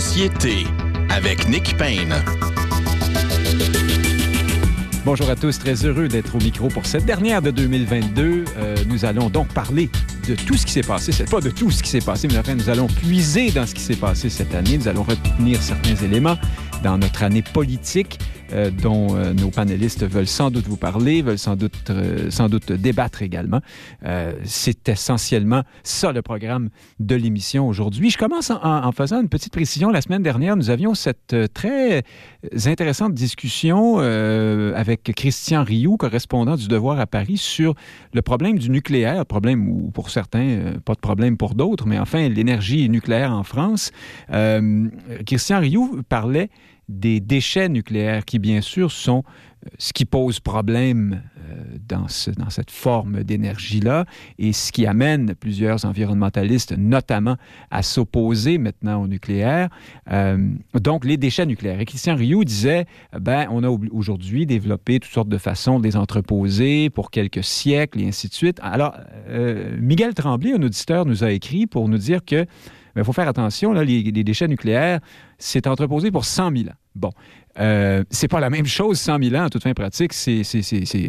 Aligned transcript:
société 0.00 0.64
avec 1.10 1.46
Nick 1.50 1.76
Payne. 1.76 2.14
Bonjour 5.04 5.28
à 5.28 5.36
tous, 5.36 5.58
très 5.58 5.74
heureux 5.84 6.08
d'être 6.08 6.34
au 6.34 6.38
micro 6.38 6.68
pour 6.68 6.86
cette 6.86 7.04
dernière 7.04 7.42
de 7.42 7.50
2022. 7.50 8.44
Euh, 8.56 8.76
nous 8.86 9.04
allons 9.04 9.28
donc 9.28 9.48
parler 9.48 9.90
de 10.26 10.34
tout 10.34 10.56
ce 10.56 10.64
qui 10.64 10.72
s'est 10.72 10.80
passé. 10.80 11.12
C'est 11.12 11.30
pas 11.30 11.42
de 11.42 11.50
tout 11.50 11.70
ce 11.70 11.82
qui 11.82 11.90
s'est 11.90 12.00
passé, 12.00 12.26
mais 12.26 12.38
enfin, 12.38 12.54
nous 12.54 12.70
allons 12.70 12.86
puiser 12.86 13.50
dans 13.50 13.66
ce 13.66 13.74
qui 13.74 13.82
s'est 13.82 13.96
passé 13.96 14.30
cette 14.30 14.54
année. 14.54 14.78
Nous 14.78 14.88
allons 14.88 15.02
retenir 15.02 15.60
certains 15.60 15.96
éléments 15.96 16.38
dans 16.82 16.96
notre 16.96 17.22
année 17.22 17.42
politique. 17.42 18.18
Euh, 18.52 18.70
dont 18.70 19.14
euh, 19.14 19.32
nos 19.32 19.50
panélistes 19.50 20.04
veulent 20.06 20.26
sans 20.26 20.50
doute 20.50 20.66
vous 20.66 20.76
parler, 20.76 21.22
veulent 21.22 21.38
sans 21.38 21.56
doute, 21.56 21.90
euh, 21.90 22.30
sans 22.30 22.48
doute 22.48 22.72
débattre 22.72 23.22
également. 23.22 23.60
C'est 24.44 24.88
essentiellement 24.88 25.62
ça 25.82 26.12
le 26.12 26.22
programme 26.22 26.70
de 27.00 27.14
l'émission 27.14 27.68
aujourd'hui. 27.68 28.10
Je 28.10 28.18
commence 28.18 28.50
en, 28.50 28.92
faisant 28.92 29.20
une 29.20 29.28
petite 29.28 29.52
précision. 29.52 29.90
La 29.90 30.00
semaine 30.00 30.22
dernière, 30.22 30.56
nous 30.56 30.70
avions 30.70 30.94
cette 30.94 31.34
très 31.54 32.02
intéressante 32.66 33.14
discussion 33.14 33.98
avec 33.98 35.12
Christian 35.14 35.62
Rioux, 35.62 35.96
correspondant 35.96 36.56
du 36.56 36.68
Devoir 36.68 36.98
à 36.98 37.06
Paris, 37.06 37.36
sur 37.36 37.74
le 38.12 38.22
problème 38.22 38.58
du 38.58 38.70
nucléaire, 38.70 39.24
problème 39.24 39.68
ou 39.68 39.90
pour 39.90 40.10
certains, 40.10 40.74
pas 40.84 40.94
de 40.94 41.00
problème 41.00 41.36
pour 41.36 41.54
d'autres, 41.54 41.86
mais 41.86 41.98
enfin 41.98 42.28
l'énergie 42.28 42.88
nucléaire 42.88 43.32
en 43.32 43.44
France. 43.44 43.92
Christian 45.24 45.60
Rioux 45.60 46.02
parlait 46.08 46.50
des 46.88 47.20
déchets 47.20 47.68
nucléaires 47.68 48.24
qui, 48.24 48.38
bien 48.38 48.60
sûr, 48.60 48.90
sont 48.90 49.22
euh, 49.64 49.70
ce 49.78 49.92
qui 49.92 50.04
pose 50.04 50.40
problème 50.40 51.22
euh, 51.38 51.78
dans, 51.88 52.08
ce, 52.08 52.30
dans 52.30 52.50
cette 52.50 52.70
forme 52.70 53.22
d'énergie-là 53.22 54.04
et 54.38 54.52
ce 54.52 54.72
qui 54.72 54.86
amène 54.86 55.34
plusieurs 55.34 55.84
environnementalistes, 55.84 56.76
notamment, 56.76 57.36
à 57.70 57.82
s'opposer 57.82 58.58
maintenant 58.58 59.02
au 59.02 59.06
nucléaire. 59.06 59.68
Euh, 60.10 60.48
donc, 60.74 61.04
les 61.04 61.16
déchets 61.16 61.46
nucléaires. 61.46 61.80
Et 61.80 61.84
Christian 61.84 62.16
Rioux 62.16 62.44
disait, 62.44 62.86
ben, 63.18 63.46
on 63.50 63.62
a 63.64 63.68
aujourd'hui 63.92 64.46
développé 64.46 65.00
toutes 65.00 65.12
sortes 65.12 65.28
de 65.28 65.38
façons 65.38 65.78
de 65.78 65.84
les 65.84 65.96
entreposer 65.96 66.90
pour 66.90 67.10
quelques 67.10 67.44
siècles 67.44 68.00
et 68.00 68.08
ainsi 68.08 68.28
de 68.28 68.34
suite. 68.34 68.58
Alors, 68.62 68.96
Miguel 69.78 70.14
Tremblay, 70.14 70.52
un 70.52 70.62
auditeur, 70.62 71.06
nous 71.06 71.24
a 71.24 71.30
écrit 71.30 71.66
pour 71.66 71.88
nous 71.88 71.98
dire 71.98 72.24
que 72.24 72.46
il 72.96 73.04
faut 73.04 73.12
faire 73.12 73.28
attention, 73.28 73.72
là, 73.72 73.84
les, 73.84 74.02
déchets 74.12 74.48
nucléaires, 74.48 75.00
c'est 75.38 75.66
entreposé 75.66 76.10
pour 76.10 76.24
100 76.24 76.56
000 76.56 76.68
ans. 76.68 76.74
Bon, 76.94 77.10
euh, 77.58 78.04
c'est 78.10 78.28
pas 78.28 78.40
la 78.40 78.50
même 78.50 78.66
chose 78.66 78.98
100 79.00 79.22
000 79.22 79.34
ans 79.34 79.46
en 79.46 79.48
toute 79.48 79.62
fin 79.62 79.72
pratique. 79.72 80.12
C'est, 80.12 80.42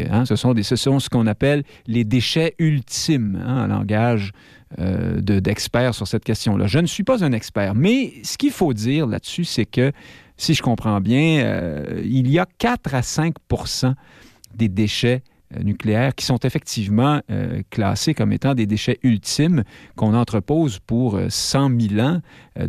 hein, 0.09 0.25
ce, 0.25 0.35
sont 0.35 0.53
ce 0.61 0.75
sont 0.75 0.99
ce 0.99 1.09
qu'on 1.09 1.27
appelle 1.27 1.63
les 1.87 2.03
déchets 2.03 2.55
ultimes, 2.57 3.41
hein, 3.45 3.65
en 3.65 3.67
langage 3.67 4.31
euh, 4.79 5.21
d'experts 5.21 5.93
sur 5.93 6.07
cette 6.07 6.23
question-là. 6.23 6.67
Je 6.67 6.79
ne 6.79 6.87
suis 6.87 7.03
pas 7.03 7.23
un 7.23 7.31
expert, 7.31 7.75
mais 7.75 8.13
ce 8.23 8.37
qu'il 8.37 8.51
faut 8.51 8.73
dire 8.73 9.07
là-dessus, 9.07 9.45
c'est 9.45 9.65
que, 9.65 9.91
si 10.37 10.53
je 10.53 10.63
comprends 10.63 10.99
bien, 11.01 11.43
euh, 11.43 12.01
il 12.03 12.29
y 12.29 12.39
a 12.39 12.47
4 12.57 12.95
à 12.95 13.01
5% 13.01 13.93
des 14.55 14.69
déchets 14.69 15.21
nucléaires 15.61 16.15
qui 16.15 16.25
sont 16.25 16.39
effectivement 16.39 17.21
euh, 17.29 17.61
classés 17.69 18.13
comme 18.13 18.31
étant 18.31 18.53
des 18.53 18.65
déchets 18.65 18.99
ultimes 19.03 19.63
qu'on 19.95 20.13
entrepose 20.13 20.79
pour 20.79 21.19
100 21.27 21.71
euh, 21.71 21.87
000 21.89 22.07
ans 22.07 22.19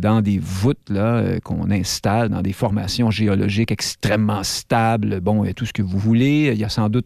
dans 0.01 0.21
des 0.21 0.39
voûtes 0.39 0.89
là, 0.89 1.39
qu'on 1.41 1.69
installe 1.69 2.29
dans 2.29 2.41
des 2.41 2.53
formations 2.53 3.11
géologiques 3.11 3.71
extrêmement 3.71 4.41
stables, 4.41 5.19
bon, 5.19 5.45
tout 5.55 5.67
ce 5.67 5.73
que 5.73 5.83
vous 5.83 5.99
voulez. 5.99 6.49
Il 6.51 6.59
y 6.59 6.63
a 6.63 6.69
sans 6.69 6.89
doute 6.89 7.05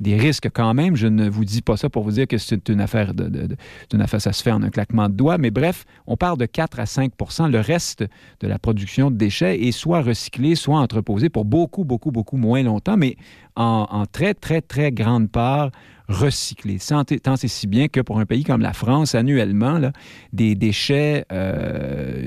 des 0.00 0.16
risques 0.16 0.48
quand 0.52 0.74
même. 0.74 0.96
Je 0.96 1.06
ne 1.06 1.28
vous 1.28 1.44
dis 1.44 1.62
pas 1.62 1.76
ça 1.76 1.88
pour 1.88 2.02
vous 2.02 2.10
dire 2.10 2.26
que 2.26 2.38
c'est 2.38 2.68
une 2.68 2.80
affaire, 2.80 3.14
de, 3.14 3.56
affaire, 4.00 4.20
ça 4.20 4.32
se 4.32 4.42
fait 4.42 4.50
en 4.50 4.62
un 4.62 4.70
claquement 4.70 5.08
de 5.08 5.14
doigts, 5.14 5.38
mais 5.38 5.50
bref, 5.50 5.84
on 6.06 6.16
parle 6.16 6.38
de 6.38 6.46
4 6.46 6.80
à 6.80 6.84
5% 6.84 7.50
Le 7.50 7.60
reste 7.60 8.04
de 8.40 8.48
la 8.48 8.58
production 8.58 9.10
de 9.10 9.16
déchets 9.16 9.62
est 9.62 9.72
soit 9.72 10.02
recyclé, 10.02 10.54
soit 10.54 10.78
entreposé 10.78 11.28
pour 11.28 11.44
beaucoup, 11.44 11.84
beaucoup, 11.84 12.10
beaucoup 12.10 12.36
moins 12.36 12.62
longtemps, 12.62 12.96
mais 12.96 13.16
en, 13.56 14.04
très, 14.06 14.34
très, 14.34 14.60
très 14.60 14.92
grande 14.92 15.30
part 15.30 15.70
recyclé. 16.08 16.78
Tant 17.22 17.36
c'est 17.36 17.48
si 17.48 17.66
bien 17.66 17.88
que 17.88 18.00
pour 18.00 18.20
un 18.20 18.26
pays 18.26 18.44
comme 18.44 18.60
la 18.60 18.72
France, 18.72 19.14
annuellement, 19.14 19.78
là, 19.78 19.92
des 20.32 20.54
déchets 20.54 21.24
euh, 21.32 22.22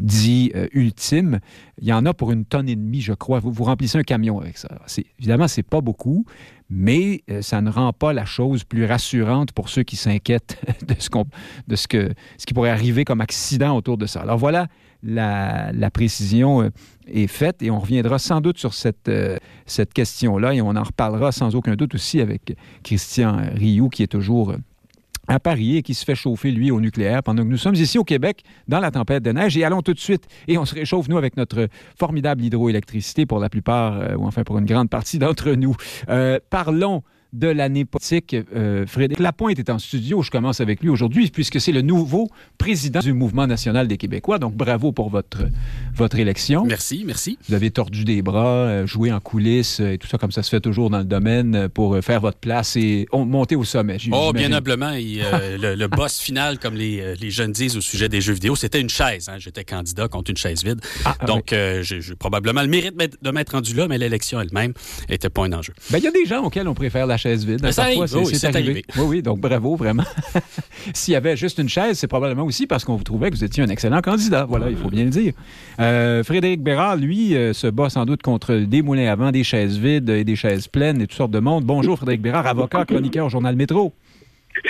dits 0.00 0.50
euh, 0.54 0.68
ultimes, 0.72 1.40
il 1.78 1.88
y 1.88 1.92
en 1.92 2.06
a 2.06 2.14
pour 2.14 2.32
une 2.32 2.46
tonne 2.46 2.68
et 2.68 2.76
demie, 2.76 3.02
je 3.02 3.12
crois. 3.12 3.38
Vous, 3.38 3.64
remplissez 3.64 3.98
un 3.98 4.02
camion 4.02 4.40
avec 4.40 4.56
ça. 4.56 4.68
Évidemment, 5.18 5.46
c'est 5.46 5.62
pas 5.62 5.82
beaucoup, 5.82 6.24
mais 6.70 7.22
euh, 7.30 7.42
ça 7.42 7.60
ne 7.60 7.70
rend 7.70 7.92
pas 7.92 8.14
la 8.14 8.24
chose 8.24 8.64
plus 8.64 8.86
rassurante 8.86 9.52
pour 9.52 9.68
ceux 9.68 9.82
qui 9.82 9.96
s'inquiètent 9.96 10.58
de, 10.88 10.94
ce, 10.98 11.10
de 11.68 11.76
ce, 11.76 11.86
que, 11.86 12.12
ce 12.38 12.46
qui 12.46 12.54
pourrait 12.54 12.70
arriver 12.70 13.04
comme 13.04 13.20
accident 13.20 13.76
autour 13.76 13.98
de 13.98 14.06
ça. 14.06 14.22
Alors 14.22 14.38
voilà 14.38 14.68
la, 15.04 15.90
précision 15.92 16.62
euh, 16.62 16.70
est 17.06 17.26
faite 17.26 17.62
et 17.62 17.70
on 17.70 17.78
reviendra 17.78 18.18
sans 18.18 18.40
doute 18.40 18.58
sur 18.58 18.74
cette, 18.74 19.08
euh, 19.08 19.36
cette 19.66 19.92
question-là 19.92 20.54
et 20.54 20.62
on 20.62 20.70
en 20.70 20.82
reparlera 20.82 21.32
sans 21.32 21.54
aucun 21.54 21.76
doute 21.76 21.94
aussi 21.94 22.20
avec 22.20 22.56
Christian 22.82 23.42
Rioux 23.54 23.88
qui 23.88 24.02
est 24.02 24.08
toujours 24.08 24.50
euh, 24.50 24.56
à 25.28 25.40
Paris 25.40 25.78
et 25.78 25.82
qui 25.82 25.94
se 25.94 26.04
fait 26.04 26.14
chauffer, 26.14 26.50
lui, 26.50 26.70
au 26.70 26.82
nucléaire, 26.82 27.22
pendant 27.22 27.44
que 27.44 27.48
nous 27.48 27.56
sommes 27.56 27.74
ici 27.74 27.98
au 27.98 28.04
Québec, 28.04 28.42
dans 28.68 28.78
la 28.78 28.90
tempête 28.90 29.22
de 29.22 29.32
neige. 29.32 29.56
Et 29.56 29.64
allons 29.64 29.80
tout 29.80 29.94
de 29.94 29.98
suite, 29.98 30.26
et 30.48 30.58
on 30.58 30.66
se 30.66 30.74
réchauffe, 30.74 31.08
nous, 31.08 31.16
avec 31.16 31.38
notre 31.38 31.68
formidable 31.98 32.42
hydroélectricité 32.42 33.24
pour 33.24 33.38
la 33.38 33.48
plupart, 33.48 34.18
ou 34.18 34.26
enfin 34.26 34.44
pour 34.44 34.58
une 34.58 34.66
grande 34.66 34.90
partie 34.90 35.18
d'entre 35.18 35.52
nous. 35.52 35.74
parlons 36.50 37.02
de 37.34 37.48
l'année 37.48 37.84
politique. 37.84 38.34
Euh, 38.54 38.86
Frédéric 38.86 39.18
Lapointe 39.18 39.58
est 39.58 39.68
en 39.68 39.78
studio. 39.78 40.22
Je 40.22 40.30
commence 40.30 40.60
avec 40.60 40.80
lui 40.80 40.88
aujourd'hui, 40.88 41.30
puisque 41.30 41.60
c'est 41.60 41.72
le 41.72 41.82
nouveau 41.82 42.30
président 42.58 43.00
du 43.00 43.12
Mouvement 43.12 43.46
national 43.46 43.88
des 43.88 43.96
Québécois. 43.96 44.38
Donc, 44.38 44.54
bravo 44.54 44.92
pour 44.92 45.10
votre, 45.10 45.38
votre 45.94 46.18
élection. 46.18 46.64
Merci, 46.64 47.02
merci. 47.04 47.38
Vous 47.48 47.54
avez 47.54 47.70
tordu 47.70 48.04
des 48.04 48.22
bras, 48.22 48.46
euh, 48.46 48.86
joué 48.86 49.12
en 49.12 49.18
coulisses 49.18 49.80
euh, 49.80 49.92
et 49.92 49.98
tout 49.98 50.06
ça, 50.06 50.16
comme 50.16 50.30
ça 50.30 50.42
se 50.44 50.48
fait 50.48 50.60
toujours 50.60 50.90
dans 50.90 50.98
le 50.98 51.04
domaine, 51.04 51.68
pour 51.68 51.98
faire 52.02 52.20
votre 52.20 52.38
place 52.38 52.76
et 52.76 53.06
monter 53.12 53.56
au 53.56 53.64
sommet. 53.64 53.96
Oh, 54.12 54.32
bien 54.32 54.52
humblement. 54.52 54.92
le, 54.94 55.86
boss 55.86 56.20
final, 56.20 56.58
comme 56.58 56.74
les, 56.74 57.16
les, 57.16 57.30
jeunes 57.30 57.52
disent 57.52 57.76
au 57.76 57.80
sujet 57.80 58.08
des 58.08 58.20
jeux 58.20 58.34
vidéo, 58.34 58.54
c'était 58.54 58.80
une 58.80 58.88
chaise. 58.88 59.28
Hein. 59.28 59.38
J'étais 59.38 59.64
candidat 59.64 60.06
contre 60.08 60.30
une 60.30 60.36
chaise 60.36 60.62
vide. 60.62 60.80
Ah, 61.04 61.16
ah, 61.18 61.26
Donc, 61.26 61.54
j'ai 61.82 62.00
probablement 62.18 62.62
le 62.62 62.68
mérite 62.68 62.94
de 62.96 63.30
m'être 63.30 63.50
rendu 63.50 63.74
là, 63.74 63.88
mais 63.88 63.98
l'élection 63.98 64.40
elle-même 64.40 64.72
n'était 65.08 65.30
pas 65.30 65.44
un 65.44 65.52
enjeu. 65.52 65.72
Ben, 65.90 65.98
il 65.98 66.04
y 66.04 66.08
a 66.08 66.12
des 66.12 66.26
gens 66.26 66.44
auxquels 66.44 66.68
on 66.68 66.74
préfère 66.74 67.06
la 67.06 67.18
chaise 67.24 67.46
vide. 67.46 67.70
ça 67.70 67.86
c'est 68.24 68.44
arrivé. 68.44 68.84
Oui, 68.96 69.04
oui, 69.06 69.22
donc 69.22 69.40
bravo, 69.40 69.76
vraiment. 69.76 70.04
S'il 70.94 71.12
y 71.12 71.16
avait 71.16 71.36
juste 71.36 71.58
une 71.58 71.68
chaise, 71.68 71.98
c'est 71.98 72.08
probablement 72.08 72.44
aussi 72.44 72.66
parce 72.66 72.84
qu'on 72.84 72.96
vous 72.96 73.04
trouvait 73.04 73.30
que 73.30 73.36
vous 73.36 73.44
étiez 73.44 73.62
un 73.62 73.68
excellent 73.68 74.02
candidat. 74.02 74.44
Voilà, 74.44 74.68
il 74.70 74.76
faut 74.76 74.90
bien 74.90 75.04
le 75.04 75.10
dire. 75.10 75.32
Euh, 75.80 76.22
Frédéric 76.22 76.62
Bérard, 76.62 76.96
lui, 76.96 77.34
euh, 77.34 77.52
se 77.52 77.66
bat 77.66 77.88
sans 77.88 78.04
doute 78.04 78.22
contre 78.22 78.54
des 78.54 78.82
moulins 78.82 79.10
à 79.10 79.16
vent, 79.16 79.30
des 79.30 79.44
chaises 79.44 79.78
vides 79.78 80.10
et 80.10 80.24
des 80.24 80.36
chaises 80.36 80.68
pleines 80.68 81.00
et 81.00 81.06
toutes 81.06 81.16
sortes 81.16 81.30
de 81.30 81.38
monde. 81.38 81.64
Bonjour, 81.64 81.96
Frédéric 81.96 82.20
Bérard, 82.20 82.46
avocat, 82.46 82.84
chroniqueur 82.88 83.26
au 83.26 83.30
Journal 83.30 83.56
Métro. 83.56 83.94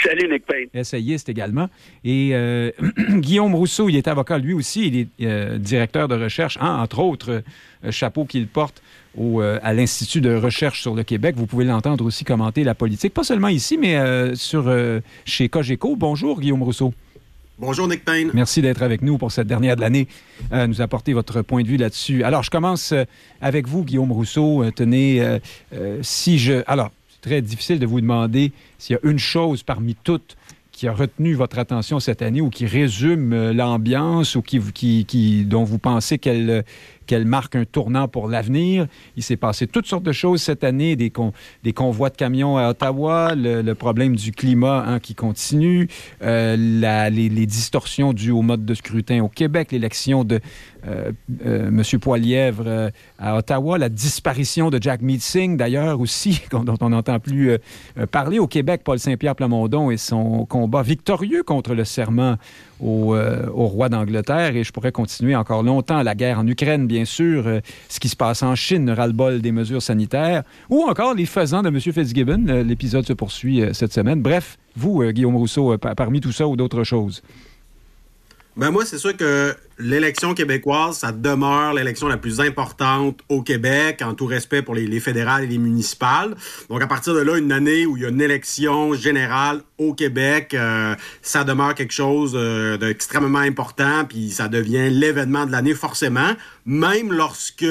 Salut, 0.02 0.28
Nick 0.30 0.46
Payne. 0.46 0.68
Essayiste 0.72 1.28
également. 1.28 1.68
Et 2.04 2.30
euh, 2.32 2.70
Guillaume 3.10 3.54
Rousseau, 3.54 3.88
il 3.88 3.96
est 3.96 4.08
avocat 4.08 4.38
lui 4.38 4.54
aussi. 4.54 4.86
Il 4.86 5.26
est 5.26 5.58
directeur 5.58 6.08
de 6.08 6.14
recherche, 6.14 6.56
hein, 6.60 6.78
entre 6.80 7.00
autres 7.00 7.42
chapeaux 7.90 8.24
qu'il 8.24 8.46
porte 8.46 8.82
au, 9.16 9.40
euh, 9.40 9.58
à 9.62 9.72
l'Institut 9.72 10.20
de 10.20 10.34
recherche 10.34 10.80
sur 10.80 10.94
le 10.94 11.02
Québec. 11.02 11.34
Vous 11.36 11.46
pouvez 11.46 11.64
l'entendre 11.64 12.04
aussi 12.04 12.24
commenter 12.24 12.64
la 12.64 12.74
politique, 12.74 13.14
pas 13.14 13.24
seulement 13.24 13.48
ici, 13.48 13.78
mais 13.78 13.96
euh, 13.96 14.34
sur, 14.34 14.64
euh, 14.66 15.00
chez 15.24 15.48
Cogeco. 15.48 15.96
Bonjour, 15.96 16.40
Guillaume 16.40 16.62
Rousseau. 16.62 16.92
Bonjour, 17.58 17.86
Nick 17.86 18.04
Payne. 18.04 18.30
Merci 18.34 18.62
d'être 18.62 18.82
avec 18.82 19.00
nous 19.02 19.16
pour 19.16 19.30
cette 19.30 19.46
dernière 19.46 19.76
de 19.76 19.80
l'année, 19.80 20.08
nous 20.50 20.82
apporter 20.82 21.12
votre 21.12 21.40
point 21.42 21.62
de 21.62 21.68
vue 21.68 21.76
là-dessus. 21.76 22.24
Alors, 22.24 22.42
je 22.42 22.50
commence 22.50 22.92
avec 23.40 23.68
vous, 23.68 23.84
Guillaume 23.84 24.10
Rousseau. 24.10 24.64
tenez, 24.74 25.38
si 26.02 26.40
je... 26.40 26.64
Alors, 26.66 26.90
c'est 27.10 27.20
très 27.20 27.42
difficile 27.42 27.78
de 27.78 27.86
vous 27.86 28.00
demander 28.00 28.50
s'il 28.76 28.94
y 28.94 28.96
a 28.96 29.08
une 29.08 29.20
chose 29.20 29.62
parmi 29.62 29.94
toutes 29.94 30.36
qui 30.72 30.88
a 30.88 30.92
retenu 30.92 31.34
votre 31.34 31.60
attention 31.60 32.00
cette 32.00 32.22
année 32.22 32.40
ou 32.40 32.50
qui 32.50 32.66
résume 32.66 33.52
l'ambiance 33.52 34.34
ou 34.34 34.42
qui, 34.42 34.60
qui, 34.72 35.04
qui, 35.04 35.44
dont 35.44 35.62
vous 35.62 35.78
pensez 35.78 36.18
qu'elle 36.18 36.64
qu'elle 37.06 37.24
marque 37.24 37.56
un 37.56 37.64
tournant 37.64 38.08
pour 38.08 38.28
l'avenir. 38.28 38.86
Il 39.16 39.22
s'est 39.22 39.36
passé 39.36 39.66
toutes 39.66 39.86
sortes 39.86 40.04
de 40.04 40.12
choses 40.12 40.42
cette 40.42 40.64
année, 40.64 40.96
des, 40.96 41.12
des 41.62 41.72
convois 41.72 42.10
de 42.10 42.16
camions 42.16 42.56
à 42.56 42.70
Ottawa, 42.70 43.34
le, 43.34 43.74
problème 43.74 44.16
du 44.16 44.32
climat 44.32 44.84
hein, 44.86 45.00
qui 45.00 45.14
continue, 45.14 45.88
euh, 46.22 46.56
les, 46.56 47.46
distorsions 47.46 48.12
dues 48.12 48.30
au 48.30 48.42
mode 48.42 48.64
de 48.64 48.74
scrutin 48.74 49.22
au 49.22 49.28
Québec, 49.28 49.72
l'élection 49.72 50.24
de 50.24 50.40
euh, 50.86 51.12
euh, 51.44 51.68
M. 51.68 51.82
Poilièvre 52.00 52.90
à 53.18 53.36
Ottawa, 53.36 53.78
la 53.78 53.88
disparition 53.88 54.70
de 54.70 54.80
Jack 54.80 55.02
Meeting, 55.02 55.56
d'ailleurs 55.56 56.00
aussi, 56.00 56.42
dont 56.50 56.76
on 56.80 56.90
n'entend 56.90 57.18
plus 57.18 57.56
parler 58.10 58.38
au 58.38 58.46
Québec, 58.46 58.82
Paul 58.84 58.98
Saint-Pierre 58.98 59.34
Plamondon 59.34 59.90
et 59.90 59.96
son 59.96 60.46
combat 60.46 60.82
victorieux 60.82 61.42
contre 61.42 61.74
le 61.74 61.84
serment 61.84 62.36
au, 62.80 63.16
au 63.16 63.66
roi 63.66 63.88
d'Angleterre. 63.88 64.56
Et 64.56 64.64
je 64.64 64.72
pourrais 64.72 64.92
continuer 64.92 65.36
encore 65.36 65.62
longtemps 65.62 66.02
la 66.02 66.14
guerre 66.14 66.38
en 66.38 66.46
Ukraine, 66.46 66.86
bien 66.86 66.93
sûr, 67.02 67.48
euh, 67.48 67.60
ce 67.88 67.98
qui 67.98 68.08
se 68.08 68.14
passe 68.14 68.44
en 68.44 68.54
Chine, 68.54 68.88
ras-le-bol 68.88 69.40
des 69.40 69.50
mesures 69.50 69.82
sanitaires, 69.82 70.44
ou 70.70 70.84
encore 70.84 71.14
les 71.14 71.26
faisans 71.26 71.62
de 71.62 71.68
M. 71.68 71.80
Fitzgibbon. 71.80 72.46
Euh, 72.48 72.62
l'épisode 72.62 73.04
se 73.04 73.12
poursuit 73.12 73.62
euh, 73.62 73.72
cette 73.72 73.92
semaine. 73.92 74.22
Bref, 74.22 74.56
vous, 74.76 75.02
Guillaume 75.10 75.36
Rousseau, 75.36 75.76
parmi 75.78 76.20
tout 76.20 76.30
ça 76.30 76.46
ou 76.46 76.54
d'autres 76.54 76.84
choses? 76.84 77.22
Ben 78.56 78.70
moi, 78.70 78.84
c'est 78.84 78.98
sûr 78.98 79.16
que 79.16 79.56
l'élection 79.78 80.34
québécoise, 80.34 80.98
ça 80.98 81.12
demeure 81.12 81.74
l'élection 81.74 82.08
la 82.08 82.16
plus 82.16 82.40
importante 82.40 83.20
au 83.28 83.42
Québec, 83.42 84.02
en 84.02 84.14
tout 84.14 84.26
respect 84.26 84.62
pour 84.62 84.74
les, 84.74 85.00
fédérales 85.00 85.44
et 85.44 85.46
les 85.46 85.58
municipales. 85.58 86.34
Donc, 86.68 86.82
à 86.82 86.86
partir 86.86 87.14
de 87.14 87.20
là, 87.20 87.36
une 87.36 87.52
année 87.52 87.86
où 87.86 87.96
il 87.96 88.02
y 88.02 88.06
a 88.06 88.08
une 88.08 88.20
élection 88.20 88.94
générale 88.94 89.60
au 89.78 89.92
Québec, 89.92 90.54
euh, 90.54 90.94
ça 91.20 91.44
demeure 91.44 91.74
quelque 91.74 91.92
chose 91.92 92.32
euh, 92.34 92.76
d'extrêmement 92.76 93.40
important, 93.40 94.04
puis 94.08 94.30
ça 94.30 94.48
devient 94.48 94.88
l'événement 94.90 95.46
de 95.46 95.52
l'année 95.52 95.74
forcément, 95.74 96.30
même 96.64 97.12
lorsque 97.12 97.66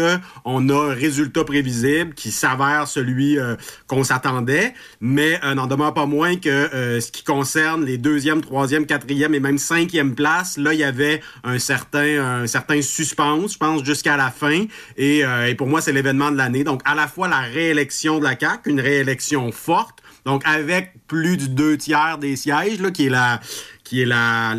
on 0.46 0.70
a 0.70 0.92
un 0.92 0.94
résultat 0.94 1.44
prévisible 1.44 2.14
qui 2.14 2.32
s'avère 2.32 2.88
celui 2.88 3.40
euh, 3.40 3.56
qu'on 3.88 4.04
s'attendait, 4.04 4.74
mais 5.00 5.40
n'en 5.56 5.68
demeure 5.68 5.94
pas 5.94 6.06
moins 6.06 6.36
que 6.36 7.00
ce 7.00 7.12
qui 7.12 7.24
concerne 7.24 7.86
les 7.86 7.98
deuxième, 7.98 8.42
troisième, 8.42 8.86
quatrième 8.86 9.34
et 9.34 9.40
même 9.40 9.58
cinquième 9.58 10.16
places, 10.16 10.58
là, 10.58 10.74
il 10.74 10.80
y 10.80 10.84
avait 10.84 11.22
un 11.44 11.60
certain, 11.60 11.93
un 12.00 12.48
certain 12.48 12.82
suspense, 12.82 13.54
je 13.54 13.58
pense, 13.58 13.84
jusqu'à 13.84 14.18
la 14.18 14.32
fin, 14.32 14.66
et, 14.98 15.20
et 15.20 15.56
pour 15.56 15.68
moi, 15.68 15.82
c'est 15.82 15.94
l'événement 15.94 16.32
de 16.32 16.38
l'année. 16.38 16.64
Donc, 16.64 16.82
à 16.86 16.96
la 16.96 17.08
fois 17.08 17.28
la 17.28 17.40
réélection 17.40 18.20
de 18.20 18.24
la 18.24 18.38
CAQ, 18.40 18.70
une 18.70 18.82
réélection 18.82 19.52
forte, 19.52 20.04
donc, 20.26 20.42
avec 20.46 20.94
plus 21.08 21.36
du 21.36 21.50
deux 21.50 21.78
tiers 21.78 22.18
des 22.18 22.36
sièges, 22.36 22.80
là, 22.80 22.92
qui 22.92 23.08
est 23.08 23.10
la 23.10 23.42
qui 23.84 24.02
est 24.02 24.06
la, 24.06 24.56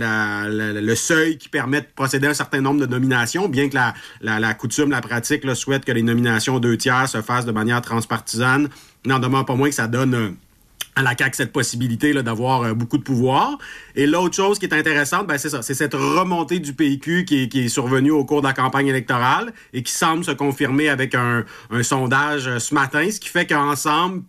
le 0.47 0.95
seuil 0.95 1.39
qui 1.39 1.49
permet 1.49 1.81
de 1.81 1.87
procéder 1.97 2.27
à 2.27 2.31
un 2.31 2.35
certain 2.35 2.61
nombre 2.61 2.81
de 2.81 2.87
nominations, 2.87 3.49
bien 3.49 3.71
que 3.71 3.77
la, 4.21 4.55
coutume, 4.55 4.91
la 4.91 5.01
pratique 5.01 5.43
souhaite 5.55 5.85
que 5.87 5.93
les 5.93 6.03
nominations 6.03 6.61
deux 6.61 6.77
tiers 6.77 7.09
se 7.09 7.23
fassent 7.23 7.47
de 7.47 7.53
manière 7.53 7.81
transpartisane. 7.81 8.69
N'en 9.07 9.19
demeure 9.19 9.47
pas 9.47 9.55
moins 9.55 9.71
que 9.71 9.75
ça 9.75 9.87
donne 9.87 10.15
euh, 10.15 10.31
à 10.97 11.03
la 11.03 11.15
CAQ 11.17 11.37
cette 11.37 11.53
possibilité 11.53 12.13
d'avoir 12.23 12.63
euh, 12.63 12.75
beaucoup 12.75 12.99
de 12.99 13.03
pouvoir. 13.03 13.59
Et 13.97 14.07
l'autre 14.07 14.35
chose 14.35 14.59
qui 14.59 14.67
est 14.67 14.75
intéressante, 14.75 15.27
ben, 15.27 15.39
c'est 15.39 15.51
ça, 15.51 15.63
c'est 15.63 15.75
cette 15.75 15.95
remontée 15.95 16.59
du 16.59 16.73
PQ 16.73 17.25
qui 17.25 17.45
est, 17.45 17.49
qui 17.49 17.65
est 17.65 17.69
survenue 17.69 18.11
au 18.11 18.25
cours 18.25 18.43
de 18.43 18.47
la 18.47 18.53
campagne 18.53 18.87
électorale 18.87 19.53
et 19.73 19.83
qui 19.83 19.93
semble 19.93 20.25
se 20.25 20.31
confirmer 20.31 20.89
avec 20.89 21.15
un, 21.15 21.45
un 21.71 21.83
sondage 21.83 22.47
euh, 22.47 22.59
ce 22.59 22.75
matin, 22.75 23.11
ce 23.11 23.21
qui 23.21 23.29
fait 23.29 23.47
qu'ensemble, 23.47 24.23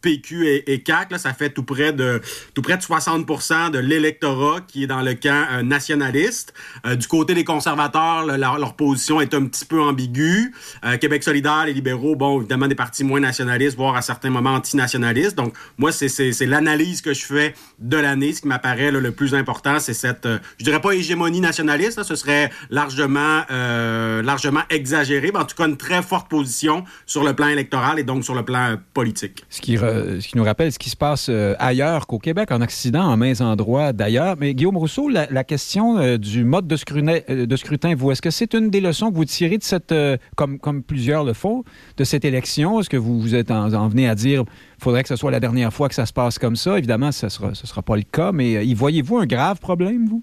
PQ 0.00 0.62
et, 0.66 0.82
CAC, 0.82 1.10
là, 1.10 1.18
ça 1.18 1.32
fait 1.32 1.50
tout 1.50 1.62
près 1.62 1.92
de 1.92 2.20
tout 2.54 2.62
près 2.62 2.76
de 2.76 2.82
60% 2.82 3.70
de 3.70 3.78
l'électorat 3.78 4.60
qui 4.66 4.84
est 4.84 4.86
dans 4.86 5.02
le 5.02 5.14
camp 5.14 5.46
euh, 5.50 5.62
nationaliste. 5.62 6.54
Euh, 6.86 6.94
du 6.94 7.06
côté 7.06 7.34
des 7.34 7.44
conservateurs, 7.44 8.24
leur, 8.26 8.74
position 8.74 9.20
est 9.20 9.34
un 9.34 9.46
petit 9.46 9.64
peu 9.64 9.80
ambiguë. 9.80 10.52
Euh, 10.84 10.96
Québec 10.98 11.22
solidaire, 11.24 11.64
les 11.66 11.72
libéraux, 11.72 12.14
bon, 12.14 12.38
évidemment 12.38 12.68
des 12.68 12.74
partis 12.74 13.02
moins 13.02 13.20
nationalistes, 13.20 13.76
voire 13.76 13.96
à 13.96 14.02
certains 14.02 14.30
moments 14.30 14.54
antinationalistes. 14.54 15.36
Donc, 15.36 15.54
moi, 15.78 15.90
c'est 15.90 16.46
l'analyse 16.46 17.00
que 17.00 17.12
je 17.12 17.24
fais 17.24 17.54
de 17.78 17.96
l'année. 17.96 18.32
Ce 18.32 18.42
qui 18.42 18.48
m'apparaît 18.48 18.90
le 18.90 19.10
plus 19.10 19.34
important, 19.34 19.80
c'est 19.80 19.94
cette, 19.94 20.28
je 20.58 20.64
dirais 20.64 20.80
pas 20.80 20.92
hégémonie 20.92 21.40
nationaliste, 21.40 22.02
ce 22.02 22.14
serait 22.14 22.50
largement, 22.70 23.44
largement 23.48 24.62
exagéré, 24.70 25.30
mais 25.32 25.40
en 25.40 25.44
tout 25.44 25.56
cas 25.56 25.66
une 25.66 25.76
très 25.76 26.02
forte 26.02 26.28
position 26.28 26.84
sur 27.06 27.24
le 27.24 27.34
plan 27.34 27.48
électoral 27.48 27.98
et 27.98 28.04
donc 28.04 28.24
sur 28.24 28.34
le 28.34 28.44
plan 28.44 28.76
politique. 28.94 29.44
Euh, 29.88 30.20
ce 30.20 30.28
qui 30.28 30.36
nous 30.36 30.44
rappelle 30.44 30.72
ce 30.72 30.78
qui 30.78 30.90
se 30.90 30.96
passe 30.96 31.28
euh, 31.28 31.54
ailleurs 31.58 32.06
qu'au 32.06 32.18
Québec, 32.18 32.50
en 32.50 32.60
Occident, 32.60 33.02
en 33.02 33.16
mains 33.16 33.40
endroits 33.40 33.92
d'ailleurs. 33.92 34.36
Mais 34.38 34.54
Guillaume 34.54 34.76
Rousseau, 34.76 35.08
la, 35.08 35.44
question 35.44 35.98
euh, 35.98 36.18
du 36.18 36.44
mode 36.44 36.66
de 36.66 36.76
scrutin, 36.76 37.94
vous, 37.94 38.10
est-ce 38.10 38.22
que 38.22 38.30
c'est 38.30 38.54
une 38.54 38.70
des 38.70 38.80
leçons 38.80 39.10
que 39.10 39.16
vous 39.16 39.24
tirez 39.24 39.58
de 39.58 39.62
cette, 39.62 39.94
comme, 40.36 40.58
comme 40.58 40.82
plusieurs 40.82 41.24
le 41.24 41.32
font, 41.32 41.64
de 41.96 42.04
cette 42.04 42.24
élection? 42.24 42.80
Est-ce 42.80 42.90
que 42.90 42.96
vous, 42.96 43.20
vous 43.20 43.34
êtes 43.34 43.50
en, 43.50 43.88
venez 43.88 44.08
à 44.08 44.14
dire 44.14 44.44
faudrait 44.80 45.02
que 45.02 45.08
ce 45.08 45.16
soit 45.16 45.30
la 45.30 45.40
dernière 45.40 45.72
fois 45.72 45.88
que 45.88 45.94
ça 45.94 46.06
se 46.06 46.12
passe 46.12 46.38
comme 46.38 46.56
ça? 46.56 46.78
Évidemment, 46.78 47.10
ce 47.10 47.26
ne 47.26 47.30
sera, 47.30 47.54
sera 47.54 47.82
pas 47.82 47.96
le 47.96 48.02
cas, 48.02 48.32
mais 48.32 48.64
y 48.64 48.74
voyez-vous 48.74 49.18
un 49.18 49.26
grave 49.26 49.58
problème, 49.58 50.06
vous? 50.08 50.22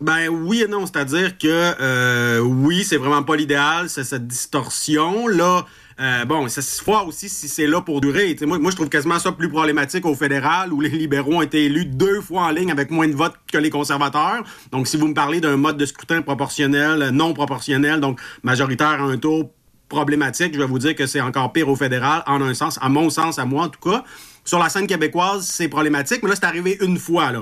Ben 0.00 0.28
oui 0.28 0.62
et 0.62 0.68
non, 0.68 0.86
c'est-à-dire 0.86 1.38
que 1.38 2.40
oui, 2.40 2.84
c'est 2.84 2.96
vraiment 2.96 3.22
pas 3.22 3.36
l'idéal, 3.36 3.88
c'est 3.88 4.04
cette 4.04 4.26
distorsion 4.26 5.28
là. 5.28 5.64
Euh, 6.00 6.24
bon, 6.24 6.48
ça 6.48 6.60
se 6.60 6.82
voit 6.82 7.04
aussi 7.04 7.28
si 7.28 7.48
c'est 7.48 7.66
là 7.66 7.80
pour 7.80 8.00
durer. 8.00 8.36
moi, 8.42 8.58
moi, 8.58 8.70
je 8.70 8.76
trouve 8.76 8.88
quasiment 8.88 9.18
ça 9.18 9.32
plus 9.32 9.48
problématique 9.48 10.04
au 10.06 10.14
fédéral 10.14 10.72
où 10.72 10.80
les 10.80 10.88
libéraux 10.88 11.34
ont 11.34 11.42
été 11.42 11.66
élus 11.66 11.84
deux 11.84 12.20
fois 12.20 12.42
en 12.42 12.50
ligne 12.50 12.70
avec 12.70 12.90
moins 12.90 13.06
de 13.06 13.14
votes 13.14 13.34
que 13.50 13.58
les 13.58 13.70
conservateurs. 13.70 14.42
Donc, 14.72 14.88
si 14.88 14.96
vous 14.96 15.06
me 15.06 15.14
parlez 15.14 15.40
d'un 15.40 15.56
mode 15.56 15.76
de 15.76 15.86
scrutin 15.86 16.22
proportionnel, 16.22 17.10
non 17.10 17.32
proportionnel, 17.32 18.00
donc 18.00 18.20
majoritaire 18.42 19.02
à 19.02 19.04
un 19.04 19.18
tour 19.18 19.50
problématique, 19.88 20.54
je 20.54 20.58
vais 20.58 20.66
vous 20.66 20.78
dire 20.80 20.96
que 20.96 21.06
c'est 21.06 21.20
encore 21.20 21.52
pire 21.52 21.68
au 21.68 21.76
fédéral, 21.76 22.24
en 22.26 22.40
un 22.42 22.54
sens, 22.54 22.78
à 22.82 22.88
mon 22.88 23.10
sens, 23.10 23.38
à 23.38 23.44
moi 23.44 23.64
en 23.64 23.68
tout 23.68 23.80
cas. 23.80 24.02
Sur 24.44 24.58
la 24.58 24.68
scène 24.68 24.86
québécoise, 24.86 25.46
c'est 25.46 25.68
problématique, 25.68 26.22
mais 26.22 26.28
là, 26.28 26.34
c'est 26.34 26.44
arrivé 26.44 26.76
une 26.82 26.98
fois. 26.98 27.32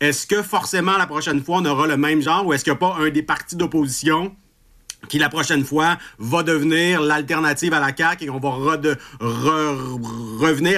Est-ce 0.00 0.26
que 0.26 0.42
forcément 0.42 0.96
la 0.96 1.06
prochaine 1.06 1.42
fois, 1.42 1.58
on 1.58 1.64
aura 1.64 1.86
le 1.86 1.96
même 1.96 2.20
genre 2.20 2.46
ou 2.46 2.52
est-ce 2.52 2.62
qu'il 2.62 2.72
n'y 2.72 2.76
a 2.76 2.78
pas 2.78 2.96
un 3.00 3.08
des 3.08 3.22
partis 3.22 3.56
d'opposition 3.56 4.36
qui 5.08 5.18
la 5.18 5.28
prochaine 5.28 5.64
fois 5.64 5.98
va 6.18 6.42
devenir 6.42 7.00
l'alternative 7.00 7.74
à 7.74 7.80
la 7.80 7.96
CAQ 7.96 8.24
et 8.24 8.30
on 8.30 8.38
va 8.38 8.50
revenir 8.50 8.96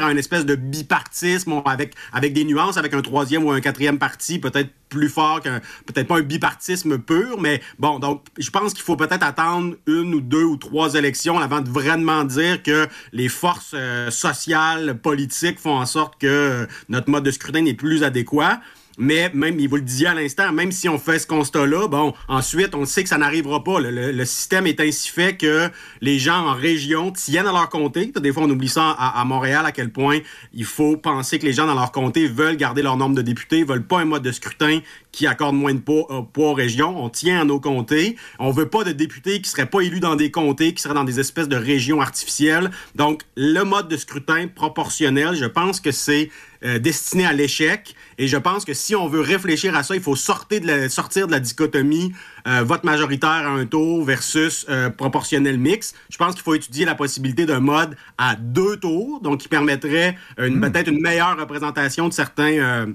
à 0.05 0.13
une 0.13 0.19
espèce 0.19 0.47
de 0.47 0.55
bipartisme 0.55 1.63
avec, 1.65 1.95
avec 2.13 2.33
des 2.33 2.45
nuances, 2.45 2.77
avec 2.77 2.95
un 2.95 3.03
troisième 3.03 3.45
ou 3.45 3.51
un 3.51 3.61
quatrième 3.61 3.99
parti 3.99 4.39
peut-être 4.39 4.71
plus 4.89 5.09
fort 5.09 5.41
qu'un, 5.41 5.61
peut-être 5.87 6.07
pas 6.07 6.19
un 6.19 6.23
bipartisme 6.23 6.99
pur, 6.99 7.41
mais 7.41 7.61
bon, 7.79 7.99
donc 7.99 8.23
je 8.39 8.51
pense 8.51 8.75
qu'il 8.75 8.83
faut 8.83 8.97
peut-être 8.97 9.25
attendre 9.25 9.75
une 9.87 10.15
ou 10.15 10.21
deux 10.21 10.45
ou 10.45 10.57
trois 10.57 10.95
élections 10.95 11.39
avant 11.39 11.61
de 11.61 11.69
vraiment 11.69 12.25
dire 12.25 12.63
que 12.63 12.87
les 13.13 13.29
forces 13.29 13.73
euh, 13.75 14.11
sociales, 14.11 14.99
politiques 14.99 15.59
font 15.59 15.77
en 15.77 15.87
sorte 15.87 16.21
que 16.21 16.67
notre 16.89 17.11
mode 17.11 17.25
de 17.25 17.31
scrutin 17.31 17.63
n'est 17.63 17.75
plus 17.75 18.05
adéquat. 18.05 18.61
Mais 18.97 19.31
même, 19.35 19.59
il 19.59 19.69
vous 19.69 19.77
le 19.77 19.83
disait 19.83 20.07
à 20.07 20.15
l'instant, 20.15 20.53
même 20.53 20.71
si 20.71 20.89
on 20.89 20.99
fait 20.99 21.19
ce 21.19 21.27
constat-là, 21.27 21.89
bon, 21.89 22.15
ensuite, 22.29 22.75
on 22.75 22.85
sait 22.85 23.03
que 23.03 23.09
ça 23.09 23.19
n'arrivera 23.19 23.65
pas. 23.65 23.81
Le, 23.81 24.25
système 24.25 24.67
est 24.67 24.81
ainsi 24.81 25.11
fait 25.11 25.37
que 25.37 25.69
les 26.01 26.19
gens 26.19 26.47
en 26.47 26.55
région 26.55 27.11
tiennent 27.11 27.47
à 27.47 27.53
leur 27.53 27.69
comté. 27.69 28.13
Des 28.17 28.33
fois, 28.33 28.45
on 28.45 28.51
oublie 28.51 28.69
ça 28.69 28.91
à, 28.91 29.25
Montréal, 29.25 29.67
à 29.67 29.73
quel 29.73 29.91
point 29.91 30.21
il 30.53 30.65
faut 30.65 30.97
penser 30.97 31.39
que 31.39 31.45
les 31.45 31.53
gens 31.53 31.67
dans 31.67 31.75
leur 31.75 31.93
comté 31.93 32.29
veulent 32.29 32.57
garder 32.57 32.83
leur 32.83 32.97
nombre 32.97 33.15
de 33.15 33.23
députés, 33.23 33.65
veulent 33.65 33.87
pas 33.87 34.01
un 34.01 34.05
mode 34.05 34.23
de 34.23 34.33
scrutin 34.33 34.81
qui 35.15 35.27
accorde 35.27 35.55
moins 35.55 35.75
de 35.75 35.79
poids, 35.79 36.07
euh, 36.11 36.43
aux 36.43 36.53
régions. 36.55 37.03
On 37.03 37.09
tient 37.09 37.41
à 37.41 37.45
nos 37.45 37.61
comtés. 37.61 38.17
On 38.39 38.51
veut 38.51 38.69
pas 38.69 38.85
de 38.85 38.93
députés 38.93 39.41
qui 39.41 39.49
seraient 39.49 39.67
pas 39.67 39.81
élus 39.81 40.01
dans 40.01 40.17
des 40.17 40.31
comtés, 40.31 40.75
qui 40.75 40.83
seraient 40.83 40.95
dans 40.95 41.05
des 41.05 41.21
espèces 41.21 41.49
de 41.49 41.57
régions 41.57 42.01
artificielles. 42.01 42.71
Donc, 42.95 43.23
le 43.37 43.63
mode 43.63 43.89
de 43.89 43.97
scrutin 43.97 44.49
proportionnel, 44.49 45.37
je 45.37 45.45
pense 45.45 45.81
que 45.81 45.93
c'est 45.93 46.31
euh, 46.65 46.79
destiné 46.79 47.27
à 47.27 47.33
l'échec. 47.33 47.95
Et 48.19 48.27
je 48.27 48.37
pense 48.37 48.65
que 48.65 48.75
si 48.75 48.97
on 48.97 49.07
veut 49.07 49.21
réfléchir 49.21 49.77
à 49.77 49.83
ça, 49.83 49.95
il 49.95 50.03
faut 50.03 50.17
sortir 50.17 50.61
de 50.61 50.67
la, 50.67 50.89
sortir 50.89 51.27
de 51.27 51.33
la 51.33 51.41
dichotomie 51.41 52.13
euh, 52.49 52.63
vote 52.65 52.85
majoritaire 52.85 53.31
à 53.31 53.51
un 53.51 53.67
tour 53.67 54.05
versus 54.05 54.67
euh, 54.69 54.91
proportionnel 54.91 55.59
mix. 55.59 55.95
Je 56.11 56.17
pense 56.17 56.35
qu'il 56.35 56.43
faut 56.43 56.55
étudier 56.55 56.87
la 56.87 56.95
possibilité 56.95 57.47
d'un 57.47 57.61
mode 57.61 57.97
à 58.19 58.35
deux 58.37 58.77
tours, 58.79 59.21
donc 59.21 59.41
qui 59.41 59.49
permettrait 59.49 60.17
hmm. 60.39 60.61
peut-être 60.61 60.89
une 60.89 61.01
meilleure 61.01 61.39
représentation 61.39 62.09
de 62.09 62.13
certains 62.13 62.87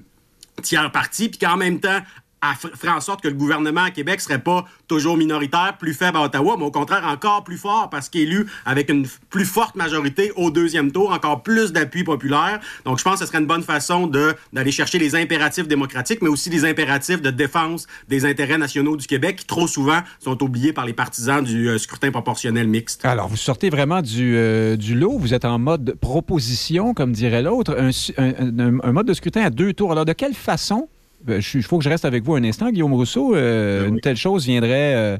tiers 0.59 0.91
partis, 0.91 1.29
puis 1.29 1.39
qu'en 1.39 1.57
même 1.57 1.79
temps, 1.79 1.99
à 2.41 2.55
faire 2.55 2.95
en 2.95 3.01
sorte 3.01 3.21
que 3.21 3.27
le 3.27 3.33
gouvernement 3.33 3.83
à 3.83 3.91
Québec 3.91 4.21
serait 4.21 4.39
pas 4.39 4.65
toujours 4.87 5.17
minoritaire, 5.17 5.75
plus 5.77 5.93
faible 5.93 6.17
à 6.17 6.23
Ottawa, 6.23 6.55
mais 6.57 6.65
au 6.65 6.71
contraire 6.71 7.05
encore 7.05 7.43
plus 7.43 7.57
fort 7.57 7.89
parce 7.89 8.09
qu'il 8.09 8.21
est 8.21 8.23
élu 8.23 8.47
avec 8.65 8.89
une 8.89 9.07
plus 9.29 9.45
forte 9.45 9.75
majorité 9.75 10.31
au 10.35 10.51
deuxième 10.51 10.91
tour, 10.91 11.11
encore 11.11 11.43
plus 11.43 11.71
d'appui 11.71 12.03
populaire. 12.03 12.59
Donc 12.85 12.99
je 12.99 13.03
pense 13.03 13.15
que 13.15 13.19
ce 13.19 13.25
serait 13.25 13.39
une 13.39 13.47
bonne 13.47 13.63
façon 13.63 14.07
d'aller 14.07 14.71
chercher 14.71 14.99
les 14.99 15.15
impératifs 15.15 15.67
démocratiques, 15.67 16.21
mais 16.21 16.29
aussi 16.29 16.49
les 16.49 16.65
impératifs 16.65 17.21
de 17.21 17.29
défense 17.29 17.87
des 18.07 18.25
intérêts 18.25 18.57
nationaux 18.57 18.95
du 18.95 19.07
Québec 19.07 19.37
qui 19.37 19.45
trop 19.45 19.67
souvent 19.67 19.99
sont 20.19 20.41
oubliés 20.43 20.73
par 20.73 20.85
les 20.85 20.93
partisans 20.93 21.43
du 21.43 21.69
euh, 21.69 21.77
scrutin 21.77 22.11
proportionnel 22.11 22.67
mixte. 22.67 23.05
Alors 23.05 23.27
vous 23.27 23.37
sortez 23.37 23.69
vraiment 23.69 24.01
du, 24.01 24.35
euh, 24.35 24.75
du 24.75 24.95
lot, 24.95 25.17
vous 25.17 25.33
êtes 25.33 25.45
en 25.45 25.59
mode 25.59 25.95
proposition, 25.99 26.93
comme 26.93 27.11
dirait 27.11 27.41
l'autre, 27.41 27.75
un, 28.17 28.91
mode 28.91 29.07
de 29.07 29.13
scrutin 29.13 29.41
à 29.41 29.49
deux 29.49 29.73
tours. 29.73 29.91
Alors 29.91 30.05
de 30.05 30.13
quelle 30.13 30.33
façon 30.33 30.89
il 31.27 31.63
faut 31.63 31.77
que 31.77 31.83
je 31.83 31.89
reste 31.89 32.05
avec 32.05 32.23
vous 32.23 32.35
un 32.35 32.43
instant, 32.43 32.69
Guillaume 32.69 32.93
Rousseau. 32.93 33.35
Euh, 33.35 33.83
ben 33.83 33.93
une 33.93 33.99
telle 33.99 34.17
chose 34.17 34.45
viendrait 34.45 34.95
euh, 34.95 35.17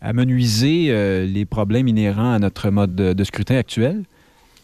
amenuiser 0.00 0.86
euh, 0.88 1.26
les 1.26 1.44
problèmes 1.44 1.88
inhérents 1.88 2.34
à 2.34 2.38
notre 2.38 2.70
mode 2.70 2.94
de 2.94 3.24
scrutin 3.24 3.56
actuel? 3.56 4.04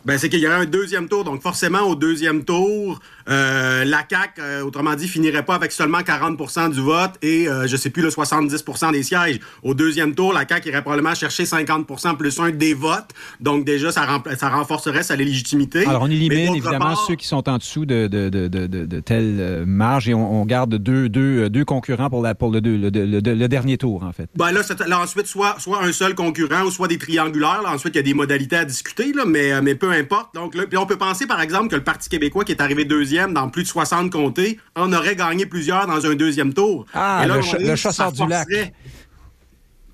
Ben, 0.08 0.16
c'est 0.16 0.30
qu'il 0.30 0.40
y 0.40 0.46
aurait 0.46 0.56
un 0.56 0.64
deuxième 0.64 1.06
tour. 1.06 1.22
Donc, 1.22 1.42
forcément, 1.42 1.82
au 1.82 1.94
deuxième 1.94 2.42
tour, 2.42 2.98
euh, 3.28 3.84
la 3.84 4.06
CAQ, 4.08 4.40
euh, 4.40 4.62
autrement 4.62 4.94
dit, 4.94 5.06
finirait 5.06 5.42
pas 5.42 5.54
avec 5.54 5.70
seulement 5.70 5.98
40% 5.98 6.70
du 6.70 6.80
vote 6.80 7.12
et, 7.20 7.46
euh, 7.46 7.66
je 7.66 7.76
sais 7.76 7.90
plus, 7.90 8.02
le 8.02 8.08
70% 8.08 8.90
des 8.90 9.02
sièges. 9.02 9.38
Au 9.62 9.74
deuxième 9.74 10.14
tour, 10.14 10.32
la 10.32 10.48
CAQ 10.48 10.70
irait 10.70 10.80
probablement 10.80 11.14
chercher 11.14 11.44
50% 11.44 12.16
plus 12.16 12.40
un 12.40 12.48
des 12.48 12.72
votes. 12.72 13.10
Donc, 13.40 13.66
déjà, 13.66 13.92
ça, 13.92 14.06
ça 14.38 14.48
renforcerait 14.48 15.02
sa 15.02 15.14
légitimité. 15.14 15.84
Alors, 15.84 16.04
on 16.04 16.10
élimine 16.10 16.54
évidemment 16.54 16.96
ceux 16.96 17.16
qui 17.16 17.26
sont 17.26 17.46
en 17.46 17.58
dessous 17.58 17.84
de, 17.84 18.06
de, 18.06 18.30
de, 18.30 18.48
de, 18.48 19.00
telle 19.00 19.64
marge 19.66 20.08
et 20.08 20.14
on, 20.14 20.46
garde 20.46 20.76
deux, 20.76 21.10
deux, 21.10 21.50
deux 21.50 21.66
concurrents 21.66 22.08
pour, 22.08 22.22
la, 22.22 22.34
pour 22.34 22.50
le, 22.50 22.60
le, 22.60 22.88
le, 22.88 23.48
dernier 23.48 23.76
tour, 23.76 24.04
en 24.04 24.12
fait. 24.12 24.30
Ben 24.36 24.52
là, 24.52 24.62
là, 24.86 25.00
ensuite, 25.00 25.26
soit, 25.26 25.56
soit 25.58 25.84
un 25.84 25.92
seul 25.92 26.14
concurrent 26.14 26.62
ou 26.62 26.70
soit 26.70 26.88
des 26.88 26.96
triangulaires. 26.96 27.60
Là, 27.62 27.74
ensuite, 27.74 27.94
il 27.94 27.98
y 27.98 28.00
a 28.00 28.04
des 28.04 28.14
modalités 28.14 28.56
à 28.56 28.64
discuter, 28.64 29.12
là, 29.12 29.24
mais, 29.26 29.60
mais 29.60 29.74
peu 29.74 29.90
importe. 29.90 29.97
Donc, 30.34 30.54
là, 30.54 30.66
puis 30.66 30.78
on 30.78 30.86
peut 30.86 30.98
penser, 30.98 31.26
par 31.26 31.40
exemple, 31.40 31.68
que 31.68 31.76
le 31.76 31.84
Parti 31.84 32.08
québécois, 32.08 32.44
qui 32.44 32.52
est 32.52 32.60
arrivé 32.60 32.84
deuxième 32.84 33.32
dans 33.34 33.48
plus 33.48 33.62
de 33.62 33.68
60 33.68 34.10
comtés, 34.10 34.58
en 34.74 34.92
aurait 34.92 35.16
gagné 35.16 35.46
plusieurs 35.46 35.86
dans 35.86 36.06
un 36.06 36.14
deuxième 36.14 36.54
tour. 36.54 36.86
Ah, 36.94 37.24
le, 37.26 37.76
chasseur 37.76 38.12
du 38.12 38.26
lac. 38.26 38.48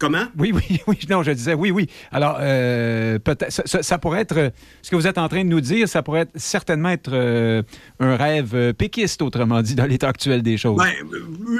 Comment? 0.04 0.26
Oui, 0.38 0.52
oui, 0.52 0.82
oui. 0.86 0.98
Non, 1.08 1.22
je 1.22 1.30
disais 1.30 1.54
oui, 1.54 1.70
oui. 1.70 1.88
Alors, 2.12 2.36
euh, 2.40 3.18
peut-être, 3.18 3.50
ça, 3.50 3.98
pourrait 3.98 4.20
être, 4.20 4.52
ce 4.82 4.90
que 4.90 4.96
vous 4.96 5.06
êtes 5.06 5.16
en 5.16 5.28
train 5.28 5.44
de 5.44 5.48
nous 5.48 5.62
dire, 5.62 5.88
ça 5.88 6.02
pourrait 6.02 6.26
certainement 6.34 6.90
être 6.90 7.10
euh, 7.14 7.62
un 8.00 8.14
rêve 8.14 8.50
euh, 8.52 8.72
péquiste, 8.74 9.22
autrement 9.22 9.62
dit, 9.62 9.74
dans 9.74 9.86
l'état 9.86 10.08
actuel 10.08 10.42
des 10.42 10.58
choses. 10.58 10.76
Ben, 10.76 10.92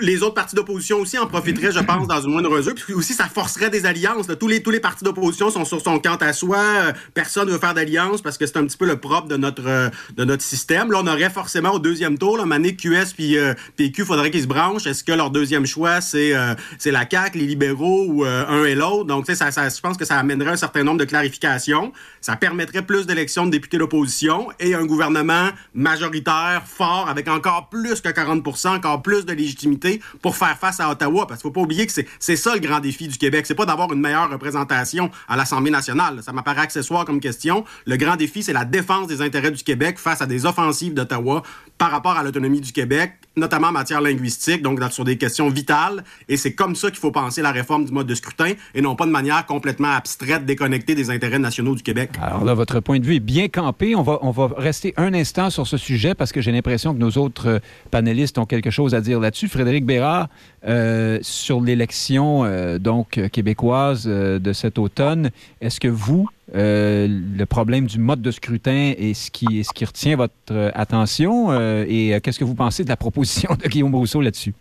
les 0.03 0.23
autres 0.23 0.35
partis 0.35 0.55
d'opposition 0.55 0.99
aussi 0.99 1.17
en 1.17 1.27
profiteraient, 1.27 1.73
je 1.73 1.79
pense, 1.79 2.07
dans 2.07 2.21
une 2.21 2.33
moindre 2.33 2.55
mesure. 2.55 2.75
Puis 2.75 2.93
aussi, 2.93 3.15
ça 3.15 3.25
forcerait 3.25 3.71
des 3.71 3.87
alliances. 3.87 4.27
Tous, 4.39 4.49
les, 4.49 4.63
tous 4.63 4.71
les 4.71 4.81
partis 4.81 5.05
d'opposition 5.05 5.49
sont 5.49 5.65
sur 5.65 5.81
son 5.81 5.99
compte 5.99 6.23
à 6.23 6.35
soi. 6.35 6.59
Personne 7.15 7.49
ne 7.49 7.53
veut 7.53 7.59
faire 7.59 7.73
d'alliance 7.73 8.21
parce 8.21 8.37
que 8.37 8.45
c'est 8.45 8.59
un 8.59 8.67
petit 8.67 8.77
peu 8.77 8.87
le 8.87 8.97
propre 8.97 9.29
de 9.29 9.39
notre, 9.39 9.91
de 10.15 10.25
notre 10.25 10.43
système. 10.43 10.93
Là, 10.93 11.01
on 11.03 11.07
aurait 11.07 11.31
forcément 11.31 11.71
au 11.71 11.79
deuxième 11.79 12.19
tour, 12.19 12.37
là, 12.37 12.45
Mané, 12.45 12.77
QS 12.77 13.15
puis 13.17 13.39
PQ, 13.77 14.05
faudrait 14.05 14.31
qu'ils 14.31 14.43
se 14.43 14.47
branchent. 14.47 14.87
Est-ce 14.87 15.03
que 15.03 15.13
leur 15.13 15.31
deuxième 15.31 15.65
choix, 15.65 16.03
c'est 16.03 16.35
c'est 16.79 16.91
la 16.91 17.07
CAQ, 17.11 17.39
les 17.39 17.47
libéraux 17.47 18.05
ou 18.07 18.25
un 18.49 18.65
et 18.65 18.75
l'autre. 18.75 19.05
Donc, 19.05 19.27
ça, 19.27 19.51
ça, 19.51 19.69
je 19.69 19.81
pense 19.81 19.97
que 19.97 20.05
ça 20.05 20.19
amènerait 20.19 20.51
un 20.51 20.57
certain 20.57 20.85
nombre 20.85 20.99
de 20.99 21.05
clarifications. 21.05 21.93
Ça 22.21 22.37
permettrait 22.37 22.83
plus 22.83 23.07
d'élections 23.07 23.47
de 23.47 23.51
députés 23.51 23.79
d'opposition 23.79 24.49
et 24.61 24.75
un 24.75 24.85
gouvernement 24.87 25.51
majoritaire, 25.75 26.63
fort, 26.67 27.09
avec 27.09 27.29
encore 27.29 27.69
plus 27.69 28.01
que 28.01 28.09
40 28.09 28.45
encore 28.67 29.03
plus 29.03 29.25
de 29.27 29.33
légitimité 29.33 30.01
pour 30.23 30.37
faire 30.37 30.57
face 30.59 30.81
à 30.81 30.91
Ottawa. 30.91 31.27
Parce 31.27 31.41
qu'il 31.41 31.49
ne 31.49 31.53
faut 31.53 31.61
pas 31.61 31.65
oublier 31.65 31.87
que 31.87 31.93
c'est 32.19 32.37
ça 32.37 32.55
le 32.55 32.61
grand 32.61 32.81
défi 32.81 33.09
du 33.09 33.19
Québec. 33.19 33.47
C'est 33.47 33.55
pas 33.55 33.67
d'avoir 33.67 33.93
une 33.93 34.01
meilleure 34.01 34.31
représentation 34.31 35.11
à 35.29 35.37
l'Assemblée 35.37 35.71
nationale. 35.71 36.23
Ça 36.23 36.33
m'apparaît 36.33 36.63
accessoire 36.63 37.05
comme 37.05 37.21
question. 37.21 37.65
Le 37.87 37.97
grand 37.97 38.17
défi, 38.17 38.43
c'est 38.43 38.53
la 38.53 38.65
défense 38.65 39.07
des 39.07 39.23
intérêts 39.23 39.51
du 39.51 39.63
Québec 39.63 39.99
face 39.99 40.23
à 40.23 40.27
des 40.27 40.47
offensives 40.47 40.95
d'Ottawa 40.95 41.43
par 41.79 41.91
rapport 41.91 42.17
à 42.17 42.23
l'autonomie 42.23 42.61
du 42.61 42.73
Québec, 42.73 43.15
notamment 43.37 43.69
en 43.69 43.73
matière 43.73 44.01
linguistique, 44.01 44.63
donc 44.63 44.81
sur 44.93 45.05
des 45.05 45.19
questions 45.19 45.49
vitales. 45.49 46.05
Et 46.29 46.37
c'est 46.37 46.55
comme 46.55 46.77
ça 46.77 46.91
qu'il 46.91 47.01
faut 47.01 47.11
penser 47.11 47.43
la 47.43 47.53
réforme 47.53 47.85
du 47.85 47.93
mode 47.93 48.07
de 48.07 48.14
scrutin 48.15 48.53
et 48.75 48.81
non 48.81 48.97
pas 48.97 49.07
de 49.07 49.11
manière 49.11 49.47
complètement 49.47 49.93
abstraite, 49.93 50.45
déconnectée 50.45 50.95
des 50.95 51.11
intérêts 51.11 51.39
nationaux 51.39 51.75
du 51.75 51.83
Québec. 51.83 52.11
Alors 52.21 52.45
là, 52.45 52.55
votre 52.55 52.81
point 52.81 52.99
de 52.99 53.05
vue 53.05 53.17
est 53.17 53.21
bien 53.21 53.49
campé. 53.49 53.95
On 53.95 54.03
va, 54.03 54.19
on 54.23 54.31
va 54.31 54.51
rester 54.57 54.95
un 54.97 55.15
instant 55.15 55.51
sur 55.51 55.67
ce 55.67 55.77
sujet 55.77 56.15
parce 56.15 56.33
que 56.33 56.41
j'ai 56.41 56.53
l'impression 56.53 56.95
que 56.95 56.99
nos 56.99 57.13
autres 57.13 57.49
euh, 57.49 57.59
panélistes 57.91 58.39
ont 58.39 58.47
quelque 58.47 58.71
chose 58.71 58.95
à 58.95 59.01
dire 59.01 59.21
là-dessus. 59.21 59.49
Frédéric 59.49 59.85
Bérard, 59.85 60.29
euh, 60.67 61.19
sur 61.23 61.61
l'élection 61.61 62.45
euh, 62.45 62.79
donc 62.79 63.21
québécoise 63.31 64.07
de 64.07 64.53
cet 64.53 64.79
automne, 64.79 65.31
est-ce 65.61 65.81
que 65.81 65.89
vous, 65.89 66.29
le 66.53 67.45
problème 67.45 67.87
du 67.87 67.99
mode 67.99 68.23
de 68.23 68.31
scrutin 68.31 68.93
est 68.97 69.15
ce 69.15 69.31
qui, 69.31 69.65
ce 69.65 69.73
qui 69.73 69.85
retient 69.85 70.17
votre 70.17 70.73
attention 70.75 71.53
et 71.85 72.19
qu'est-ce 72.23 72.39
que 72.39 72.45
vous 72.45 72.55
pensez 72.55 72.85
de 72.85 72.89
la 72.89 72.97
proposition 72.97 73.51
de 73.63 73.69
Guillaume 73.69 73.95
Rousseau 73.95 74.21
là-dessus? 74.21 74.55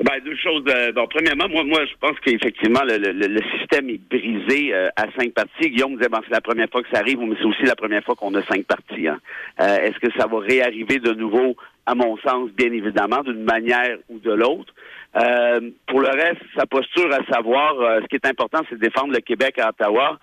Ben, 0.00 0.18
deux 0.24 0.36
choses. 0.36 0.64
Euh, 0.68 0.92
bon, 0.92 1.06
premièrement, 1.06 1.48
moi, 1.48 1.64
moi, 1.64 1.84
je 1.84 1.94
pense 2.00 2.18
qu'effectivement, 2.20 2.80
le, 2.84 3.40
système 3.58 3.88
est 3.90 4.00
brisé 4.10 4.74
euh, 4.74 4.88
à 4.96 5.04
cinq 5.16 5.32
parties. 5.32 5.70
Guillaume 5.70 5.96
disait, 5.96 6.08
bon, 6.08 6.20
c'est 6.24 6.34
la 6.34 6.40
première 6.40 6.68
fois 6.70 6.82
que 6.82 6.88
ça 6.92 7.00
arrive, 7.00 7.18
mais 7.20 7.36
c'est 7.38 7.46
aussi 7.46 7.62
la 7.62 7.76
première 7.76 8.02
fois 8.02 8.14
qu'on 8.14 8.34
a 8.34 8.42
cinq 8.42 8.64
parties. 8.64 9.06
Hein. 9.06 9.18
Euh, 9.60 9.76
est-ce 9.78 9.98
que 10.00 10.12
ça 10.18 10.26
va 10.26 10.38
réarriver 10.40 10.98
de 10.98 11.12
nouveau? 11.12 11.56
À 11.84 11.94
mon 11.94 12.16
sens, 12.18 12.50
bien 12.50 12.72
évidemment, 12.72 13.22
d'une 13.22 13.42
manière 13.42 13.96
ou 14.08 14.18
de 14.18 14.32
l'autre? 14.32 14.72
pour 15.88 16.00
le 16.00 16.08
reste, 16.08 16.40
sa 16.56 16.64
posture 16.64 17.12
à 17.12 17.22
savoir, 17.30 17.74
ce 18.00 18.06
qui 18.06 18.14
est 18.16 18.26
important, 18.26 18.60
c'est 18.66 18.76
de 18.76 18.80
défendre 18.80 19.12
le 19.12 19.20
Québec 19.20 19.58
à 19.58 19.68
Ottawa. 19.68 20.18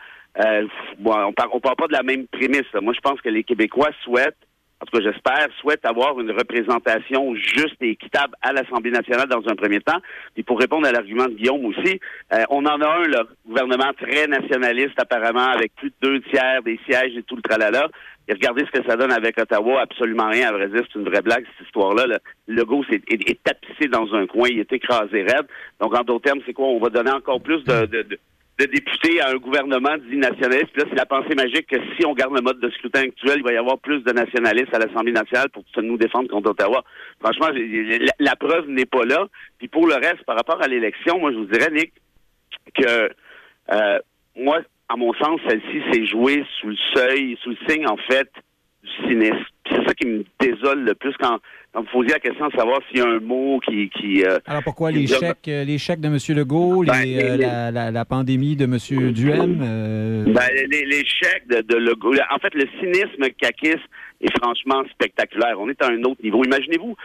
bon, 0.97 1.13
on 1.13 1.27
on 1.27 1.59
parle 1.59 1.75
pas 1.75 1.87
de 1.87 1.93
la 1.93 2.01
même 2.01 2.25
prémisse. 2.25 2.73
Moi, 2.81 2.93
je 2.95 2.99
pense 3.01 3.21
que 3.21 3.29
les 3.29 3.43
Québécois 3.43 3.91
souhaitent 4.03 4.48
en 4.81 4.85
tout 4.85 4.97
cas 4.97 5.11
j'espère, 5.11 5.47
souhaite 5.59 5.85
avoir 5.85 6.19
une 6.19 6.31
représentation 6.31 7.35
juste 7.35 7.75
et 7.81 7.89
équitable 7.89 8.35
à 8.41 8.53
l'Assemblée 8.53 8.91
nationale 8.91 9.27
dans 9.27 9.43
un 9.49 9.55
premier 9.55 9.81
temps. 9.81 9.99
Et 10.37 10.43
pour 10.43 10.59
répondre 10.59 10.87
à 10.87 10.91
l'argument 10.91 11.25
de 11.25 11.33
Guillaume 11.33 11.65
aussi, 11.65 11.99
euh, 12.33 12.43
on 12.49 12.65
en 12.65 12.81
a 12.81 12.87
un, 12.87 13.03
le 13.03 13.27
gouvernement 13.45 13.91
très 13.99 14.27
nationaliste 14.27 14.97
apparemment, 14.97 15.49
avec 15.49 15.75
plus 15.75 15.89
de 15.89 15.95
deux 16.01 16.21
tiers 16.21 16.61
des 16.63 16.79
sièges 16.85 17.17
et 17.17 17.23
tout 17.23 17.35
le 17.35 17.41
tralala. 17.41 17.89
Et 18.29 18.33
regardez 18.33 18.63
ce 18.65 18.79
que 18.79 18.87
ça 18.87 18.95
donne 18.95 19.11
avec 19.11 19.39
Ottawa, 19.39 19.81
absolument 19.81 20.29
rien, 20.29 20.49
à 20.49 20.51
vrai 20.51 20.67
dire, 20.67 20.83
c'est 20.87 20.99
une 20.99 21.09
vraie 21.09 21.23
blague, 21.23 21.45
cette 21.57 21.65
histoire-là. 21.65 22.05
Le 22.47 22.55
logo 22.55 22.85
est, 22.91 23.01
est, 23.11 23.43
tapissé 23.43 23.87
dans 23.89 24.13
un 24.13 24.27
coin, 24.27 24.49
il 24.49 24.59
est 24.59 24.71
écrasé 24.71 25.23
raide. 25.23 25.47
Donc, 25.81 25.97
en 25.97 26.03
d'autres 26.03 26.25
termes, 26.25 26.39
c'est 26.45 26.53
quoi? 26.53 26.67
On 26.67 26.79
va 26.79 26.89
donner 26.89 27.11
encore 27.11 27.41
plus 27.41 27.63
de, 27.63 27.87
de 27.87 28.03
de 28.03 28.19
députés 28.67 29.21
à 29.21 29.29
un 29.29 29.35
gouvernement 29.35 29.97
dit 30.09 30.17
nationaliste. 30.17 30.67
Puis 30.73 30.81
là, 30.81 30.87
c'est 30.89 30.97
la 30.97 31.05
pensée 31.05 31.35
magique 31.35 31.67
que 31.67 31.77
si 31.95 32.05
on 32.05 32.13
garde 32.13 32.35
le 32.35 32.41
mode 32.41 32.59
de 32.59 32.69
scrutin 32.71 33.01
actuel, 33.01 33.37
il 33.37 33.43
va 33.43 33.53
y 33.53 33.57
avoir 33.57 33.79
plus 33.79 34.01
de 34.03 34.11
nationalistes 34.11 34.73
à 34.73 34.79
l'Assemblée 34.79 35.11
nationale 35.11 35.49
pour 35.49 35.63
nous 35.81 35.97
défendre 35.97 36.29
contre 36.29 36.51
Ottawa. 36.51 36.83
Franchement, 37.19 37.47
la, 38.19 38.35
preuve 38.35 38.67
n'est 38.67 38.85
pas 38.85 39.05
là. 39.05 39.27
Puis 39.57 39.67
pour 39.67 39.87
le 39.87 39.95
reste, 39.95 40.23
par 40.25 40.35
rapport 40.35 40.61
à 40.61 40.67
l'élection, 40.67 41.19
moi, 41.19 41.31
je 41.31 41.37
vous 41.37 41.45
dirais, 41.45 41.71
Nick, 41.71 41.93
que 42.75 43.09
euh, 43.71 43.99
moi, 44.35 44.59
à 44.89 44.95
mon 44.95 45.13
sens, 45.13 45.39
celle-ci 45.47 45.81
s'est 45.91 46.05
jouée 46.05 46.43
sous 46.59 46.69
le 46.69 46.77
seuil, 46.95 47.37
sous 47.43 47.51
le 47.51 47.57
signe, 47.67 47.87
en 47.87 47.97
fait, 47.97 48.29
cynisme. 48.97 49.45
C'est 49.69 49.85
ça 49.87 49.93
qui 49.93 50.07
me 50.07 50.23
désole 50.39 50.83
le 50.83 50.95
plus 50.95 51.13
quand 51.19 51.39
donc, 51.73 51.85
vous 51.85 51.99
posiez 51.99 52.13
la 52.13 52.19
question 52.19 52.47
de 52.47 52.53
savoir 52.53 52.79
s'il 52.87 52.97
y 52.97 53.01
a 53.01 53.07
un 53.07 53.19
mot 53.19 53.59
qui... 53.59 53.89
qui 53.89 54.23
euh, 54.23 54.39
Alors, 54.47 54.63
pourquoi 54.63 54.89
les 54.89 55.05
chèques, 55.05 55.47
euh, 55.47 55.63
les 55.63 55.77
chèques 55.77 55.99
de 55.99 56.07
M. 56.07 56.17
Legault, 56.35 56.83
ben, 56.83 57.03
euh, 57.05 57.37
la, 57.37 57.69
la, 57.69 57.91
la, 57.91 58.05
pandémie 58.05 58.55
de 58.55 58.63
M. 58.63 59.11
Duhem? 59.13 59.55
Ben, 60.33 60.47
les, 60.55 60.85
les, 60.85 61.05
chèques 61.05 61.47
de, 61.47 61.61
de, 61.61 61.75
Legault... 61.75 62.15
En 62.31 62.39
fait, 62.39 62.55
le 62.55 62.65
cynisme 62.79 63.29
caquiste 63.39 63.85
est 64.21 64.37
franchement 64.37 64.83
spectaculaire. 64.91 65.59
On 65.59 65.69
est 65.69 65.81
à 65.81 65.87
un 65.87 66.03
autre 66.03 66.21
niveau. 66.23 66.43
Imaginez-vous, 66.43 66.95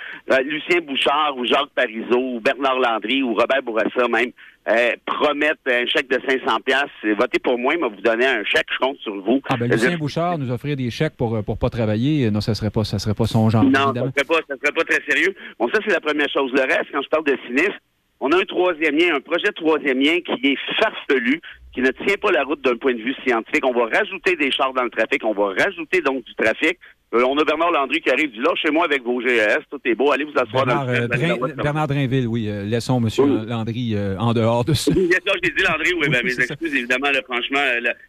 Lucien 0.45 0.81
Bouchard 0.81 1.37
ou 1.37 1.45
Jacques 1.45 1.71
Parizeau 1.75 2.37
ou 2.37 2.41
Bernard 2.41 2.79
Landry 2.79 3.23
ou 3.23 3.35
Robert 3.35 3.63
Bourassa 3.63 4.09
même 4.09 4.33
euh, 4.67 4.93
promettre 5.05 5.61
un 5.67 5.85
chèque 5.87 6.09
de 6.09 6.19
500 6.27 6.61
pièces, 6.65 7.17
votez 7.19 7.39
pour 7.39 7.59
moi, 7.59 7.75
mais 7.79 7.87
vous 7.87 8.01
donner 8.01 8.27
un 8.27 8.43
chèque, 8.45 8.67
je 8.73 8.79
compte 8.79 8.97
sur 8.99 9.15
vous. 9.23 9.43
Ah 9.51 9.59
ben 9.59 9.71
Lucien 9.71 9.97
Bouchard 9.99 10.39
nous 10.39 10.51
offrir 10.51 10.75
des 10.75 10.91
chèques 10.91 11.17
pour 11.19 11.45
pour 11.45 11.59
pas 11.59 11.69
travailler, 11.69 12.31
non, 12.31 12.41
ça 12.41 12.55
serait 12.55 12.71
pas 12.71 12.83
ça 12.83 12.99
serait 12.99 13.15
pas 13.15 13.27
son 13.27 13.51
genre. 13.51 13.63
Non, 13.63 13.93
ça 13.93 14.01
serait 14.01 14.25
pas 14.27 14.41
ça 14.49 14.57
serait 14.57 14.73
pas 14.73 14.85
très 14.85 15.03
sérieux. 15.07 15.35
Bon, 15.59 15.69
ça 15.69 15.81
c'est 15.85 15.93
la 15.93 16.01
première 16.01 16.31
chose. 16.31 16.51
Le 16.55 16.63
reste, 16.63 16.87
quand 16.93 17.03
je 17.03 17.09
parle 17.09 17.25
de 17.25 17.37
cynisme, 17.47 17.79
on 18.21 18.33
a 18.33 18.39
un 18.39 18.45
troisième 18.45 18.97
lien, 18.97 19.15
un 19.17 19.21
projet 19.21 19.53
troisième 19.55 20.01
lien 20.01 20.19
qui 20.21 20.47
est 20.47 20.59
farfelu, 20.81 21.43
qui 21.75 21.83
ne 21.83 21.91
tient 21.91 22.17
pas 22.17 22.31
la 22.31 22.45
route 22.45 22.63
d'un 22.63 22.77
point 22.77 22.95
de 22.95 23.03
vue 23.03 23.15
scientifique. 23.27 23.67
On 23.67 23.75
va 23.75 23.85
rajouter 23.87 24.35
des 24.37 24.51
chars 24.51 24.73
dans 24.73 24.85
le 24.85 24.91
trafic, 24.91 25.23
on 25.25 25.35
va 25.35 25.53
rajouter 25.63 26.01
donc 26.01 26.25
du 26.25 26.35
trafic. 26.37 26.79
Euh, 27.15 27.23
on 27.29 27.39
a 27.39 27.45
Bernard 27.45 27.71
Landry 27.71 28.01
qui 28.01 28.11
arrive 28.11 28.33
du 28.33 28.41
là, 28.41 28.51
chez 28.57 28.73
moi 28.73 28.87
avec 28.87 29.05
vos 29.05 29.21
GS, 29.21 29.63
tout 29.71 29.81
est 29.85 29.95
beau, 29.95 30.11
allez 30.11 30.25
vous 30.25 30.33
asseoir 30.37 30.67
Bernard, 30.67 30.87
dans 30.87 30.93
le 30.93 31.53
euh, 31.53 31.55
Bernard 31.63 31.87
Drainville, 31.87 32.27
oui, 32.27 32.49
euh, 32.49 32.65
laissons 32.65 33.01
M. 33.01 33.09
Landry 33.47 33.97
en 34.19 34.33
dehors 34.33 34.65
de 34.65 34.75
ça. 34.75 34.91
Oui, 34.95 35.09
j'ai 35.43 35.51
dit 35.51 35.63
Landry, 35.63 35.93
oui, 35.95 36.09
ben, 36.09 36.25
mes 36.25 36.35
excuses, 36.35 36.75
évidemment, 36.75 37.09
franchement, 37.25 37.61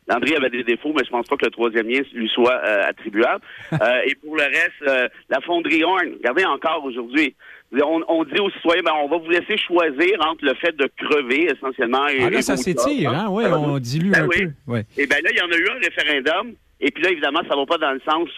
Landry 0.08 0.36
avait 0.36 0.50
des 0.50 0.64
défauts, 0.64 0.92
mais 0.96 1.04
je 1.06 1.12
pense 1.12 1.28
pas 1.28 1.36
que 1.38 1.46
le 1.46 1.52
troisième 1.52 1.88
lien 1.88 2.02
lui 2.14 2.30
soit 2.30 2.56
attribuable. 2.56 3.44
et 3.72 4.16
pour 4.16 4.38
le 4.38 4.44
reste, 4.44 5.12
la 5.30 5.42
fonderie 5.42 5.84
Horn, 5.84 6.14
regardez 6.18 6.46
encore 6.46 6.84
aujourd'hui, 6.84 7.36
on, 7.74 8.24
dit 8.24 8.40
aux 8.40 8.50
citoyens, 8.52 8.82
ben, 8.84 8.94
on 9.04 9.10
va 9.10 9.18
vous 9.18 9.30
laisser 9.30 9.58
choisir 9.58 10.18
entre 10.22 10.46
le 10.46 10.54
fait 10.56 10.76
de 10.76 10.90
crever 10.98 11.52
essentiellement 11.52 12.08
et. 12.08 12.24
Ah 12.24 12.30
là, 12.30 12.42
ça 12.42 12.58
s'étire, 12.58 13.12
hein? 13.12 13.28
Oui, 13.30 13.44
on 13.46 13.78
dilue 13.78 14.12
ben 14.12 14.24
un 14.24 14.28
peu. 14.28 14.52
Ouais. 14.66 14.86
Et 14.98 15.06
bien 15.06 15.18
là, 15.24 15.30
il 15.32 15.38
y 15.38 15.42
en 15.42 15.52
a 15.52 15.58
eu 15.58 15.70
un 15.70 15.80
référendum. 15.80 16.56
Et 16.80 16.92
puis 16.92 17.04
là, 17.04 17.12
évidemment, 17.12 17.40
ça 17.48 17.56
ne 17.56 17.62
va 17.62 17.66
pas 17.66 17.78
dans 17.78 17.92
le 17.92 18.02
sens 18.08 18.30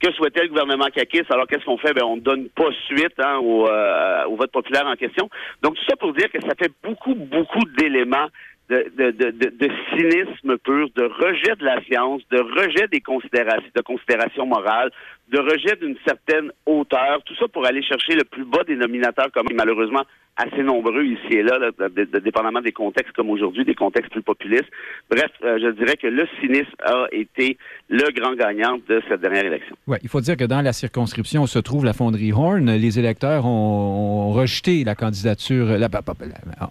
que 0.00 0.12
souhaitait 0.12 0.42
le 0.42 0.48
gouvernement 0.48 0.86
Kakis? 0.86 1.22
Alors, 1.30 1.46
qu'est-ce 1.46 1.64
qu'on 1.64 1.78
fait? 1.78 1.92
Ben, 1.92 2.04
on 2.04 2.16
ne 2.16 2.20
donne 2.20 2.48
pas 2.50 2.70
suite 2.86 3.18
hein, 3.18 3.38
au, 3.38 3.68
euh, 3.68 4.24
au, 4.26 4.36
vote 4.36 4.52
populaire 4.52 4.86
en 4.86 4.96
question. 4.96 5.28
Donc, 5.62 5.74
tout 5.76 5.84
ça 5.88 5.96
pour 5.96 6.12
dire 6.12 6.30
que 6.30 6.40
ça 6.42 6.54
fait 6.58 6.72
beaucoup, 6.82 7.14
beaucoup 7.14 7.64
d'éléments 7.76 8.28
de, 8.68 8.92
de, 8.96 9.10
de, 9.10 9.30
de, 9.30 9.70
cynisme 9.90 10.58
pur, 10.58 10.90
de 10.94 11.04
rejet 11.04 11.56
de 11.56 11.64
la 11.64 11.82
science, 11.84 12.20
de 12.30 12.38
rejet 12.38 12.86
des 12.88 13.00
considérations, 13.00 13.70
de 13.74 13.80
considérations 13.80 14.46
morales, 14.46 14.90
de 15.28 15.38
rejet 15.38 15.76
d'une 15.76 15.96
certaine 16.06 16.52
hauteur, 16.66 17.22
tout 17.24 17.34
ça 17.36 17.48
pour 17.48 17.66
aller 17.66 17.82
chercher 17.82 18.14
le 18.14 18.24
plus 18.24 18.44
bas 18.44 18.64
dénominateur 18.64 19.32
comme 19.32 19.46
malheureusement 19.54 20.02
assez 20.38 20.62
nombreux 20.62 21.04
ici 21.04 21.32
et 21.32 21.42
là, 21.42 21.58
dépendamment 22.22 22.60
des 22.60 22.72
contextes 22.72 23.12
comme 23.12 23.30
aujourd'hui, 23.30 23.64
des 23.64 23.74
contextes 23.74 24.12
plus 24.12 24.22
populistes. 24.22 24.70
Bref, 25.10 25.30
euh, 25.42 25.58
je 25.60 25.70
dirais 25.72 25.96
que 25.96 26.06
le 26.06 26.26
cynisme 26.40 26.70
a 26.84 27.06
été 27.10 27.58
le 27.88 28.10
grand 28.12 28.34
gagnant 28.34 28.78
de 28.88 29.02
cette 29.08 29.20
dernière 29.20 29.44
élection. 29.44 29.74
Oui, 29.86 29.98
il 30.02 30.08
faut 30.08 30.20
dire 30.20 30.36
que 30.36 30.44
dans 30.44 30.62
la 30.62 30.72
circonscription 30.72 31.42
où 31.42 31.46
se 31.46 31.58
trouve 31.58 31.84
la 31.84 31.92
fonderie 31.92 32.32
Horn, 32.32 32.70
les 32.70 32.98
électeurs 32.98 33.46
ont, 33.46 34.30
rejeté 34.32 34.84
la 34.84 34.94
candidature, 34.94 35.66
la, 35.78 35.88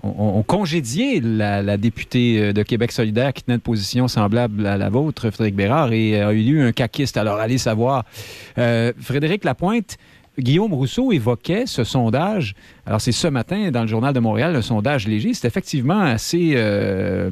ont, 0.04 0.44
congédié 0.44 1.20
la, 1.22 1.78
députée 1.78 2.40
euh, 2.40 2.54
de 2.54 2.64
Québec 2.64 2.92
solidaire 2.92 3.34
qui 3.34 3.44
tenait 3.44 3.56
une 3.56 3.62
position 3.62 4.08
semblable 4.08 4.66
à 4.66 4.78
la 4.78 4.90
vôtre, 4.90 5.30
Frédéric 5.32 5.56
Bérard, 5.56 5.92
et 5.92 6.22
a 6.22 6.32
eu 6.32 6.62
un 6.62 6.72
caquiste. 6.72 7.18
Alors, 7.18 7.40
allez 7.40 7.58
savoir. 7.58 8.06
Euh, 8.58 8.94
Frédéric 9.00 9.44
Lapointe, 9.44 9.98
Guillaume 10.40 10.74
Rousseau 10.74 11.12
évoquait 11.12 11.66
ce 11.66 11.84
sondage. 11.84 12.54
Alors, 12.86 13.02
c'est 13.02 13.12
ce 13.12 13.28
matin 13.28 13.72
dans 13.72 13.82
le 13.82 13.88
Journal 13.88 14.14
de 14.14 14.20
Montréal, 14.20 14.54
le 14.54 14.62
sondage 14.62 15.08
léger. 15.08 15.34
C'est 15.34 15.48
effectivement 15.48 16.02
assez. 16.02 16.54
Euh, 16.56 17.30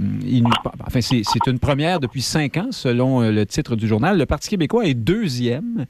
enfin, 0.85 1.01
c'est 1.01 1.47
une 1.47 1.59
première 1.59 1.99
depuis 1.99 2.21
cinq 2.21 2.57
ans, 2.57 2.69
selon 2.71 3.21
euh, 3.21 3.31
le 3.31 3.45
titre 3.45 3.75
du 3.75 3.87
journal. 3.87 4.17
Le 4.17 4.25
Parti 4.25 4.49
québécois 4.49 4.85
est 4.85 4.95
deuxième 4.95 5.85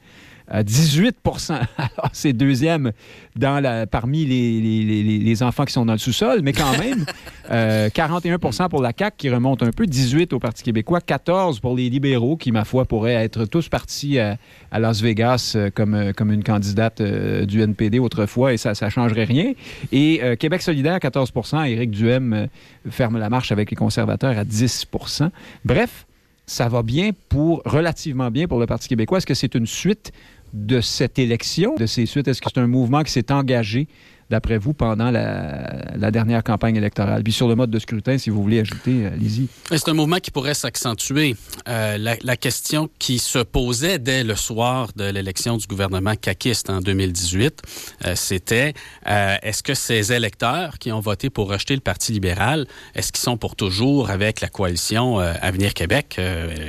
18 0.62 1.16
Alors, 1.78 2.10
c'est 2.12 2.32
deuxième 2.32 2.92
dans 3.34 3.60
la, 3.60 3.86
parmi 3.86 4.24
les, 4.24 5.18
les, 5.18 5.42
enfants 5.42 5.64
qui 5.64 5.72
sont 5.72 5.84
dans 5.84 5.92
le 5.92 5.98
sous-sol, 5.98 6.40
mais 6.42 6.52
quand 6.52 6.78
même, 6.78 7.04
41% 7.50 8.68
pour 8.68 8.80
la 8.80 8.92
CAQ 8.96 9.16
qui 9.16 9.30
remonte 9.30 9.62
un 9.62 9.70
peu, 9.70 9.86
18 9.86 10.32
au 10.32 10.38
Parti 10.38 10.62
québécois, 10.62 11.00
14 11.00 11.60
pour 11.60 11.76
les 11.76 11.90
libéraux 11.90 12.36
qui, 12.36 12.52
ma 12.52 12.64
foi, 12.64 12.84
pourraient 12.84 13.14
être 13.14 13.44
tous 13.44 13.68
partis 13.68 14.18
à, 14.18 14.38
Las 14.72 15.00
Vegas 15.00 15.56
comme, 15.74 16.12
comme 16.14 16.32
une 16.32 16.44
candidate 16.44 17.02
du 17.02 17.60
NPD 17.60 17.98
autrefois 17.98 18.52
et 18.52 18.56
ça 18.56 18.72
ne 18.80 18.90
changerait 18.90 19.24
rien. 19.24 19.52
Et 19.92 20.20
Québec 20.38 20.62
solidaire, 20.62 20.98
14% 20.98 21.68
Éric 21.68 21.90
Duhem 21.90 22.48
ferme 22.90 23.18
la 23.18 23.30
marche 23.30 23.52
avec 23.52 23.70
les 23.70 23.76
conservateurs 23.76 24.38
à 24.38 24.44
10% 24.44 25.30
Bref, 25.64 26.06
ça 26.46 26.68
va 26.68 26.82
bien 26.82 27.10
pour, 27.28 27.62
relativement 27.64 28.30
bien 28.30 28.46
pour 28.46 28.60
le 28.60 28.66
Parti 28.66 28.88
québécois. 28.88 29.18
Est-ce 29.18 29.26
que 29.26 29.34
c'est 29.34 29.54
une 29.54 29.66
suite 29.66 30.12
de 30.52 30.80
cette 30.80 31.18
élection, 31.18 31.74
de 31.76 31.86
ces 31.86 32.06
suites? 32.06 32.28
Est-ce 32.28 32.40
que 32.40 32.48
c'est 32.52 32.60
un 32.60 32.66
mouvement 32.66 33.02
qui 33.02 33.12
s'est 33.12 33.32
engagé 33.32 33.88
d'après 34.30 34.58
vous, 34.58 34.72
pendant 34.72 35.10
la, 35.10 36.10
dernière 36.10 36.42
campagne 36.42 36.76
électorale? 36.76 37.22
Puis 37.22 37.32
sur 37.32 37.48
le 37.48 37.54
mode 37.54 37.70
de 37.70 37.78
scrutin, 37.78 38.18
si 38.18 38.30
vous 38.30 38.42
voulez 38.42 38.60
ajouter, 38.60 39.06
allez-y. 39.06 39.48
C'est 39.70 39.88
un 39.88 39.94
mouvement 39.94 40.18
qui 40.18 40.30
pourrait 40.30 40.54
s'accentuer. 40.54 41.36
Euh, 41.68 41.98
la, 41.98 42.36
question 42.36 42.90
qui 42.98 43.18
se 43.18 43.38
posait 43.38 43.98
dès 43.98 44.22
le 44.22 44.36
soir 44.36 44.90
de 44.94 45.04
l'élection 45.04 45.56
du 45.56 45.66
gouvernement 45.66 46.14
caquiste 46.14 46.68
en 46.68 46.80
2018, 46.80 47.62
euh, 48.04 48.12
c'était 48.14 48.74
euh, 49.06 49.36
est-ce 49.42 49.62
que 49.62 49.74
ces 49.74 50.12
électeurs 50.12 50.78
qui 50.78 50.92
ont 50.92 51.00
voté 51.00 51.30
pour 51.30 51.48
rejeter 51.48 51.74
le 51.74 51.80
Parti 51.80 52.12
libéral, 52.12 52.66
est-ce 52.94 53.10
qu'ils 53.10 53.22
sont 53.22 53.38
pour 53.38 53.56
toujours 53.56 54.10
avec 54.10 54.40
la 54.40 54.48
coalition 54.48 55.18
Avenir 55.18 55.72
Québec? 55.72 56.20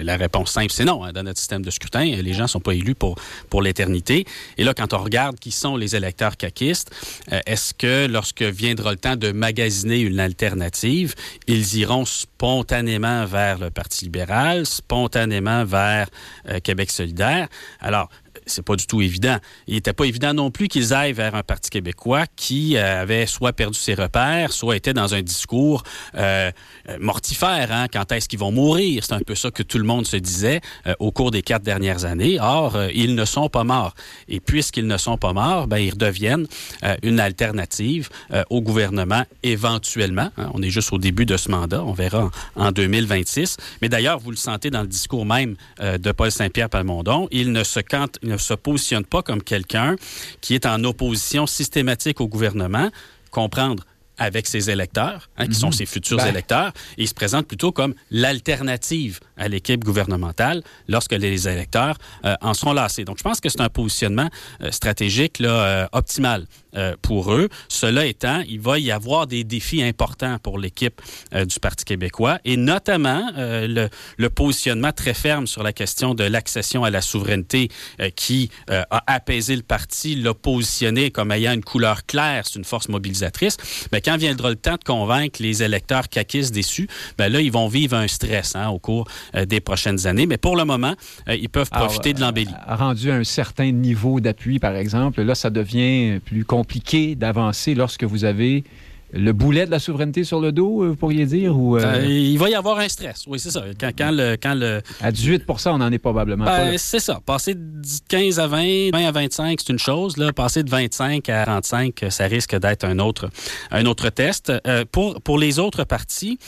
la 0.03 0.15
réponse 0.15 0.51
simple, 0.51 0.71
c'est 0.71 0.85
non. 0.85 1.03
Hein, 1.03 1.11
dans 1.11 1.23
notre 1.23 1.39
système 1.39 1.63
de 1.63 1.71
scrutin, 1.71 2.05
les 2.05 2.33
gens 2.33 2.43
ne 2.43 2.47
sont 2.47 2.59
pas 2.59 2.73
élus 2.73 2.95
pour, 2.95 3.15
pour 3.49 3.61
l'éternité. 3.61 4.25
Et 4.57 4.63
là, 4.63 4.73
quand 4.73 4.93
on 4.93 4.99
regarde 4.99 5.37
qui 5.39 5.51
sont 5.51 5.75
les 5.75 5.95
électeurs 5.95 6.37
caquistes, 6.37 6.91
est-ce 7.47 7.73
que 7.73 8.07
lorsque 8.07 8.41
viendra 8.41 8.91
le 8.91 8.97
temps 8.97 9.15
de 9.15 9.31
magasiner 9.31 10.01
une 10.01 10.19
alternative, 10.19 11.15
ils 11.47 11.77
iront 11.77 12.03
spontanément 12.05 13.25
vers 13.25 13.57
le 13.57 13.69
Parti 13.69 14.05
libéral, 14.05 14.65
spontanément 14.65 15.63
vers 15.63 16.09
euh, 16.49 16.59
Québec 16.59 16.91
solidaire? 16.91 17.47
Alors, 17.79 18.09
c'est 18.47 18.63
pas 18.63 18.75
du 18.75 18.87
tout 18.87 19.01
évident. 19.01 19.37
Il 19.67 19.75
n'était 19.75 19.93
pas 19.93 20.05
évident 20.05 20.33
non 20.33 20.51
plus 20.51 20.67
qu'ils 20.67 20.93
aillent 20.93 21.13
vers 21.13 21.35
un 21.35 21.43
Parti 21.43 21.69
québécois 21.69 22.25
qui 22.35 22.77
euh, 22.77 23.01
avait 23.01 23.25
soit 23.25 23.53
perdu 23.53 23.77
ses 23.77 23.93
repères, 23.93 24.51
soit 24.51 24.75
était 24.75 24.93
dans 24.93 25.13
un 25.13 25.21
discours 25.21 25.83
euh, 26.15 26.51
euh, 26.89 26.97
mortifère. 26.99 27.71
Hein? 27.71 27.87
Quand 27.91 28.11
est-ce 28.11 28.27
qu'ils 28.27 28.39
vont 28.39 28.51
mourir? 28.51 29.03
C'est 29.03 29.13
un 29.13 29.19
peu 29.19 29.35
ça 29.35 29.51
que 29.51 29.63
tout 29.63 29.77
le 29.77 29.83
monde 29.83 30.05
se 30.07 30.17
disait 30.17 30.61
au 30.99 31.11
cours 31.11 31.31
des 31.31 31.41
quatre 31.41 31.63
dernières 31.63 32.05
années. 32.05 32.39
Or, 32.39 32.77
ils 32.93 33.15
ne 33.15 33.25
sont 33.25 33.49
pas 33.49 33.63
morts. 33.63 33.93
Et 34.27 34.39
puisqu'ils 34.39 34.87
ne 34.87 34.97
sont 34.97 35.17
pas 35.17 35.33
morts, 35.33 35.67
ben, 35.67 35.77
ils 35.77 35.91
redeviennent 35.91 36.47
une 37.03 37.19
alternative 37.19 38.09
au 38.49 38.61
gouvernement 38.61 39.23
éventuellement. 39.43 40.29
Hein? 40.37 40.51
On 40.53 40.61
est 40.61 40.69
juste 40.69 40.93
au 40.93 40.97
début 40.97 41.25
de 41.25 41.37
ce 41.37 41.49
mandat. 41.49 41.83
On 41.83 41.93
verra 41.93 42.29
en, 42.55 42.67
en 42.67 42.71
2026. 42.71 43.57
Mais 43.81 43.89
d'ailleurs, 43.89 44.19
vous 44.19 44.31
le 44.31 44.37
sentez 44.37 44.69
dans 44.69 44.81
le 44.81 44.87
discours 44.87 45.25
même 45.25 45.55
de 45.81 46.11
Paul 46.11 46.31
Saint-Pierre 46.31 46.69
Palmondon. 46.69 47.27
Il 47.31 47.51
ne 47.51 47.63
se, 47.63 47.79
se 48.37 48.53
positionne 48.53 49.05
pas 49.05 49.21
comme 49.21 49.41
quelqu'un 49.41 49.95
qui 50.41 50.55
est 50.55 50.65
en 50.65 50.83
opposition 50.83 51.47
systématique 51.47 52.21
au 52.21 52.27
gouvernement. 52.27 52.89
Comprendre 53.31 53.83
avec 54.17 54.47
ses 54.47 54.69
électeurs, 54.69 55.29
hein, 55.37 55.47
qui 55.47 55.55
sont 55.55 55.67
mhm. 55.67 55.73
ses 55.73 55.85
futurs 55.85 56.17
ben. 56.17 56.27
électeurs, 56.27 56.73
et 56.97 57.03
il 57.03 57.07
se 57.07 57.13
présente 57.13 57.47
plutôt 57.47 57.71
comme 57.71 57.93
l'alternative 58.11 59.19
à 59.37 59.47
l'équipe 59.47 59.83
gouvernementale 59.83 60.63
lorsque 60.87 61.11
les 61.11 61.47
électeurs 61.47 61.97
euh, 62.25 62.35
en 62.41 62.53
sont 62.53 62.73
lassés. 62.73 63.05
Donc, 63.05 63.17
je 63.17 63.23
pense 63.23 63.39
que 63.39 63.49
c'est 63.49 63.61
un 63.61 63.69
positionnement 63.69 64.29
euh, 64.61 64.71
stratégique 64.71 65.39
là, 65.39 65.49
euh, 65.49 65.87
optimal 65.91 66.45
pour 67.01 67.33
eux. 67.33 67.49
Cela 67.69 68.05
étant, 68.05 68.43
il 68.47 68.59
va 68.59 68.77
y 68.77 68.91
avoir 68.91 69.25
des 69.25 69.43
défis 69.43 69.81
importants 69.81 70.37
pour 70.37 70.59
l'équipe 70.59 71.01
du 71.33 71.59
Parti 71.59 71.85
québécois, 71.85 72.37
et 72.45 72.55
notamment 72.55 73.31
le, 73.35 73.89
le, 74.17 74.29
positionnement 74.29 74.91
très 74.91 75.15
ferme 75.15 75.47
sur 75.47 75.63
la 75.63 75.73
question 75.73 76.13
de 76.13 76.23
l'accession 76.23 76.83
à 76.83 76.91
la 76.91 77.01
souveraineté 77.01 77.69
qui 78.15 78.51
a 78.69 78.85
apaisé 79.07 79.55
le 79.55 79.63
parti, 79.63 80.13
l'a 80.17 80.35
positionné 80.35 81.09
comme 81.09 81.31
ayant 81.31 81.53
une 81.53 81.63
couleur 81.63 82.05
claire, 82.05 82.43
c'est 82.45 82.59
une 82.59 82.65
force 82.65 82.89
mobilisatrice. 82.89 83.57
Mais 83.91 84.01
quand 84.07 84.15
viendra 84.15 84.49
le 84.51 84.55
temps 84.55 84.77
de 84.77 84.83
convaincre 84.85 85.41
les 85.41 85.63
électeurs 85.63 86.07
caquistes 86.07 86.53
déçus, 86.53 86.87
ben 87.17 87.29
là, 87.29 87.41
ils 87.41 87.51
vont 87.51 87.67
vivre 87.67 87.97
un 87.97 88.07
stress 88.07 88.55
hein, 88.55 88.69
au 88.69 88.79
cours 88.79 89.05
euh, 89.35 89.43
des 89.43 89.59
prochaines 89.59 90.07
années. 90.07 90.25
Mais 90.25 90.37
pour 90.37 90.55
le 90.55 90.63
moment, 90.63 90.93
euh, 91.27 91.35
ils 91.35 91.49
peuvent 91.49 91.69
profiter 91.69 92.13
de 92.13 92.21
l'embellie. 92.21 92.47
Euh, 92.69 92.75
rendu 92.75 93.11
à 93.11 93.15
un 93.15 93.25
certain 93.25 93.69
niveau 93.71 94.21
d'appui, 94.21 94.59
par 94.59 94.77
exemple, 94.77 95.21
là, 95.23 95.35
ça 95.35 95.49
devient 95.49 96.19
plus 96.23 96.45
compliqué 96.45 97.15
d'avancer 97.15 97.75
lorsque 97.75 98.05
vous 98.05 98.23
avez 98.23 98.63
le 99.13 99.31
boulet 99.31 99.65
de 99.65 99.71
la 99.71 99.79
souveraineté 99.79 100.23
sur 100.23 100.39
le 100.39 100.51
dos, 100.51 100.85
vous 100.85 100.95
pourriez 100.95 101.25
dire? 101.25 101.57
Ou, 101.57 101.77
il 101.77 102.37
va 102.37 102.49
y 102.49 102.55
avoir 102.55 102.79
un 102.79 102.87
stress, 102.87 103.23
oui, 103.27 103.39
c'est 103.39 103.51
ça. 103.51 103.63
Quand, 103.79 104.11
le, 104.11 104.35
quand 104.35 104.53
le... 104.53 104.81
À 105.01 105.11
18% 105.11 105.69
on 105.69 105.81
en 105.81 105.91
est 105.91 105.97
probablement 105.97 106.45
ben, 106.45 106.71
pas. 106.71 106.77
C'est 106.77 106.99
ça. 106.99 107.19
Passer 107.25 107.55
de 107.55 107.81
15 108.09 108.39
à 108.39 108.47
20, 108.47 108.91
20 108.91 109.07
à 109.07 109.11
25, 109.11 109.59
c'est 109.61 109.71
une 109.71 109.79
chose. 109.79 110.17
Là. 110.17 110.33
Passer 110.33 110.63
de 110.63 110.69
25 110.69 111.29
à 111.29 111.45
35, 111.45 112.05
ça 112.09 112.25
risque 112.25 112.57
d'être 112.57 112.83
un 112.83 112.99
autre, 112.99 113.29
un 113.71 113.85
autre 113.85 114.09
test. 114.09 114.51
pour, 114.91 115.21
pour 115.21 115.37
les 115.37 115.59
autres 115.59 115.83
partis, 115.83 116.39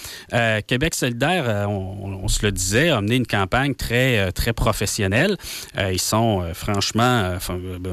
Québec 0.67 0.95
solidaire, 0.95 1.67
on, 1.69 2.19
on, 2.23 2.27
se 2.27 2.45
le 2.45 2.51
disait, 2.51 2.89
a 2.89 3.01
mené 3.01 3.15
une 3.15 3.27
campagne 3.27 3.73
très, 3.73 4.31
très 4.31 4.53
professionnelle. 4.53 5.37
ils 5.77 5.99
sont 5.99 6.43
franchement 6.53 7.37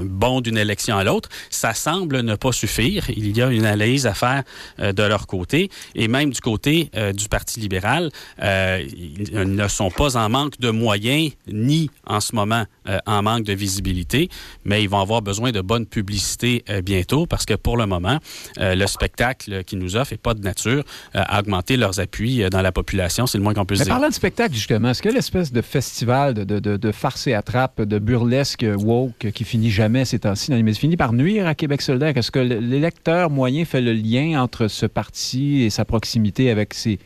bons 0.04 0.40
d'une 0.40 0.58
élection 0.58 0.96
à 0.96 1.04
l'autre. 1.04 1.28
Ça 1.50 1.74
semble 1.74 2.20
ne 2.20 2.34
pas 2.34 2.52
suffire. 2.52 3.04
Il 3.10 3.36
y 3.36 3.42
a 3.42 3.50
une 3.50 3.64
analyse 3.64 4.06
à 4.06 4.14
faire 4.14 4.36
euh, 4.36 4.42
de 4.78 5.02
leur 5.02 5.26
côté. 5.26 5.70
Et 5.94 6.08
même 6.08 6.30
du 6.30 6.40
côté 6.40 6.90
euh, 6.96 7.12
du 7.12 7.28
Parti 7.28 7.60
libéral, 7.60 8.10
euh, 8.42 8.82
ils 8.96 9.32
ne 9.32 9.68
sont 9.68 9.90
pas 9.90 10.16
en 10.16 10.28
manque 10.28 10.58
de 10.60 10.70
moyens, 10.70 11.32
ni 11.46 11.90
en 12.06 12.20
ce 12.20 12.34
moment 12.34 12.64
en 13.06 13.22
manque 13.22 13.42
de 13.44 13.52
visibilité, 13.52 14.28
mais 14.64 14.82
ils 14.82 14.88
vont 14.88 15.00
avoir 15.00 15.20
besoin 15.20 15.50
de 15.50 15.60
bonne 15.60 15.86
publicité 15.86 16.64
bientôt 16.84 17.26
parce 17.26 17.44
que 17.44 17.54
pour 17.54 17.76
le 17.76 17.86
moment, 17.86 18.20
le 18.56 18.86
spectacle 18.86 19.64
qu'ils 19.64 19.80
nous 19.80 19.96
offrent 19.96 20.12
n'est 20.12 20.18
pas 20.18 20.34
de 20.34 20.40
nature 20.40 20.84
à 21.12 21.40
augmenter 21.40 21.76
leurs 21.76 21.98
appuis 21.98 22.48
dans 22.48 22.62
la 22.62 22.70
population. 22.70 23.26
C'est 23.26 23.38
le 23.38 23.44
moins 23.44 23.54
qu'on 23.54 23.64
puisse 23.64 23.80
mais 23.80 23.86
dire. 23.86 23.94
Parlant 23.94 24.08
de 24.08 24.14
spectacle, 24.14 24.54
justement, 24.54 24.90
est-ce 24.90 25.02
que 25.02 25.08
l'espèce 25.08 25.52
de 25.52 25.62
festival 25.62 26.34
de, 26.34 26.44
de, 26.44 26.76
de, 26.76 26.92
farce 26.92 27.26
et 27.26 27.34
attrape, 27.34 27.82
de 27.82 27.98
burlesque 27.98 28.64
woke 28.76 29.32
qui 29.32 29.44
finit 29.44 29.70
jamais 29.70 30.04
ces 30.04 30.20
temps-ci 30.20 30.52
finit 30.74 30.96
par 30.96 31.12
nuire 31.12 31.46
à 31.46 31.54
Québec 31.54 31.82
solidaire? 31.82 32.16
Est-ce 32.16 32.30
que 32.30 32.38
l'électeur 32.38 33.30
moyen 33.30 33.64
fait 33.64 33.80
le 33.80 33.92
lien 33.92 34.42
entre 34.46 34.68
ce 34.68 34.86
parti 34.86 35.62
et 35.62 35.70
sa 35.70 35.84
proximité 35.84 36.50
avec 36.50 36.72
ses, 36.72 36.98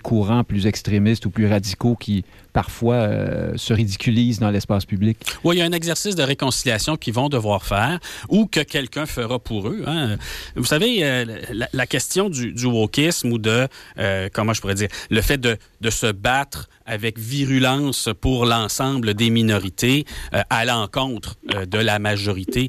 courants 0.00 0.42
plus 0.42 0.66
extrémistes 0.66 1.26
ou 1.26 1.30
plus 1.30 1.46
radicaux 1.46 1.94
qui 1.94 2.24
parfois 2.52 2.94
euh, 2.94 3.56
se 3.56 3.72
ridiculisent 3.72 4.40
dans 4.40 4.50
l'espace 4.50 4.84
public. 4.84 5.18
Oui, 5.44 5.56
il 5.56 5.58
y 5.58 5.62
a 5.62 5.64
un 5.64 5.72
exercice 5.72 6.14
de 6.14 6.22
réconciliation 6.22 6.96
qu'ils 6.96 7.14
vont 7.14 7.28
devoir 7.28 7.64
faire 7.64 7.98
ou 8.28 8.46
que 8.46 8.60
quelqu'un 8.60 9.06
fera 9.06 9.38
pour 9.38 9.68
eux. 9.68 9.84
Hein. 9.86 10.16
Vous 10.56 10.64
savez, 10.64 11.04
euh, 11.04 11.24
la, 11.72 11.86
question 11.86 12.28
du, 12.28 12.66
wokisme 12.66 13.32
ou 13.32 13.38
de, 13.38 13.68
euh, 13.98 14.28
comment 14.32 14.52
je 14.52 14.60
pourrais 14.60 14.74
dire, 14.74 14.88
le 15.10 15.20
fait 15.20 15.38
de, 15.38 15.58
se 15.90 16.12
battre 16.12 16.68
avec 16.84 17.18
virulence 17.18 18.08
pour 18.20 18.44
l'ensemble 18.44 19.14
des 19.14 19.30
minorités 19.30 20.04
à 20.32 20.64
l'encontre 20.66 21.36
de 21.66 21.78
la 21.78 21.98
majorité 21.98 22.68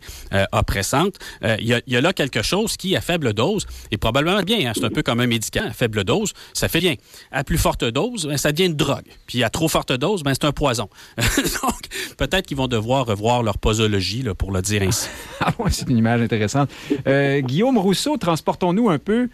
oppressante. 0.53 1.15
Il 1.43 1.65
y, 1.65 1.73
a, 1.73 1.81
y, 1.85 1.97
a 1.97 2.01
là 2.01 2.13
quelque 2.13 2.41
chose 2.41 2.77
qui, 2.77 2.95
à 2.95 3.01
faible 3.01 3.33
dose, 3.33 3.65
est 3.91 3.97
probablement 3.97 4.41
bien. 4.41 4.69
Hein. 4.69 4.73
C'est 4.75 4.85
un 4.85 4.89
peu 4.89 5.03
comme 5.03 5.19
un 5.19 5.27
médicament. 5.27 5.69
À 5.69 5.73
faible 5.73 6.03
dose, 6.03 6.33
ça 6.53 6.67
fait 6.67 6.79
bien. 6.79 6.95
À 7.31 7.43
plus 7.43 7.57
forte 7.57 7.83
dose, 7.83 8.25
ben, 8.25 8.37
ça 8.37 8.51
devient 8.51 8.67
une 8.67 8.75
drogue. 8.75 9.05
Puis 9.27 9.43
à 9.43 9.49
trop 9.49 9.67
forte 9.69 9.93
dose, 9.93 10.23
ben, 10.23 10.33
c'est 10.33 10.45
un 10.45 10.51
poison. 10.51 10.89
Donc, 11.17 11.81
peut-être 12.17 12.45
qu'ils 12.45 12.57
vont 12.57 12.67
devoir 12.67 13.05
revoir 13.05 13.43
leur 13.43 13.57
posologie, 13.57 14.23
pour 14.37 14.51
le 14.51 14.61
dire 14.61 14.81
ainsi. 14.81 15.07
ah 15.39 15.53
c'est 15.69 15.89
une 15.89 15.97
image 15.97 16.21
intéressante. 16.21 16.69
Euh, 17.07 17.41
Guillaume 17.41 17.77
Rousseau, 17.77 18.17
transportons-nous 18.17 18.89
un 18.89 18.99
peu 18.99 19.29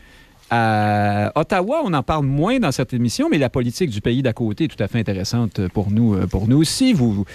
à 0.51 1.31
Ottawa, 1.35 1.81
on 1.83 1.93
en 1.93 2.03
parle 2.03 2.25
moins 2.25 2.59
dans 2.59 2.71
cette 2.71 2.93
émission, 2.93 3.29
mais 3.29 3.39
la 3.39 3.49
politique 3.49 3.89
du 3.89 3.99
pays 3.99 4.21
d'à 4.21 4.33
côté 4.33 4.65
est 4.65 4.67
tout 4.67 4.81
à 4.81 4.87
fait 4.87 4.99
intéressante 4.99 5.67
pour 5.69 5.89
nous, 5.89 6.13
euh, 6.13 6.27
pour 6.27 6.47
nous 6.47 6.57
aussi. 6.57 6.93
Vous, 6.93 7.25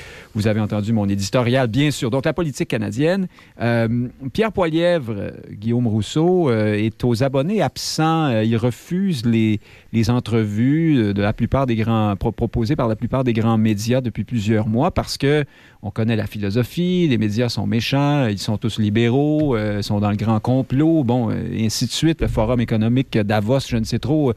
avez 0.46 0.60
entendu 0.60 0.92
mon 0.92 1.08
éditorial, 1.08 1.66
bien 1.66 1.90
sûr. 1.90 2.10
Donc, 2.10 2.24
la 2.24 2.32
politique 2.32 2.68
canadienne. 2.68 3.26
Euh, 3.60 4.08
Pierre 4.32 4.52
Poilièvre, 4.52 5.32
Guillaume 5.50 5.88
Rousseau, 5.88 6.50
euh, 6.50 6.74
est 6.74 7.02
aux 7.02 7.24
abonnés 7.24 7.62
absents. 7.62 8.40
il 8.40 8.56
refuse 8.56 9.24
les, 9.26 9.60
entrevues 10.08 11.12
de 11.12 11.22
la 11.22 11.32
plupart 11.32 11.66
des 11.66 11.76
grands, 11.76 12.14
proposées 12.16 12.76
par 12.76 12.86
la 12.86 12.96
plupart 12.96 13.24
des 13.24 13.32
grands 13.32 13.58
médias 13.58 14.00
depuis 14.00 14.24
plusieurs 14.24 14.68
mois 14.68 14.92
parce 14.92 15.18
que 15.18 15.44
on 15.82 15.90
connaît 15.90 16.16
la 16.16 16.26
philosophie, 16.26 17.08
les 17.08 17.16
médias 17.16 17.48
sont 17.48 17.66
méchants, 17.66 18.26
ils 18.26 18.38
sont 18.38 18.58
tous 18.58 18.78
libéraux, 18.78 19.56
ils 19.56 19.82
sont 19.82 19.98
dans 19.98 20.10
le 20.10 20.16
grand 20.16 20.38
complot, 20.38 21.04
bon, 21.04 21.30
et 21.30 21.64
ainsi 21.64 21.86
de 21.86 21.90
suite. 21.90 22.20
Le 22.20 22.28
Forum 22.28 22.60
économique 22.60 22.99
Davos, 23.18 23.60
je 23.68 23.76
ne 23.76 23.84
sais 23.84 23.98
trop. 23.98 24.32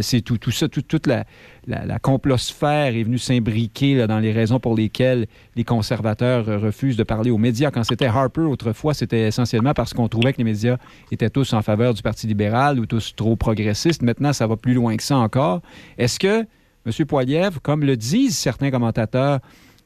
c'est 0.00 0.20
tout, 0.20 0.38
tout 0.38 0.50
ça, 0.50 0.68
toute 0.68 1.06
la, 1.06 1.24
la, 1.66 1.98
complosphère 1.98 2.94
est 2.94 3.02
venue 3.02 3.18
s'imbriquer 3.18 4.06
dans 4.06 4.18
les 4.18 4.32
raisons 4.32 4.60
pour 4.60 4.76
lesquelles 4.76 5.26
les 5.56 5.64
conservateurs 5.64 6.46
refusent 6.60 6.96
de 6.96 7.02
parler 7.02 7.30
aux 7.30 7.38
médias. 7.38 7.70
Quand 7.70 7.84
c'était 7.84 8.06
Harper 8.06 8.42
autrefois, 8.42 8.94
c'était 8.94 9.28
essentiellement 9.28 9.74
parce 9.74 9.94
qu'on 9.94 10.08
trouvait 10.08 10.32
que 10.32 10.38
les 10.38 10.44
médias 10.44 10.76
étaient 11.10 11.30
tous 11.30 11.52
en 11.52 11.62
faveur 11.62 11.94
du 11.94 12.02
Parti 12.02 12.26
libéral 12.26 12.78
ou 12.78 12.86
tous 12.86 13.14
trop 13.16 13.36
progressistes. 13.36 14.02
Maintenant, 14.02 14.32
ça 14.32 14.46
va 14.46 14.56
plus 14.56 14.74
loin 14.74 14.96
que 14.96 15.02
ça 15.02 15.16
encore. 15.16 15.62
Est-ce 15.98 16.18
que 16.18 16.46
M. 16.86 17.06
Poiliev, 17.06 17.60
comme 17.62 17.82
le 17.82 17.96
disent 17.96 18.36
certains 18.36 18.70
commentateurs, 18.70 19.40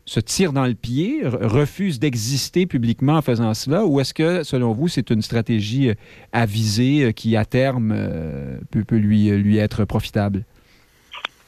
se 0.09 0.21
tire 0.21 0.55
dans 0.55 0.65
le 0.65 0.75
pied, 0.75 1.21
refuse 1.25 1.99
d'exister 1.99 2.65
publiquement 2.65 3.19
en 3.19 3.23
faisant 3.23 3.53
cela, 3.53 3.85
ou 3.85 4.01
est-ce 4.01 4.15
que, 4.15 4.43
selon 4.43 4.73
vous, 4.73 4.89
c'est 4.89 5.11
une 5.11 5.21
stratégie 5.21 5.91
euh, 5.91 5.95
avisée 6.33 7.05
euh, 7.05 7.13
qui, 7.13 7.37
à 7.37 7.45
terme, 7.45 7.93
euh, 7.95 8.57
peut, 8.71 8.85
peut 8.85 8.97
lui, 8.97 9.31
lui 9.31 9.59
être 9.59 9.85
profitable? 9.85 10.45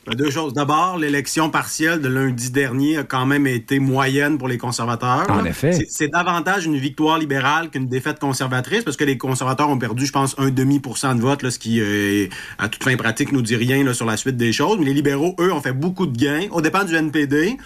Ben, 0.07 0.15
deux 0.15 0.31
choses. 0.31 0.55
D'abord, 0.55 0.97
l'élection 0.97 1.51
partielle 1.51 2.01
de 2.01 2.09
lundi 2.09 2.51
dernier 2.51 2.97
a 2.97 3.03
quand 3.03 3.27
même 3.27 3.47
été 3.47 3.79
moyenne 3.79 4.39
pour 4.39 4.49
les 4.49 4.57
conservateurs. 4.57 5.27
En 5.29 5.45
effet. 5.45 5.79
C'est 5.91 6.09
davantage 6.09 6.65
une 6.65 6.79
victoire 6.79 7.19
libérale 7.19 7.69
qu'une 7.69 7.87
défaite 7.87 8.19
conservatrice 8.19 8.83
parce 8.83 8.97
que 8.97 9.05
les 9.05 9.19
conservateurs 9.19 9.69
ont 9.69 9.79
perdu, 9.79 10.07
je 10.07 10.13
pense, 10.13 10.35
un 10.39 10.49
demi 10.49 10.81
pour 10.81 10.97
cent 10.97 11.15
de 11.15 11.21
vote, 11.21 11.47
ce 11.47 11.59
qui, 11.59 11.83
euh, 11.83 12.29
à 12.59 12.71
toute 12.71 12.83
fin 12.83 12.97
pratique, 12.97 13.31
nous 13.31 13.43
dit 13.43 13.57
rien 13.57 13.93
sur 13.93 14.07
la 14.07 14.17
suite 14.17 14.39
des 14.39 14.53
choses. 14.53 14.79
Mais 14.79 14.87
les 14.87 14.95
libéraux, 14.95 15.35
eux, 15.39 15.53
ont 15.53 15.61
fait 15.61 15.75
beaucoup 15.75 16.07
de 16.07 16.17
gains 16.17 16.47
au 16.51 16.63
dépend 16.63 16.85
du 16.85 16.95
NPD. 16.95 17.59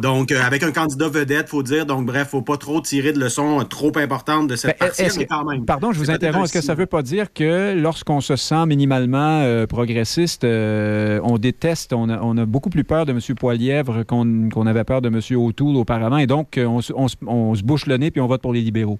Donc, 0.00 0.32
euh, 0.32 0.40
avec 0.42 0.62
un 0.62 0.72
candidat 0.72 1.08
vedette, 1.08 1.50
faut 1.50 1.62
dire. 1.62 1.84
Donc, 1.84 2.06
bref, 2.06 2.28
faut 2.30 2.40
pas 2.40 2.56
trop 2.56 2.80
tirer 2.80 3.12
de 3.12 3.20
leçons 3.20 3.60
euh, 3.60 3.64
trop 3.64 3.92
importantes 3.98 4.48
de 4.48 4.56
cette 4.56 4.78
ben, 4.80 4.86
partielle, 4.86 5.26
quand 5.28 5.44
même. 5.44 5.66
Pardon, 5.66 5.92
je 5.92 5.98
vous 5.98 6.10
interromps. 6.10 6.44
Est-ce 6.44 6.60
que 6.60 6.64
ça 6.64 6.74
veut 6.74 6.86
pas 6.86 7.02
dire 7.02 7.30
que 7.34 7.74
lorsqu'on 7.74 8.22
se 8.22 8.36
sent 8.36 8.64
minimalement 8.64 9.66
progressiste, 9.66 10.44
on 10.44 11.36
déteste 11.38 11.73
on 11.92 12.38
a, 12.38 12.46
beaucoup 12.46 12.70
plus 12.70 12.84
peur 12.84 13.06
de 13.06 13.12
M. 13.12 13.20
Poilièvre 13.36 14.04
qu'on 14.04 14.66
avait 14.66 14.84
peur 14.84 15.00
de 15.00 15.08
M. 15.08 15.20
O'Toole 15.36 15.76
auparavant. 15.76 16.18
Et 16.18 16.26
donc, 16.26 16.58
on, 16.58 16.80
on 17.26 17.54
se 17.54 17.62
bouche 17.62 17.86
le 17.86 17.96
nez 17.96 18.10
puis 18.10 18.20
on 18.20 18.26
vote 18.26 18.42
pour 18.42 18.52
les 18.52 18.60
libéraux. 18.60 18.98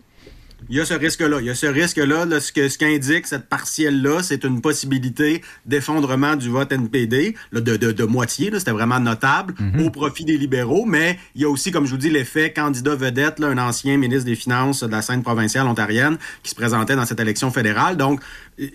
Il 0.71 0.77
y 0.77 0.81
a 0.81 0.85
ce 0.85 0.95
risque-là. 0.95 1.41
Il 1.41 1.47
y 1.47 1.51
a 1.51 1.55
ce 1.55 1.67
risque-là. 1.67 2.27
ce 2.41 2.53
qu'indique 2.53 2.71
ce 2.71 2.79
qu'indique 2.79 3.27
cette 3.27 3.49
partielle-là, 3.49 4.23
c'est 4.23 4.45
une 4.45 4.61
possibilité 4.61 5.43
d'effondrement 5.67 6.37
du 6.37 6.49
vote 6.49 6.73
NPD, 6.73 7.35
de, 7.53 7.61
de, 7.77 8.05
moitié. 8.05 8.51
C'était 8.59 8.71
vraiment 8.71 9.01
notable 9.01 9.55
mhm. 9.59 9.87
au 9.87 9.91
profit 9.91 10.25
des 10.25 10.39
libéraux. 10.39 10.85
Mais 10.87 11.19
il 11.35 11.43
y 11.43 11.45
a 11.45 11.51
aussi, 11.51 11.71
comme 11.71 11.87
je 11.87 11.91
vous 11.91 11.99
dis, 11.99 12.11
l'effet 12.11 12.53
candidat 12.53 12.95
vedette, 12.95 13.43
un 13.43 13.59
ancien 13.59 13.99
ministre 13.99 14.25
des 14.25 14.37
Finances 14.37 14.83
de 14.83 14.91
la 14.91 15.03
scène 15.03 15.23
provinciale 15.23 15.67
ontarienne 15.67 16.17
qui 16.43 16.51
se 16.51 16.55
présentait 16.55 16.97
dans 16.97 17.05
cette 17.05 17.21
élection 17.21 17.51
fédérale. 17.51 17.97
Donc, 17.97 18.21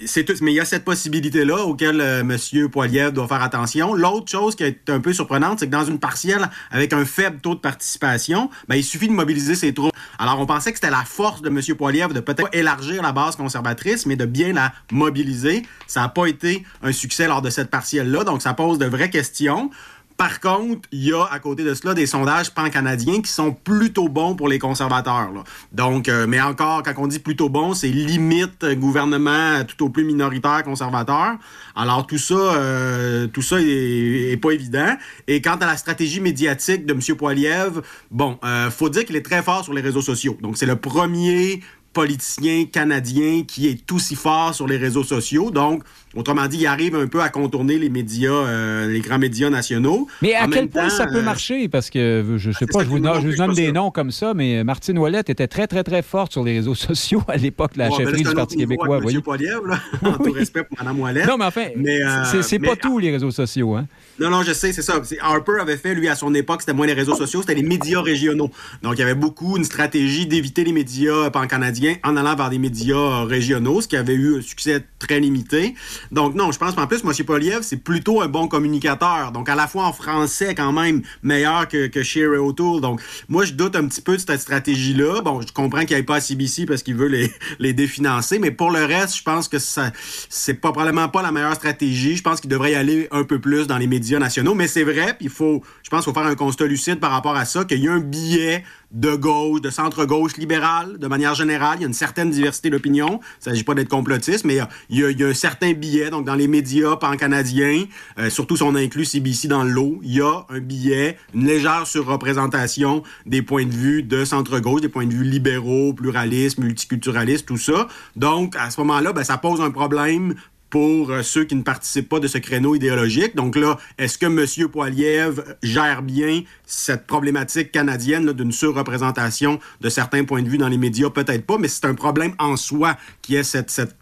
c'est 0.05 0.23
tout. 0.23 0.33
Mais 0.41 0.51
il 0.51 0.55
y 0.55 0.59
a 0.59 0.65
cette 0.65 0.85
possibilité-là 0.85 1.63
auquel 1.63 2.01
euh, 2.01 2.21
M. 2.21 2.69
Poiliev 2.69 3.11
doit 3.11 3.27
faire 3.27 3.41
attention. 3.41 3.93
L'autre 3.93 4.29
chose 4.29 4.55
qui 4.55 4.63
est 4.63 4.89
un 4.89 4.99
peu 4.99 5.13
surprenante, 5.13 5.59
c'est 5.59 5.67
que 5.67 5.71
dans 5.71 5.85
une 5.85 5.99
partielle 5.99 6.49
avec 6.71 6.93
un 6.93 7.05
faible 7.05 7.39
taux 7.39 7.55
de 7.55 7.59
participation, 7.59 8.49
ben, 8.67 8.75
il 8.75 8.83
suffit 8.83 9.07
de 9.07 9.13
mobiliser 9.13 9.55
ses 9.55 9.73
troupes. 9.73 9.93
Alors, 10.17 10.39
on 10.39 10.45
pensait 10.45 10.71
que 10.71 10.77
c'était 10.77 10.91
la 10.91 11.05
force 11.05 11.41
de 11.41 11.49
M. 11.49 11.61
Poiliev 11.77 12.13
de 12.13 12.19
peut-être 12.19 12.49
élargir 12.53 13.01
la 13.01 13.11
base 13.11 13.35
conservatrice, 13.35 14.05
mais 14.05 14.15
de 14.15 14.25
bien 14.25 14.53
la 14.53 14.73
mobiliser. 14.91 15.63
Ça 15.87 16.01
n'a 16.01 16.09
pas 16.09 16.25
été 16.25 16.63
un 16.81 16.91
succès 16.91 17.27
lors 17.27 17.41
de 17.41 17.49
cette 17.49 17.69
partielle-là, 17.69 18.23
donc 18.23 18.41
ça 18.41 18.53
pose 18.53 18.77
de 18.77 18.85
vraies 18.85 19.09
questions. 19.09 19.69
Par 20.19 20.41
contre, 20.41 20.89
il 20.91 21.05
y 21.05 21.13
a 21.13 21.23
à 21.31 21.39
côté 21.39 21.63
de 21.63 21.73
cela 21.73 21.93
des 21.93 22.05
sondages 22.05 22.53
pan-canadiens 22.53 23.21
qui 23.21 23.31
sont 23.31 23.53
plutôt 23.53 24.09
bons 24.09 24.35
pour 24.35 24.49
les 24.49 24.59
conservateurs. 24.59 25.45
Donc, 25.71 26.09
euh, 26.09 26.27
mais 26.27 26.41
encore, 26.41 26.83
quand 26.83 26.91
on 26.97 27.07
dit 27.07 27.19
plutôt 27.19 27.47
bon, 27.47 27.73
c'est 27.73 27.87
limite 27.87 28.65
gouvernement 28.65 29.63
tout 29.63 29.85
au 29.85 29.89
plus 29.89 30.03
minoritaire 30.03 30.63
conservateur. 30.65 31.37
Alors 31.73 32.05
tout 32.05 32.17
ça, 32.17 32.33
euh, 32.33 33.27
tout 33.27 33.41
ça 33.41 33.61
est, 33.61 34.35
pas 34.41 34.51
évident. 34.51 34.97
Et 35.29 35.41
quant 35.41 35.55
à 35.55 35.65
la 35.65 35.77
stratégie 35.77 36.19
médiatique 36.19 36.85
de 36.85 36.91
M. 36.91 37.15
Poiliev, 37.15 37.81
bon, 38.11 38.37
euh, 38.43 38.69
faut 38.69 38.89
dire 38.89 39.05
qu'il 39.05 39.15
est 39.15 39.25
très 39.25 39.41
fort 39.41 39.63
sur 39.63 39.73
les 39.73 39.81
réseaux 39.81 40.01
sociaux. 40.01 40.37
Donc 40.41 40.57
c'est 40.57 40.65
le 40.65 40.75
premier 40.75 41.61
politicien 41.93 42.65
canadien 42.65 43.43
qui 43.47 43.67
est 43.67 43.91
aussi 43.91 44.15
fort 44.15 44.53
sur 44.53 44.67
les 44.67 44.77
réseaux 44.77 45.03
sociaux. 45.03 45.49
Donc, 45.49 45.83
autrement 46.15 46.47
dit, 46.47 46.57
il 46.59 46.67
arrive 46.67 46.95
un 46.95 47.07
peu 47.07 47.21
à 47.21 47.29
contourner 47.29 47.77
les 47.77 47.89
médias, 47.89 48.31
euh, 48.31 48.87
les 48.87 48.99
grands 48.99 49.19
médias 49.19 49.49
nationaux. 49.49 50.07
Mais 50.21 50.33
à 50.33 50.47
quel 50.47 50.67
point 50.67 50.89
ça 50.89 51.05
peut 51.05 51.17
euh, 51.17 51.23
marcher? 51.23 51.69
Parce 51.69 51.89
que, 51.89 52.35
je 52.37 52.51
sais 52.51 52.65
pas, 52.65 52.83
je 52.83 52.89
vous, 52.89 52.99
donne 52.99 53.53
des 53.53 53.71
noms 53.71 53.91
comme 53.91 54.11
ça, 54.11 54.33
mais 54.33 54.63
Martine 54.63 54.97
Ouellette 54.97 55.29
était 55.29 55.47
très, 55.47 55.67
très, 55.67 55.83
très 55.83 56.01
forte 56.01 56.31
sur 56.31 56.43
les 56.43 56.55
réseaux 56.55 56.75
sociaux 56.75 57.21
à 57.27 57.37
l'époque 57.37 57.73
de 57.73 57.79
la 57.79 57.91
chefferie 57.91 58.23
du 58.23 58.33
Parti 58.33 58.57
québécois. 58.57 58.99
M. 59.05 59.21
Poiliev, 59.21 59.65
là, 59.67 59.79
en 60.03 60.13
tout 60.13 60.31
respect 60.31 60.63
pour 60.63 60.77
Mme 60.79 60.99
Ouellette. 60.99 61.27
Non, 61.27 61.37
mais 61.37 61.45
enfin, 61.45 61.67
euh, 61.77 62.41
c'est 62.41 62.59
pas 62.59 62.75
tout, 62.75 62.99
les 62.99 63.11
réseaux 63.11 63.31
sociaux. 63.31 63.75
Hein? 63.75 63.85
Non, 64.19 64.29
non, 64.29 64.43
je 64.43 64.51
sais, 64.51 64.73
c'est 64.73 64.81
ça. 64.81 65.01
Harper 65.21 65.59
avait 65.61 65.77
fait, 65.77 65.93
lui, 65.93 66.09
à 66.09 66.15
son 66.15 66.33
époque, 66.33 66.61
c'était 66.61 66.73
moins 66.73 66.87
les 66.87 66.93
réseaux 66.93 67.15
sociaux, 67.15 67.41
c'était 67.41 67.55
les 67.55 67.63
médias 67.63 68.01
régionaux. 68.01 68.51
Donc, 68.81 68.95
il 68.95 68.99
y 68.99 69.03
avait 69.03 69.15
beaucoup 69.15 69.57
une 69.57 69.63
stratégie 69.63 70.27
d'éviter 70.27 70.63
les 70.63 70.73
médias 70.73 71.29
pan-canadiens 71.29 71.95
en 72.03 72.17
allant 72.17 72.35
vers 72.35 72.49
des 72.49 72.57
médias 72.57 73.23
régionaux, 73.23 73.81
ce 73.81 73.87
qui 73.87 73.95
avait 73.95 74.13
eu 74.13 74.39
un 74.39 74.41
succès 74.41 74.83
très 74.97 75.19
limité. 75.19 75.75
Donc, 76.11 76.35
non, 76.35 76.51
je 76.51 76.57
pense 76.57 76.75
qu'en 76.75 76.87
plus, 76.87 77.03
M. 77.03 77.25
Poliev, 77.25 77.59
c'est 77.61 77.77
plutôt 77.83 78.21
un 78.21 78.27
bon 78.27 78.47
communicateur. 78.47 79.31
Donc, 79.31 79.49
à 79.49 79.55
la 79.55 79.67
fois 79.67 79.85
en 79.85 79.93
français, 79.93 80.55
quand 80.55 80.71
même, 80.71 81.01
meilleur 81.23 81.67
que, 81.67 81.87
que 81.87 82.03
Sherry 82.03 82.37
O'Toole. 82.37 82.81
Donc, 82.81 83.01
moi, 83.27 83.45
je 83.45 83.53
doute 83.53 83.75
un 83.75 83.87
petit 83.87 84.01
peu 84.01 84.15
de 84.15 84.21
cette 84.21 84.41
stratégie-là. 84.41 85.21
Bon, 85.21 85.41
je 85.41 85.51
comprends 85.51 85.81
qu'il 85.81 85.95
n'y 85.95 86.01
ait 86.01 86.03
pas 86.03 86.15
à 86.15 86.21
CBC 86.21 86.65
parce 86.65 86.83
qu'il 86.83 86.95
veut 86.95 87.07
les, 87.07 87.31
les 87.59 87.73
définancer, 87.73 88.39
mais 88.39 88.51
pour 88.51 88.71
le 88.71 88.83
reste, 88.83 89.17
je 89.17 89.23
pense 89.23 89.47
que 89.47 89.59
ça, 89.59 89.91
c'est 90.29 90.55
probablement 90.55 91.09
pas 91.09 91.21
la 91.21 91.31
meilleure 91.31 91.55
stratégie. 91.55 92.15
Je 92.15 92.23
pense 92.23 92.41
qu'il 92.41 92.49
devrait 92.49 92.71
y 92.71 92.75
aller 92.75 93.07
un 93.11 93.23
peu 93.23 93.39
plus 93.39 93.67
dans 93.67 93.77
les 93.77 93.87
médias 93.87 94.19
nationaux. 94.19 94.53
Mais 94.53 94.67
c'est 94.67 94.83
vrai, 94.83 95.15
puis 95.17 95.27
faut, 95.27 95.63
je 95.83 95.89
pense 95.89 96.03
qu'il 96.03 96.13
faut 96.13 96.19
faire 96.19 96.29
un 96.29 96.35
constat 96.35 96.65
lucide 96.65 96.99
par 96.99 97.11
rapport 97.11 97.35
à 97.35 97.45
ça, 97.45 97.65
qu'il 97.65 97.83
y 97.83 97.87
a 97.87 97.93
un 97.93 97.99
billet 97.99 98.63
de 98.91 99.15
gauche, 99.15 99.61
de 99.61 99.69
centre-gauche 99.69 100.37
libéral, 100.37 100.97
de 100.97 101.07
manière 101.07 101.35
générale. 101.35 101.77
Il 101.77 101.81
y 101.81 101.83
a 101.85 101.87
une 101.87 101.93
certaine 101.93 102.31
diversité 102.31 102.69
d'opinion. 102.69 103.19
Il 103.21 103.49
ne 103.49 103.51
s'agit 103.51 103.63
pas 103.63 103.75
d'être 103.75 103.89
complotiste, 103.89 104.45
mais 104.45 104.59
il 104.89 104.99
y, 104.99 105.23
a, 105.23 105.27
un 105.27 105.33
certain 105.33 105.73
billet. 105.73 106.09
Donc, 106.09 106.25
dans 106.25 106.35
les 106.35 106.47
médias 106.47 106.95
pan-canadiens, 106.95 107.85
euh, 108.17 108.29
surtout 108.29 108.57
si 108.57 108.63
on 108.63 108.75
inclut 108.75 109.05
CBC 109.05 109.47
dans 109.47 109.63
le 109.63 109.69
lot, 109.69 109.99
il 110.03 110.15
y 110.15 110.21
a 110.21 110.45
un 110.49 110.59
billet, 110.59 111.17
une 111.33 111.45
légère 111.45 111.85
surreprésentation 111.85 113.03
des 113.25 113.41
points 113.41 113.65
de 113.65 113.73
vue 113.73 114.03
de 114.03 114.25
centre-gauche, 114.25 114.81
des 114.81 114.89
points 114.89 115.05
de 115.05 115.13
vue 115.13 115.23
libéraux, 115.23 115.93
pluralistes, 115.93 116.57
multiculturalistes, 116.57 117.45
tout 117.45 117.57
ça. 117.57 117.87
Donc, 118.15 118.55
à 118.55 118.71
ce 118.71 118.79
moment-là, 118.81 119.13
ben, 119.13 119.23
ça 119.23 119.37
pose 119.37 119.61
un 119.61 119.71
problème 119.71 120.35
pour 120.69 121.11
euh, 121.11 121.23
ceux 121.23 121.43
qui 121.43 121.55
ne 121.55 121.63
participent 121.63 122.09
pas 122.09 122.19
de 122.19 122.27
ce 122.27 122.37
créneau 122.37 122.75
idéologique. 122.75 123.35
Donc 123.35 123.55
là, 123.55 123.77
est-ce 123.97 124.17
que 124.17 124.25
M. 124.25 124.69
Poiliev 124.69 125.43
gère 125.63 126.01
bien 126.01 126.43
cette 126.65 127.07
problématique 127.07 127.71
canadienne 127.71 128.31
d'une 128.33 128.51
surreprésentation 128.51 129.59
de 129.81 129.89
certains 129.89 130.23
points 130.23 130.41
de 130.41 130.49
vue 130.49 130.57
dans 130.57 130.67
les 130.67 130.77
médias? 130.77 131.09
Peut-être 131.09 131.45
pas, 131.45 131.57
mais 131.57 131.67
c'est 131.67 131.85
un 131.85 131.95
problème 131.95 132.33
en 132.39 132.55
soi 132.55 132.97
qui 133.21 133.35
est 133.35 133.43
cette, 133.43 133.69
cette 133.69 133.95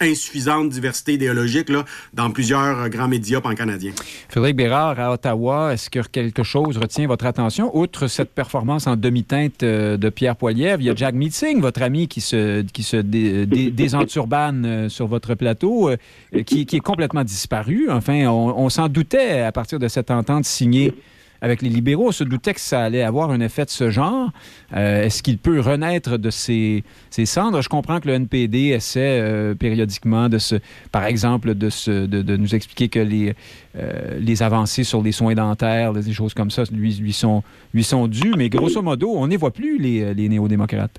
insuffisante 0.00 0.70
diversité 0.70 1.14
idéologique 1.14 1.68
là, 1.68 1.84
dans 2.14 2.30
plusieurs 2.30 2.80
euh, 2.80 2.88
grands 2.88 3.08
médias 3.08 3.40
pan-canadiens. 3.40 3.92
Frédéric 4.28 4.56
Bérard, 4.56 4.98
à 4.98 5.12
Ottawa, 5.12 5.72
est-ce 5.72 5.90
que 5.90 6.00
quelque 6.00 6.42
chose 6.42 6.78
retient 6.78 7.06
votre 7.06 7.26
attention? 7.26 7.76
Outre 7.76 8.06
cette 8.08 8.30
performance 8.30 8.86
en 8.86 8.96
demi-teinte 8.96 9.62
euh, 9.62 9.96
de 9.96 10.08
Pierre 10.08 10.36
Poilievre, 10.36 10.80
il 10.80 10.86
y 10.86 10.90
a 10.90 10.94
Jack 10.94 11.14
Meeting, 11.14 11.60
votre 11.60 11.82
ami 11.82 12.08
qui 12.08 12.20
se, 12.20 12.62
qui 12.62 12.82
se 12.82 12.96
désenturbane 12.96 14.64
euh, 14.64 14.88
sur 14.88 15.06
votre 15.06 15.34
plateau, 15.34 15.90
qui, 16.46 16.60
est 16.60 16.80
complètement 16.80 17.24
disparu. 17.24 17.88
Enfin, 17.90 18.26
on, 18.26 18.54
on 18.56 18.68
s'en 18.68 18.88
doutait 18.88 19.40
à 19.40 19.52
partir 19.52 19.78
de 19.78 19.88
cette 19.88 20.10
entente 20.10 20.44
signée 20.44 20.94
avec 21.40 21.62
les 21.62 21.68
libéraux. 21.68 22.08
On 22.08 22.12
se 22.12 22.24
doutait 22.24 22.54
que 22.54 22.60
ça 22.60 22.82
allait 22.82 23.02
avoir 23.02 23.30
un 23.30 23.40
effet 23.40 23.64
de 23.64 23.70
ce 23.70 23.90
genre. 23.90 24.30
Euh, 24.74 25.04
est-ce 25.04 25.22
qu'il 25.22 25.38
peut 25.38 25.60
renaître 25.60 26.18
de 26.18 26.30
ses, 26.30 26.84
cendres? 27.10 27.62
Je 27.62 27.68
comprends 27.68 28.00
que 28.00 28.08
le 28.08 28.14
NPD 28.14 28.68
essaie 28.68 29.20
euh, 29.20 29.54
périodiquement 29.54 30.28
de 30.28 30.38
se, 30.38 30.56
par 30.92 31.04
exemple, 31.04 31.54
de, 31.54 31.70
se, 31.70 32.06
de, 32.06 32.36
nous 32.36 32.54
expliquer 32.54 32.88
que 32.88 33.00
les, 33.00 33.34
euh, 33.76 34.18
les 34.18 34.42
avancées 34.42 34.84
sur 34.84 35.02
les 35.02 35.12
soins 35.12 35.34
dentaires, 35.34 35.92
des 35.92 36.12
choses 36.12 36.34
comme 36.34 36.50
ça, 36.50 36.64
lui, 36.72 36.94
lui, 36.94 37.12
sont, 37.12 37.42
lui 37.74 37.84
sont 37.84 38.08
dues. 38.08 38.34
Mais 38.36 38.48
grosso 38.48 38.82
modo, 38.82 39.12
on 39.14 39.28
n'y 39.28 39.36
voit 39.36 39.52
plus 39.52 39.78
les, 39.78 40.14
les 40.14 40.28
néo-démocrates. 40.28 40.98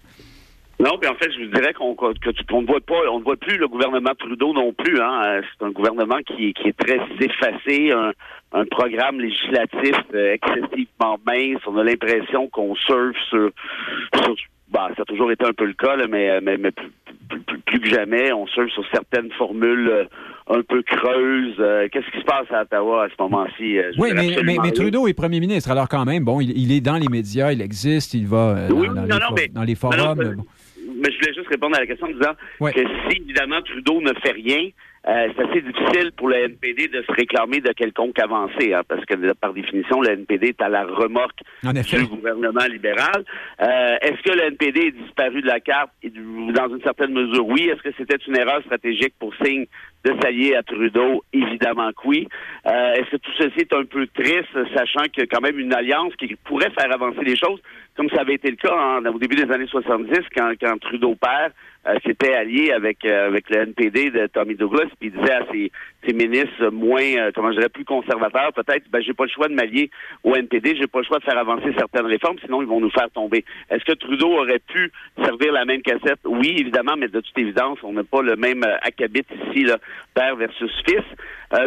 Non, 0.79 0.97
puis 0.99 1.09
en 1.09 1.15
fait, 1.15 1.31
je 1.31 1.43
vous 1.43 1.51
dirais 1.51 1.73
qu'on 1.73 1.91
ne 1.91 2.67
voit 2.67 2.79
pas, 2.81 3.09
on 3.11 3.19
ne 3.19 3.23
voit 3.23 3.35
plus 3.35 3.57
le 3.57 3.67
gouvernement 3.67 4.11
Trudeau 4.17 4.53
non 4.53 4.73
plus. 4.73 5.01
Hein. 5.01 5.41
C'est 5.41 5.65
un 5.65 5.71
gouvernement 5.71 6.19
qui, 6.19 6.53
qui 6.53 6.67
est 6.67 6.77
très 6.77 6.99
effacé, 7.19 7.91
un, 7.91 8.11
un 8.53 8.65
programme 8.65 9.19
législatif 9.19 9.95
euh, 10.13 10.35
excessivement 10.35 11.17
mince. 11.25 11.61
On 11.65 11.77
a 11.77 11.83
l'impression 11.83 12.47
qu'on 12.49 12.75
surfe 12.75 13.17
sur, 13.29 13.51
bah, 14.71 14.89
ça 14.95 15.01
a 15.01 15.05
toujours 15.05 15.31
été 15.31 15.45
un 15.45 15.53
peu 15.53 15.65
le 15.65 15.73
cas, 15.73 15.95
là, 15.95 16.05
mais, 16.07 16.39
mais, 16.41 16.57
mais 16.57 16.71
plus, 16.71 17.59
plus, 17.65 17.79
que 17.79 17.89
jamais, 17.89 18.31
on 18.31 18.45
surfe 18.45 18.71
sur 18.71 18.83
certaines 18.91 19.31
formules 19.31 19.89
euh, 19.89 20.03
un 20.49 20.61
peu 20.61 20.83
creuses. 20.83 21.55
Euh, 21.59 21.87
qu'est-ce 21.91 22.09
qui 22.11 22.19
se 22.19 22.25
passe 22.25 22.51
à 22.51 22.61
Ottawa 22.61 23.05
à 23.05 23.07
ce 23.09 23.15
moment-ci? 23.19 23.79
oui, 23.97 24.11
mais, 24.13 24.57
mais, 24.61 24.71
Trudeau 24.71 25.07
est 25.07 25.13
premier 25.15 25.39
ministre, 25.39 25.71
alors 25.71 25.89
quand 25.89 26.05
même, 26.05 26.23
bon, 26.23 26.39
il, 26.39 26.71
est 26.71 26.81
dans 26.81 26.97
les 26.97 27.09
médias, 27.09 27.51
il 27.51 27.63
existe, 27.63 28.13
il 28.13 28.27
va 28.27 28.67
dans, 28.67 28.79
les, 29.35 29.47
dans, 29.47 29.63
les, 29.63 29.75
forums. 29.75 30.43
Mais 30.87 31.11
je 31.11 31.17
voulais 31.19 31.33
juste 31.33 31.47
répondre 31.49 31.75
à 31.75 31.79
la 31.79 31.87
question 31.87 32.07
en 32.07 32.11
disant 32.11 32.33
que 32.59 32.79
si, 33.09 33.17
évidemment, 33.17 33.61
Trudeau 33.61 34.01
ne 34.01 34.13
fait 34.21 34.31
rien, 34.31 34.69
euh, 35.07 35.29
c'est 35.35 35.43
assez 35.43 35.61
difficile 35.61 36.11
pour 36.17 36.27
le 36.27 36.35
NPD 36.35 36.89
de 36.89 37.01
se 37.01 37.11
réclamer 37.13 37.61
de 37.61 37.71
quelconque 37.71 38.19
avancée, 38.19 38.73
hein, 38.73 38.81
parce 38.87 39.05
que 39.05 39.31
par 39.33 39.53
définition, 39.53 40.01
le 40.01 40.09
NPD 40.09 40.49
est 40.49 40.61
à 40.61 40.67
la 40.67 40.83
remorque 40.83 41.39
du 41.63 42.05
gouvernement 42.07 42.65
libéral. 42.69 43.23
Euh, 43.61 43.95
est-ce 44.01 44.21
que 44.21 44.35
le 44.35 44.47
NPD 44.47 44.87
est 44.87 44.91
disparu 44.91 45.41
de 45.41 45.47
la 45.47 45.61
carte? 45.61 45.91
Dans 46.03 46.67
une 46.75 46.81
certaine 46.81 47.13
mesure, 47.13 47.47
oui. 47.47 47.69
Est-ce 47.69 47.81
que 47.81 47.95
c'était 47.97 48.17
une 48.27 48.35
erreur 48.35 48.61
stratégique 48.63 49.13
pour 49.17 49.33
Signe 49.41 49.65
de 50.03 50.13
s'allier 50.21 50.55
à 50.55 50.63
Trudeau? 50.63 51.23
Évidemment 51.31 51.89
que 51.91 52.07
oui. 52.07 52.27
Euh, 52.65 52.93
est-ce 52.95 53.11
que 53.11 53.17
tout 53.17 53.31
ceci 53.37 53.59
est 53.59 53.73
un 53.73 53.85
peu 53.85 54.07
triste, 54.07 54.51
sachant 54.75 55.03
qu'il 55.03 55.23
y 55.23 55.23
a 55.23 55.27
quand 55.27 55.41
même 55.41 55.57
une 55.57 55.73
alliance 55.73 56.13
qui 56.17 56.35
pourrait 56.43 56.71
faire 56.77 56.91
avancer 56.93 57.23
les 57.23 57.37
choses, 57.37 57.61
comme 57.97 58.09
ça 58.09 58.21
avait 58.21 58.35
été 58.35 58.49
le 58.49 58.55
cas 58.55 58.73
hein, 58.73 59.03
au 59.13 59.19
début 59.19 59.35
des 59.35 59.51
années 59.51 59.67
70, 59.67 60.19
quand, 60.35 60.53
quand 60.61 60.79
Trudeau 60.79 61.15
euh, 61.15 61.49
s'était 62.05 62.33
allié 62.33 62.71
avec 62.71 63.05
euh, 63.05 63.27
avec 63.27 63.49
le 63.49 63.61
NPD 63.61 64.11
de 64.11 64.27
Tommy 64.27 64.55
Douglas, 64.55 64.87
puis 64.99 65.09
il 65.09 65.11
disait 65.11 65.33
à 65.33 65.45
ses, 65.51 65.71
ses 66.05 66.13
ministres 66.13 66.69
moins, 66.69 67.01
euh, 67.01 67.31
comment 67.33 67.51
je 67.51 67.57
dirais, 67.57 67.69
plus 67.69 67.85
conservateurs, 67.85 68.51
peut-être, 68.53 68.89
ben 68.89 69.01
j'ai 69.01 69.13
pas 69.13 69.23
le 69.23 69.29
choix 69.29 69.47
de 69.47 69.53
m'allier 69.53 69.89
au 70.23 70.35
NPD, 70.35 70.75
j'ai 70.75 70.87
pas 70.87 70.99
le 70.99 71.05
choix 71.05 71.19
de 71.19 71.23
faire 71.23 71.37
avancer 71.37 71.71
certaines 71.77 72.05
réformes, 72.05 72.37
sinon 72.43 72.61
ils 72.61 72.67
vont 72.67 72.81
nous 72.81 72.91
faire 72.91 73.09
tomber. 73.11 73.45
Est-ce 73.69 73.85
que 73.85 73.93
Trudeau 73.93 74.33
aurait 74.33 74.59
pu 74.59 74.91
servir 75.23 75.53
la 75.53 75.65
même 75.65 75.81
cassette? 75.81 76.19
Oui, 76.25 76.55
évidemment, 76.59 76.95
mais 76.97 77.07
de 77.07 77.19
toute 77.19 77.37
évidence, 77.37 77.79
on 77.83 77.93
n'a 77.93 78.03
pas 78.03 78.21
le 78.21 78.35
même 78.35 78.63
acabit 78.81 79.25
ici, 79.49 79.63
là, 79.63 79.77
père 80.13 80.35
versus 80.35 80.71
fils. 80.85 81.05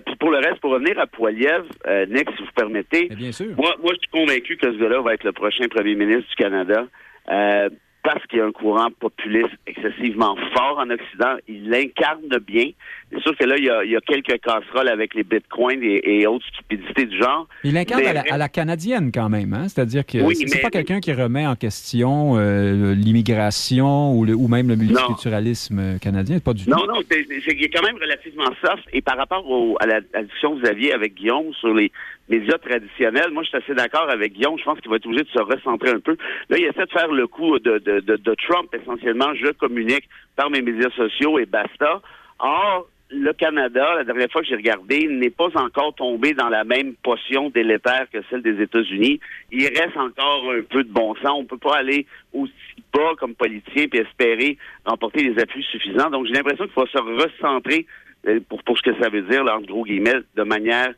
puis 0.04 0.16
pour 0.16 0.30
le 0.30 0.38
reste, 0.38 0.60
pour 0.60 0.72
revenir 0.72 0.98
à 0.98 1.06
Poiliev, 1.06 1.64
Nick, 2.08 2.28
si 2.36 2.42
vous 2.42 2.52
permettez, 2.54 3.08
bien 3.08 3.32
sûr. 3.32 3.54
moi, 3.56 3.74
moi, 3.82 3.92
je 3.94 4.00
suis 4.00 4.10
convaincu 4.10 4.56
que 4.56 4.72
ce 4.72 4.78
gars-là 4.78 5.00
va 5.00 5.14
être 5.14 5.24
le 5.24 5.32
prochain 5.32 5.66
premier 5.68 5.94
ministre 5.94 6.28
du 6.28 6.36
Canada. 6.36 6.86
Euh, 7.30 7.68
parce 8.02 8.24
qu'il 8.26 8.38
y 8.38 8.42
a 8.42 8.46
un 8.46 8.52
courant 8.52 8.88
populiste 8.98 9.50
excessivement 9.66 10.36
fort 10.54 10.78
en 10.78 10.90
Occident. 10.90 11.36
Il 11.48 11.68
l'incarne 11.68 12.38
bien. 12.46 12.70
C'est 13.12 13.20
sûr 13.20 13.36
que 13.36 13.44
là, 13.44 13.56
il 13.58 13.64
y, 13.64 13.70
a, 13.70 13.84
il 13.84 13.90
y 13.90 13.96
a 13.96 14.00
quelques 14.00 14.40
casseroles 14.40 14.88
avec 14.88 15.14
les 15.14 15.24
bitcoins 15.24 15.80
et, 15.82 16.26
autres 16.26 16.46
stupidités 16.46 17.06
du 17.06 17.18
genre. 17.18 17.48
Il 17.64 17.74
l'incarne 17.74 18.04
à, 18.06 18.38
la 18.38 18.48
canadienne 18.48 19.10
quand 19.12 19.28
même, 19.28 19.52
hein? 19.52 19.68
C'est-à-dire 19.68 20.06
que 20.06 20.18
c'est 20.34 20.62
pas 20.62 20.70
quelqu'un 20.70 21.00
qui 21.00 21.12
remet 21.12 21.46
en 21.46 21.56
question 21.56 22.36
euh, 22.36 22.94
l'immigration 22.94 24.12
ou, 24.12 24.26
ou 24.26 24.48
même 24.48 24.68
le 24.68 24.76
multiculturalisme 24.76 25.98
canadien, 25.98 26.38
pas 26.38 26.54
du 26.54 26.64
tout. 26.64 26.70
Non, 26.70 26.86
non, 26.86 27.00
c'est, 27.10 27.20
est 27.20 27.68
quand 27.68 27.82
même 27.82 27.96
relativement 28.00 28.50
soft. 28.64 28.84
Et 28.92 29.02
par 29.02 29.16
rapport 29.16 29.44
à, 29.80 29.86
la, 29.86 30.00
discussion 30.00 30.54
que 30.54 30.60
vous 30.60 30.66
aviez 30.66 30.92
avec 30.92 31.14
Guillaume 31.14 31.52
sur 31.54 31.74
les 31.74 31.90
médias 32.30 32.58
traditionnels, 32.58 33.30
moi, 33.32 33.42
je 33.42 33.48
suis 33.48 33.58
assez 33.58 33.74
d'accord 33.74 34.08
avec 34.08 34.32
Guillaume. 34.32 34.58
Je 34.58 34.64
pense 34.64 34.80
qu'il 34.80 34.90
va 34.90 34.96
être 34.96 35.06
obligé 35.06 35.24
de 35.24 35.28
se 35.28 35.42
recentrer 35.42 35.90
un 35.90 36.00
peu. 36.00 36.16
Là, 36.48 36.56
il 36.58 36.64
essaie 36.64 36.86
de 36.86 36.90
faire 36.90 37.10
le 37.10 37.26
coup 37.26 37.58
de, 37.58 38.34
Trump, 38.48 38.74
essentiellement. 38.74 39.34
Je 39.34 39.50
communique 39.52 40.08
par 40.36 40.48
mes 40.50 40.62
médias 40.62 40.90
sociaux 40.90 41.38
et 41.38 41.46
basta. 41.46 42.00
Or, 42.38 42.88
le 43.10 43.32
Canada, 43.32 43.96
la 43.96 44.04
dernière 44.04 44.30
fois 44.30 44.42
que 44.42 44.46
j'ai 44.46 44.54
regardé, 44.54 45.08
n'est 45.08 45.30
pas 45.30 45.50
encore 45.56 45.94
tombé 45.94 46.32
dans 46.32 46.48
la 46.48 46.62
même 46.62 46.94
potion 47.02 47.50
délétère 47.50 48.06
que 48.12 48.18
celle 48.30 48.42
des 48.42 48.62
États-Unis. 48.62 49.18
Il 49.50 49.66
reste 49.66 49.96
encore 49.96 50.52
un 50.56 50.62
peu 50.62 50.84
de 50.84 50.92
bon 50.92 51.16
sens. 51.16 51.32
On 51.34 51.44
peut 51.44 51.58
pas 51.58 51.78
aller 51.78 52.06
aussi 52.32 52.52
bas 52.92 53.14
comme 53.18 53.34
politicien 53.34 53.86
et 53.92 53.98
espérer 53.98 54.56
remporter 54.84 55.28
des 55.28 55.42
appuis 55.42 55.64
suffisants. 55.64 56.10
Donc, 56.10 56.26
j'ai 56.26 56.34
l'impression 56.34 56.64
qu'il 56.64 56.74
faut 56.74 56.86
se 56.86 56.98
recentrer 56.98 57.86
euh, 58.28 58.38
pour, 58.48 58.62
pour 58.62 58.78
ce 58.78 58.82
que 58.82 59.02
ça 59.02 59.08
veut 59.08 59.22
dire, 59.22 59.42
là, 59.42 59.56
en 59.56 59.62
gros 59.62 59.84
guillemets, 59.84 60.20
de 60.36 60.42
manière 60.42 60.92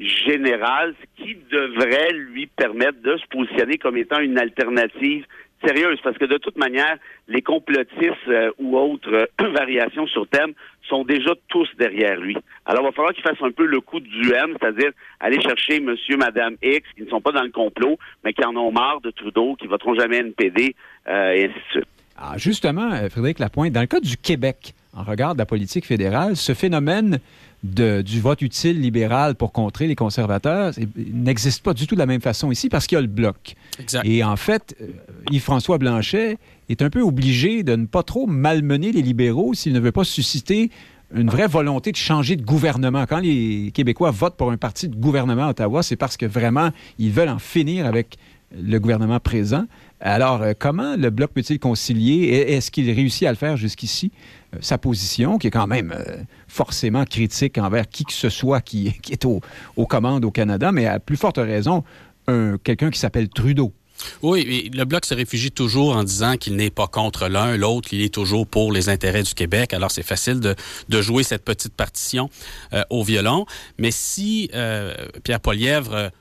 générale, 0.00 0.94
ce 1.00 1.24
qui 1.24 1.36
devrait 1.50 2.12
lui 2.12 2.46
permettre 2.46 3.00
de 3.02 3.16
se 3.18 3.26
positionner 3.26 3.78
comme 3.78 3.96
étant 3.96 4.18
une 4.18 4.38
alternative 4.38 5.24
sérieuse, 5.64 5.98
parce 6.02 6.16
que 6.16 6.24
de 6.24 6.38
toute 6.38 6.56
manière, 6.56 6.96
les 7.28 7.42
complotistes 7.42 8.28
euh, 8.28 8.50
ou 8.58 8.78
autres 8.78 9.12
euh, 9.12 9.52
variations 9.52 10.06
sur 10.06 10.26
thème 10.26 10.54
sont 10.88 11.04
déjà 11.04 11.32
tous 11.48 11.68
derrière 11.78 12.18
lui. 12.18 12.36
Alors, 12.64 12.82
il 12.82 12.86
va 12.86 12.92
falloir 12.92 13.12
qu'il 13.12 13.22
fasse 13.22 13.40
un 13.42 13.50
peu 13.50 13.66
le 13.66 13.80
coup 13.80 14.00
du 14.00 14.32
M, 14.32 14.56
c'est-à-dire 14.58 14.90
aller 15.20 15.40
chercher 15.40 15.80
monsieur, 15.80 16.16
madame 16.16 16.56
X, 16.62 16.88
qui 16.96 17.02
ne 17.02 17.08
sont 17.08 17.20
pas 17.20 17.32
dans 17.32 17.42
le 17.42 17.50
complot, 17.50 17.98
mais 18.24 18.32
qui 18.32 18.44
en 18.44 18.56
ont 18.56 18.72
marre 18.72 19.00
de 19.02 19.10
Trudeau, 19.10 19.54
qui 19.56 19.66
voteront 19.66 19.94
jamais 19.94 20.18
NPD, 20.18 20.74
euh, 21.08 21.32
et 21.32 21.44
ainsi 21.44 21.54
de 21.54 21.70
suite. 21.72 21.88
Ah, 22.16 22.36
justement, 22.36 22.90
Frédéric 23.08 23.38
Lapointe, 23.38 23.72
dans 23.72 23.80
le 23.80 23.86
cas 23.86 24.00
du 24.00 24.16
Québec, 24.16 24.74
en 24.94 25.04
regard 25.04 25.34
de 25.34 25.38
la 25.38 25.46
politique 25.46 25.86
fédérale, 25.86 26.36
ce 26.36 26.52
phénomène 26.52 27.18
du 27.62 28.20
vote 28.20 28.40
utile 28.42 28.80
libéral 28.80 29.34
pour 29.34 29.52
contrer 29.52 29.86
les 29.86 29.94
conservateurs 29.94 30.72
n'existe 30.96 31.62
pas 31.62 31.74
du 31.74 31.86
tout 31.86 31.94
de 31.94 32.00
la 32.00 32.06
même 32.06 32.20
façon 32.20 32.50
ici 32.50 32.68
parce 32.68 32.86
qu'il 32.86 32.96
y 32.96 32.98
a 32.98 33.02
le 33.02 33.06
bloc. 33.06 33.54
Et 34.04 34.24
en 34.24 34.36
fait, 34.36 34.74
euh, 34.80 34.86
Yves-François 35.30 35.78
Blanchet 35.78 36.38
est 36.68 36.82
un 36.82 36.90
peu 36.90 37.02
obligé 37.02 37.62
de 37.62 37.76
ne 37.76 37.86
pas 37.86 38.02
trop 38.02 38.26
malmener 38.26 38.92
les 38.92 39.02
libéraux 39.02 39.54
s'il 39.54 39.72
ne 39.72 39.80
veut 39.80 39.92
pas 39.92 40.04
susciter 40.04 40.70
une 41.14 41.28
vraie 41.28 41.48
volonté 41.48 41.92
de 41.92 41.96
changer 41.96 42.36
de 42.36 42.42
gouvernement. 42.42 43.04
Quand 43.06 43.18
les 43.18 43.72
Québécois 43.74 44.10
votent 44.10 44.36
pour 44.36 44.50
un 44.50 44.56
parti 44.56 44.88
de 44.88 44.96
gouvernement 44.96 45.46
à 45.46 45.50
Ottawa, 45.50 45.82
c'est 45.82 45.96
parce 45.96 46.16
que 46.16 46.26
vraiment, 46.26 46.70
ils 46.98 47.10
veulent 47.10 47.28
en 47.28 47.38
finir 47.38 47.84
avec 47.84 48.16
le 48.52 48.78
gouvernement 48.78 49.20
présent. 49.20 49.64
Alors, 50.00 50.42
euh, 50.42 50.52
comment 50.58 50.96
le 50.96 51.10
Bloc 51.10 51.32
peut-il 51.32 51.58
concilier, 51.58 52.28
est-ce 52.48 52.70
qu'il 52.70 52.90
réussit 52.90 53.26
à 53.26 53.30
le 53.30 53.36
faire 53.36 53.56
jusqu'ici, 53.56 54.10
sa 54.60 54.78
position, 54.78 55.38
qui 55.38 55.46
est 55.46 55.50
quand 55.50 55.66
même 55.66 55.94
euh, 55.96 56.16
forcément 56.48 57.04
critique 57.04 57.58
envers 57.58 57.88
qui 57.88 58.04
que 58.04 58.12
ce 58.12 58.28
soit 58.28 58.60
qui, 58.60 58.88
est 59.10 59.24
aux 59.24 59.86
commandes 59.86 60.24
au 60.24 60.30
Canada, 60.30 60.72
mais 60.72 60.86
à 60.86 60.98
plus 60.98 61.16
forte 61.16 61.38
raison, 61.38 61.84
quelqu'un 62.62 62.90
qui 62.90 62.98
s'appelle 63.00 63.28
Trudeau. 63.28 63.72
Oui, 64.22 64.70
le 64.72 64.84
Bloc 64.84 65.04
se 65.04 65.14
réfugie 65.14 65.50
toujours 65.50 65.96
en 65.96 66.04
disant 66.04 66.36
qu'il 66.36 66.54
n'est 66.54 66.70
pas 66.70 66.86
contre 66.86 67.26
l'un, 67.26 67.56
l'autre, 67.56 67.88
qu'il 67.88 68.02
est 68.02 68.14
toujours 68.14 68.46
pour 68.46 68.72
les 68.72 68.88
intérêts 68.88 69.24
du 69.24 69.34
Québec. 69.34 69.74
Alors, 69.74 69.90
c'est 69.90 70.04
facile 70.04 70.38
de, 70.38 71.02
jouer 71.02 71.24
cette 71.24 71.44
petite 71.44 71.74
partition 71.74 72.30
au 72.88 73.02
violon. 73.02 73.46
Mais 73.78 73.90
si 73.90 74.48
Pierre 75.24 75.40
Polièvre 75.40 76.12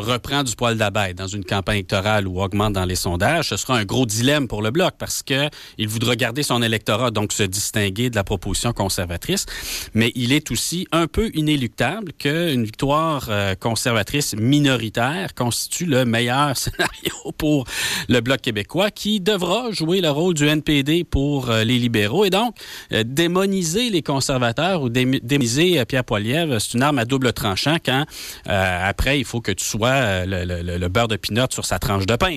reprend 0.00 0.42
du 0.42 0.54
poil 0.54 0.76
d'abeille 0.76 1.14
dans 1.14 1.26
une 1.26 1.44
campagne 1.44 1.78
électorale 1.78 2.26
ou 2.28 2.40
augmente 2.40 2.72
dans 2.72 2.84
les 2.84 2.96
sondages, 2.96 3.48
ce 3.48 3.56
sera 3.56 3.78
un 3.78 3.84
gros 3.84 4.06
dilemme 4.06 4.48
pour 4.48 4.62
le 4.62 4.70
Bloc 4.70 4.94
parce 4.98 5.22
que 5.22 5.48
il 5.76 5.88
voudra 5.88 6.16
garder 6.16 6.42
son 6.42 6.62
électorat, 6.62 7.10
donc 7.10 7.32
se 7.32 7.42
distinguer 7.42 8.10
de 8.10 8.16
la 8.16 8.24
proposition 8.24 8.72
conservatrice, 8.72 9.46
mais 9.94 10.12
il 10.14 10.32
est 10.32 10.50
aussi 10.50 10.86
un 10.92 11.06
peu 11.06 11.30
inéluctable 11.34 12.12
qu'une 12.12 12.64
victoire 12.64 13.26
euh, 13.28 13.54
conservatrice 13.54 14.34
minoritaire 14.34 15.34
constitue 15.34 15.86
le 15.86 16.04
meilleur 16.04 16.56
scénario 16.56 17.32
pour 17.36 17.64
le 18.08 18.20
Bloc 18.20 18.40
québécois 18.40 18.90
qui 18.90 19.20
devra 19.20 19.70
jouer 19.72 20.00
le 20.00 20.10
rôle 20.10 20.34
du 20.34 20.46
NPD 20.46 21.04
pour 21.04 21.50
euh, 21.50 21.64
les 21.64 21.78
libéraux 21.78 22.24
et 22.24 22.30
donc 22.30 22.54
euh, 22.92 23.04
démoniser 23.04 23.90
les 23.90 24.02
conservateurs 24.02 24.82
ou 24.82 24.88
démoniser 24.88 25.84
Pierre 25.86 26.04
Poilievre, 26.04 26.60
c'est 26.60 26.74
une 26.74 26.82
arme 26.82 26.98
à 26.98 27.04
double 27.04 27.32
tranchant 27.32 27.78
quand 27.84 28.04
après 28.46 29.18
il 29.18 29.24
faut 29.24 29.40
que 29.40 29.52
tu 29.52 29.64
sois 29.64 29.87
euh, 29.92 30.78
le, 30.78 30.88
beurre 30.88 31.08
de 31.08 31.16
pinot 31.16 31.46
sur 31.50 31.64
sa 31.64 31.78
tranche 31.78 32.06
de 32.06 32.16
pain. 32.16 32.30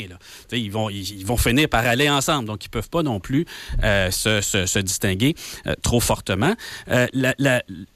Ils, 0.51 0.71
vont, 0.71 0.89
ils, 0.89 1.25
vont 1.25 1.37
finir 1.37 1.69
par 1.69 1.85
aller 1.85 2.09
ensemble, 2.09 2.47
donc 2.47 2.65
ils 2.65 2.69
peuvent 2.69 2.89
pas 2.89 3.03
non 3.03 3.19
plus 3.19 3.45
euh, 3.83 4.11
se, 4.11 4.79
distinguer 4.79 5.35
euh, 5.67 5.73
trop 5.81 5.99
fortement. 5.99 6.55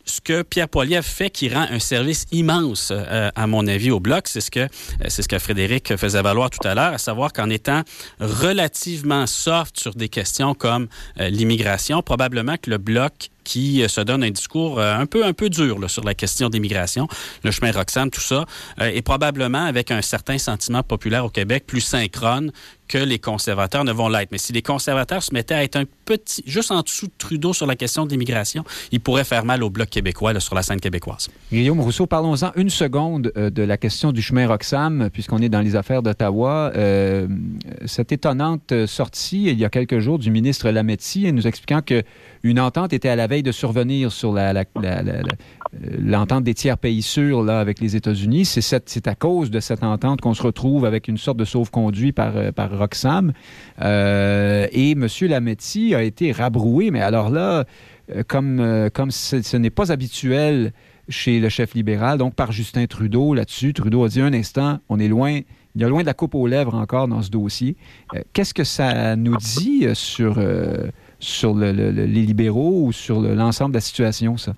Ce 0.06 0.22
que 0.22 0.42
Pierre 0.44 0.70
Poilievre 0.70 1.06
fait 1.06 1.30
qui 1.30 1.50
rend 1.50 1.66
un 1.70 1.80
service 1.80 2.26
immense, 2.32 2.92
à 2.92 3.48
mon 3.48 3.68
avis, 3.68 3.92
au 3.92 4.00
Bloc, 4.00 4.28
c'est 4.28 4.42
ce 4.42 4.52
que 4.52 4.68
c'est 5.08 5.22
ce 5.22 5.28
que 5.28 5.40
Frédéric 5.40 5.96
faisait 5.98 6.22
valoir 6.22 6.50
tout 6.50 6.66
à 6.68 6.76
l'heure, 6.76 6.94
à 6.94 6.98
savoir 6.98 7.34
qu'en 7.34 7.50
étant 7.50 7.82
relativement 8.20 9.28
soft 9.28 9.80
sur 9.80 9.96
des 9.96 10.10
questions 10.10 10.54
comme 10.54 10.88
l'immigration, 11.18 12.02
probablement 12.02 12.56
que 12.58 12.70
le 12.70 12.78
Bloc 12.78 13.30
qui 13.46 13.82
euh, 13.82 13.88
se 13.88 14.02
donne 14.02 14.24
un 14.24 14.32
discours 14.32 14.80
euh, 14.80 14.94
un 14.94 15.06
peu 15.06 15.24
un 15.24 15.32
peu 15.32 15.50
dur 15.50 15.90
sur 15.90 16.04
la 16.04 16.14
question 16.14 16.50
d'immigration, 16.50 17.08
le 17.44 17.52
chemin 17.52 17.72
Roxham, 17.72 18.10
tout 18.10 18.20
ça, 18.20 18.46
euh, 18.82 18.92
et 18.94 19.02
probablement 19.02 19.64
avec 19.64 19.92
un 19.92 20.02
certain 20.02 20.38
sentiment 20.38 20.84
populaire 20.84 21.24
au 21.24 21.30
Québec 21.30 21.64
plus 21.66 21.82
synchrone 21.82 22.52
que 22.88 22.98
les 22.98 23.20
conservateurs 23.20 23.84
ne 23.84 23.92
vont 23.92 24.10
l'être. 24.10 24.32
Mais 24.32 24.38
si 24.38 24.54
les 24.54 24.62
conservateurs 24.62 25.24
se 25.24 25.34
mettaient 25.34 25.56
à 25.56 25.64
être 25.64 25.76
un 25.76 25.86
petit, 26.06 26.44
juste 26.46 26.72
en 26.72 26.82
dessous 26.82 27.08
de 27.08 27.14
Trudeau 27.18 27.54
sur 27.54 27.66
la 27.66 27.76
question 27.76 28.06
de 28.06 28.12
l'immigration, 28.12 28.64
ils 28.92 29.00
pourraient 29.00 29.24
faire 29.24 29.46
mal 29.46 29.64
au 29.64 29.70
Bloc 29.70 29.90
québécois 29.90 30.40
sur 30.40 30.56
la 30.56 30.64
scène 30.64 30.80
québécoise. 30.80 31.30
Guillaume 31.52 31.80
Rousseau, 31.80 32.06
parlons-en 32.06 32.52
une 32.56 32.70
seconde 32.70 33.32
de 33.36 33.64
la 33.64 33.78
question 33.78 34.12
du 34.12 34.22
chemin 34.22 34.48
Roxham, 34.48 35.10
puisqu'on 35.12 35.40
est 35.40 35.50
dans 35.50 35.62
les 35.62 35.76
affaires 35.76 36.02
d'Ottawa. 36.02 36.72
cette 37.86 38.12
étonnante 38.12 38.86
sortie, 38.86 39.46
il 39.46 39.60
y 39.60 39.66
a 39.66 39.70
quelques 39.70 40.00
jours, 40.00 40.20
du 40.20 40.32
ministre 40.32 40.70
Lametti, 40.70 41.32
nous 41.32 41.48
expliquant 41.48 41.82
que 41.82 42.04
une 42.44 42.60
entente 42.60 42.94
était 42.94 43.10
à 43.10 43.16
la 43.16 43.28
veille 43.28 43.44
de 43.44 43.52
survenir 43.52 44.12
sur 44.12 44.32
l'entente 46.00 46.44
des 46.44 46.54
tiers 46.54 46.78
pays 46.78 47.02
sûrs 47.02 47.44
là, 47.44 47.60
avec 47.60 47.80
les 47.80 47.96
États-Unis. 47.96 48.46
C'est 48.46 49.08
à 49.08 49.16
cause 49.16 49.52
de 49.52 49.60
cette 49.60 49.84
entente 49.84 50.22
qu'on 50.22 50.34
se 50.34 50.44
retrouve 50.44 50.86
avec 50.86 51.08
une 51.08 51.18
sorte 51.18 51.38
de 51.38 51.46
sauve-conduit 51.46 52.12
par, 52.12 52.38
euh, 52.38 52.52
par 52.52 52.78
Roxham. 52.78 53.34
Euh, 53.82 54.68
et 54.72 54.92
M. 54.92 55.08
Lametti 55.22 55.96
a 55.96 56.04
été 56.04 56.32
rabroué, 56.32 56.92
mais 56.92 57.02
alors 57.02 57.30
là, 57.30 57.66
euh, 58.16 58.24
comme, 58.28 59.12
ce 59.12 59.58
n'est 59.58 59.70
pas 59.70 59.92
habituel 59.92 60.74
chez 61.08 61.40
le 61.40 61.50
chef 61.50 61.76
libéral, 61.76 62.18
donc 62.18 62.34
par 62.34 62.52
Justin 62.52 62.88
Trudeau 62.88 63.34
là-dessus, 63.36 63.74
Trudeau 63.74 64.06
a 64.06 64.10
dit 64.10 64.22
un 64.22 64.34
instant, 64.34 64.80
on 64.90 65.00
est 65.00 65.08
loin 65.08 65.40
Il 65.76 65.82
y 65.82 65.84
a 65.84 65.90
loin 65.90 66.02
de 66.02 66.08
la 66.08 66.16
coupe 66.16 66.34
aux 66.34 66.48
lèvres 66.48 66.74
encore 66.74 67.08
dans 67.08 67.22
ce 67.22 67.30
dossier. 67.30 67.76
Qu'est-ce 68.34 68.56
que 68.56 68.64
ça 68.64 69.16
nous 69.16 69.38
dit 69.38 69.86
sur, 69.94 70.42
sur 71.20 71.54
les 71.54 72.08
libéraux 72.08 72.86
ou 72.88 72.92
sur 72.92 73.22
l'ensemble 73.22 73.74
de 73.74 73.78
la 73.78 73.82
situation, 73.82 74.38
ça? 74.38 74.56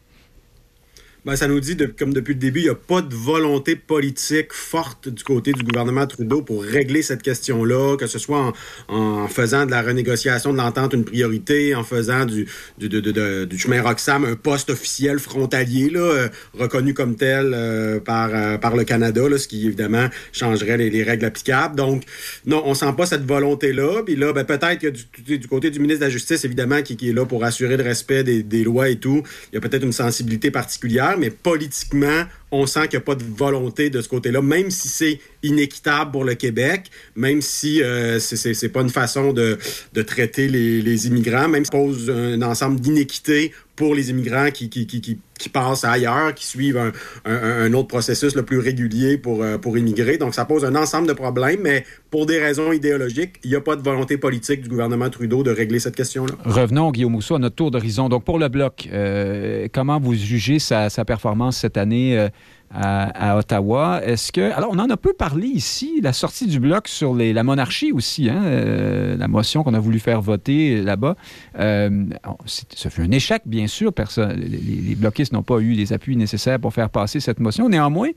Ben, 1.27 1.35
ça 1.35 1.49
nous 1.49 1.59
dit, 1.59 1.75
comme 1.99 2.13
depuis 2.13 2.35
le 2.35 2.39
début, 2.39 2.61
il 2.61 2.63
n'y 2.63 2.69
a 2.69 2.75
pas 2.75 3.01
de 3.01 3.13
volonté 3.13 3.75
politique 3.75 4.53
forte 4.53 5.09
du 5.09 5.25
côté 5.25 5.51
du 5.51 5.61
gouvernement 5.61 6.07
Trudeau 6.07 6.41
pour 6.41 6.63
régler 6.63 7.01
cette 7.01 7.21
question-là, 7.21 7.97
que 7.97 8.07
ce 8.07 8.17
soit 8.17 8.53
en, 8.87 9.27
faisant 9.27 9.65
de 9.65 9.71
la 9.71 9.81
renégociation 9.81 10.53
de 10.53 10.57
l'entente 10.57 10.93
une 10.93 11.03
priorité, 11.03 11.75
en 11.75 11.83
faisant 11.83 12.25
du, 12.25 12.47
du, 12.77 13.59
chemin 13.59 13.81
Roxham 13.81 14.23
un 14.23 14.35
poste 14.35 14.69
officiel 14.69 15.19
frontalier, 15.19 15.89
là, 15.89 15.99
euh, 15.99 16.29
reconnu 16.53 16.93
comme 16.93 17.17
tel 17.17 17.51
euh, 17.53 17.99
par, 17.99 18.29
euh, 18.33 18.57
par 18.57 18.77
le 18.77 18.85
Canada, 18.85 19.23
ce 19.37 19.49
qui 19.49 19.67
évidemment 19.67 20.07
changerait 20.31 20.77
les, 20.77 21.03
règles 21.03 21.25
applicables. 21.25 21.75
Donc, 21.75 22.03
non, 22.45 22.61
on 22.63 22.73
sent 22.73 22.93
pas 22.95 23.05
cette 23.05 23.25
volonté-là. 23.25 24.03
Puis 24.05 24.15
là, 24.15 24.31
ben, 24.31 24.45
peut-être 24.45 24.79
que 24.79 24.87
du, 24.87 25.39
du, 25.39 25.47
côté 25.49 25.71
du 25.71 25.81
ministre 25.81 25.99
de 25.99 26.05
la 26.05 26.09
Justice, 26.09 26.45
évidemment, 26.45 26.81
qui, 26.83 26.93
est 26.93 27.13
là 27.13 27.25
pour 27.25 27.43
assurer 27.43 27.75
le 27.75 27.83
respect 27.83 28.23
des 28.23 28.63
lois 28.63 28.87
et 28.87 28.95
tout, 28.95 29.23
il 29.51 29.55
y 29.55 29.57
a 29.57 29.61
peut-être 29.61 29.83
une 29.83 29.91
sensibilité 29.91 30.51
particulière 30.51 31.16
mais 31.17 31.31
politiquement, 31.31 32.25
on 32.51 32.65
sent 32.65 32.87
qu'il 32.87 32.97
n'y 32.97 33.03
a 33.03 33.05
pas 33.05 33.15
de 33.15 33.23
volonté 33.23 33.89
de 33.89 34.01
ce 34.01 34.07
côté-là, 34.07 34.41
même 34.41 34.71
si 34.71 34.87
c'est 34.87 35.19
inéquitable 35.43 36.11
pour 36.11 36.23
le 36.23 36.35
Québec, 36.35 36.89
même 37.15 37.41
si 37.41 37.81
euh, 37.81 38.19
ce 38.19 38.65
n'est 38.65 38.71
pas 38.71 38.81
une 38.81 38.89
façon 38.89 39.33
de, 39.33 39.57
traiter 40.03 40.47
les, 40.47 41.07
immigrants, 41.07 41.47
même 41.47 41.65
si 41.65 41.71
ça 41.71 41.77
pose 41.77 42.09
un 42.09 42.41
ensemble 42.41 42.79
d'inéquités 42.79 43.51
pour 43.75 43.93
les 43.93 44.09
immigrants 44.09 44.49
qui, 44.51 44.69
qui, 44.69 45.49
passent 45.49 45.85
ailleurs, 45.85 46.33
qui 46.33 46.47
suivent 46.47 46.91
un, 47.25 47.73
autre 47.73 47.87
processus 47.87 48.35
le 48.35 48.41
plus 48.41 48.57
régulier 48.57 49.19
pour, 49.19 49.43
euh, 49.43 49.59
pour 49.59 49.77
immigrer. 49.77 50.17
Donc, 50.17 50.33
ça 50.33 50.45
pose 50.45 50.65
un 50.65 50.75
ensemble 50.75 51.07
de 51.07 51.13
problèmes, 51.13 51.59
mais 51.61 51.85
pour 52.09 52.25
des 52.25 52.39
raisons 52.39 52.71
idéologiques, 52.71 53.35
il 53.43 53.51
n'y 53.51 53.55
a 53.55 53.61
pas 53.61 53.75
de 53.75 53.83
volonté 53.83 54.17
politique 54.17 54.61
du 54.63 54.69
gouvernement 54.69 55.11
Trudeau 55.11 55.43
de 55.43 55.51
régler 55.51 55.79
cette 55.79 55.95
question-là. 55.95 56.33
Revenons, 56.43 56.91
Guillaume 56.91 57.11
Mousseau, 57.11 57.35
à 57.35 57.39
notre 57.39 57.55
tour 57.55 57.69
d'horizon. 57.69 58.09
Donc, 58.09 58.23
pour 58.23 58.39
le 58.39 58.47
Bloc, 58.47 58.89
euh, 58.91 59.67
comment 59.71 59.99
vous 59.99 60.15
jugez 60.15 60.57
sa, 60.57 60.89
performance 61.05 61.57
cette 61.57 61.77
année? 61.77 62.29
À, 62.73 63.37
Ottawa. 63.37 64.01
Est-ce 64.03 64.31
que. 64.31 64.51
Alors, 64.51 64.71
on 64.71 64.79
en 64.79 64.89
a 64.89 64.97
peu 64.97 65.13
parlé 65.13 65.47
ici, 65.47 65.99
la 66.01 66.13
sortie 66.13 66.47
du 66.47 66.59
bloc 66.59 66.87
sur 66.87 67.15
les, 67.15 67.33
la 67.33 67.43
monarchie 67.43 67.91
aussi, 67.91 68.29
hein, 68.29 68.43
euh, 68.43 69.17
la 69.17 69.27
motion 69.27 69.63
qu'on 69.63 69.73
a 69.73 69.79
voulu 69.79 69.99
faire 69.99 70.21
voter 70.21 70.81
là-bas. 70.81 71.15
Euh, 71.59 72.05
ça 72.45 72.89
fut 72.89 73.01
un 73.01 73.11
échec, 73.11 73.43
bien 73.45 73.67
sûr. 73.67 73.93
Les, 74.35 74.95
bloquistes 74.95 75.33
n'ont 75.33 75.43
pas 75.43 75.59
eu 75.59 75.73
les 75.73 75.93
appuis 75.93 76.17
nécessaires 76.17 76.59
pour 76.59 76.73
faire 76.73 76.89
passer 76.89 77.19
cette 77.19 77.39
motion. 77.39 77.69
Néanmoins, 77.69 78.09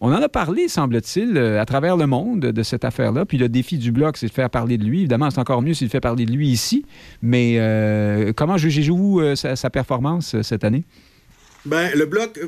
on 0.00 0.12
en 0.12 0.20
a 0.20 0.28
parlé, 0.28 0.68
semble-t-il, 0.68 1.36
euh, 1.36 1.60
à 1.60 1.64
travers 1.64 1.96
le 1.96 2.06
monde 2.06 2.40
de 2.40 2.62
cette 2.62 2.84
affaire-là. 2.84 3.24
Puis 3.24 3.38
le 3.38 3.48
défi 3.48 3.78
du 3.78 3.90
bloc, 3.90 4.18
c'est 4.18 4.26
de 4.26 4.32
faire 4.32 4.50
parler 4.50 4.76
de 4.76 4.84
lui. 4.84 5.00
Évidemment, 5.00 5.30
c'est 5.30 5.40
encore 5.40 5.62
mieux 5.62 5.74
s'il 5.74 5.88
fait 5.88 6.00
parler 6.00 6.26
de 6.26 6.32
lui 6.32 6.48
ici. 6.48 6.84
Mais 7.22 7.58
comment 8.36 8.58
jugez-vous 8.58 9.34
sa, 9.34 9.56
sa, 9.56 9.70
performance 9.70 10.40
cette 10.42 10.64
année? 10.64 10.84
Ben, 11.64 11.90
le 11.96 12.04
bloc, 12.04 12.38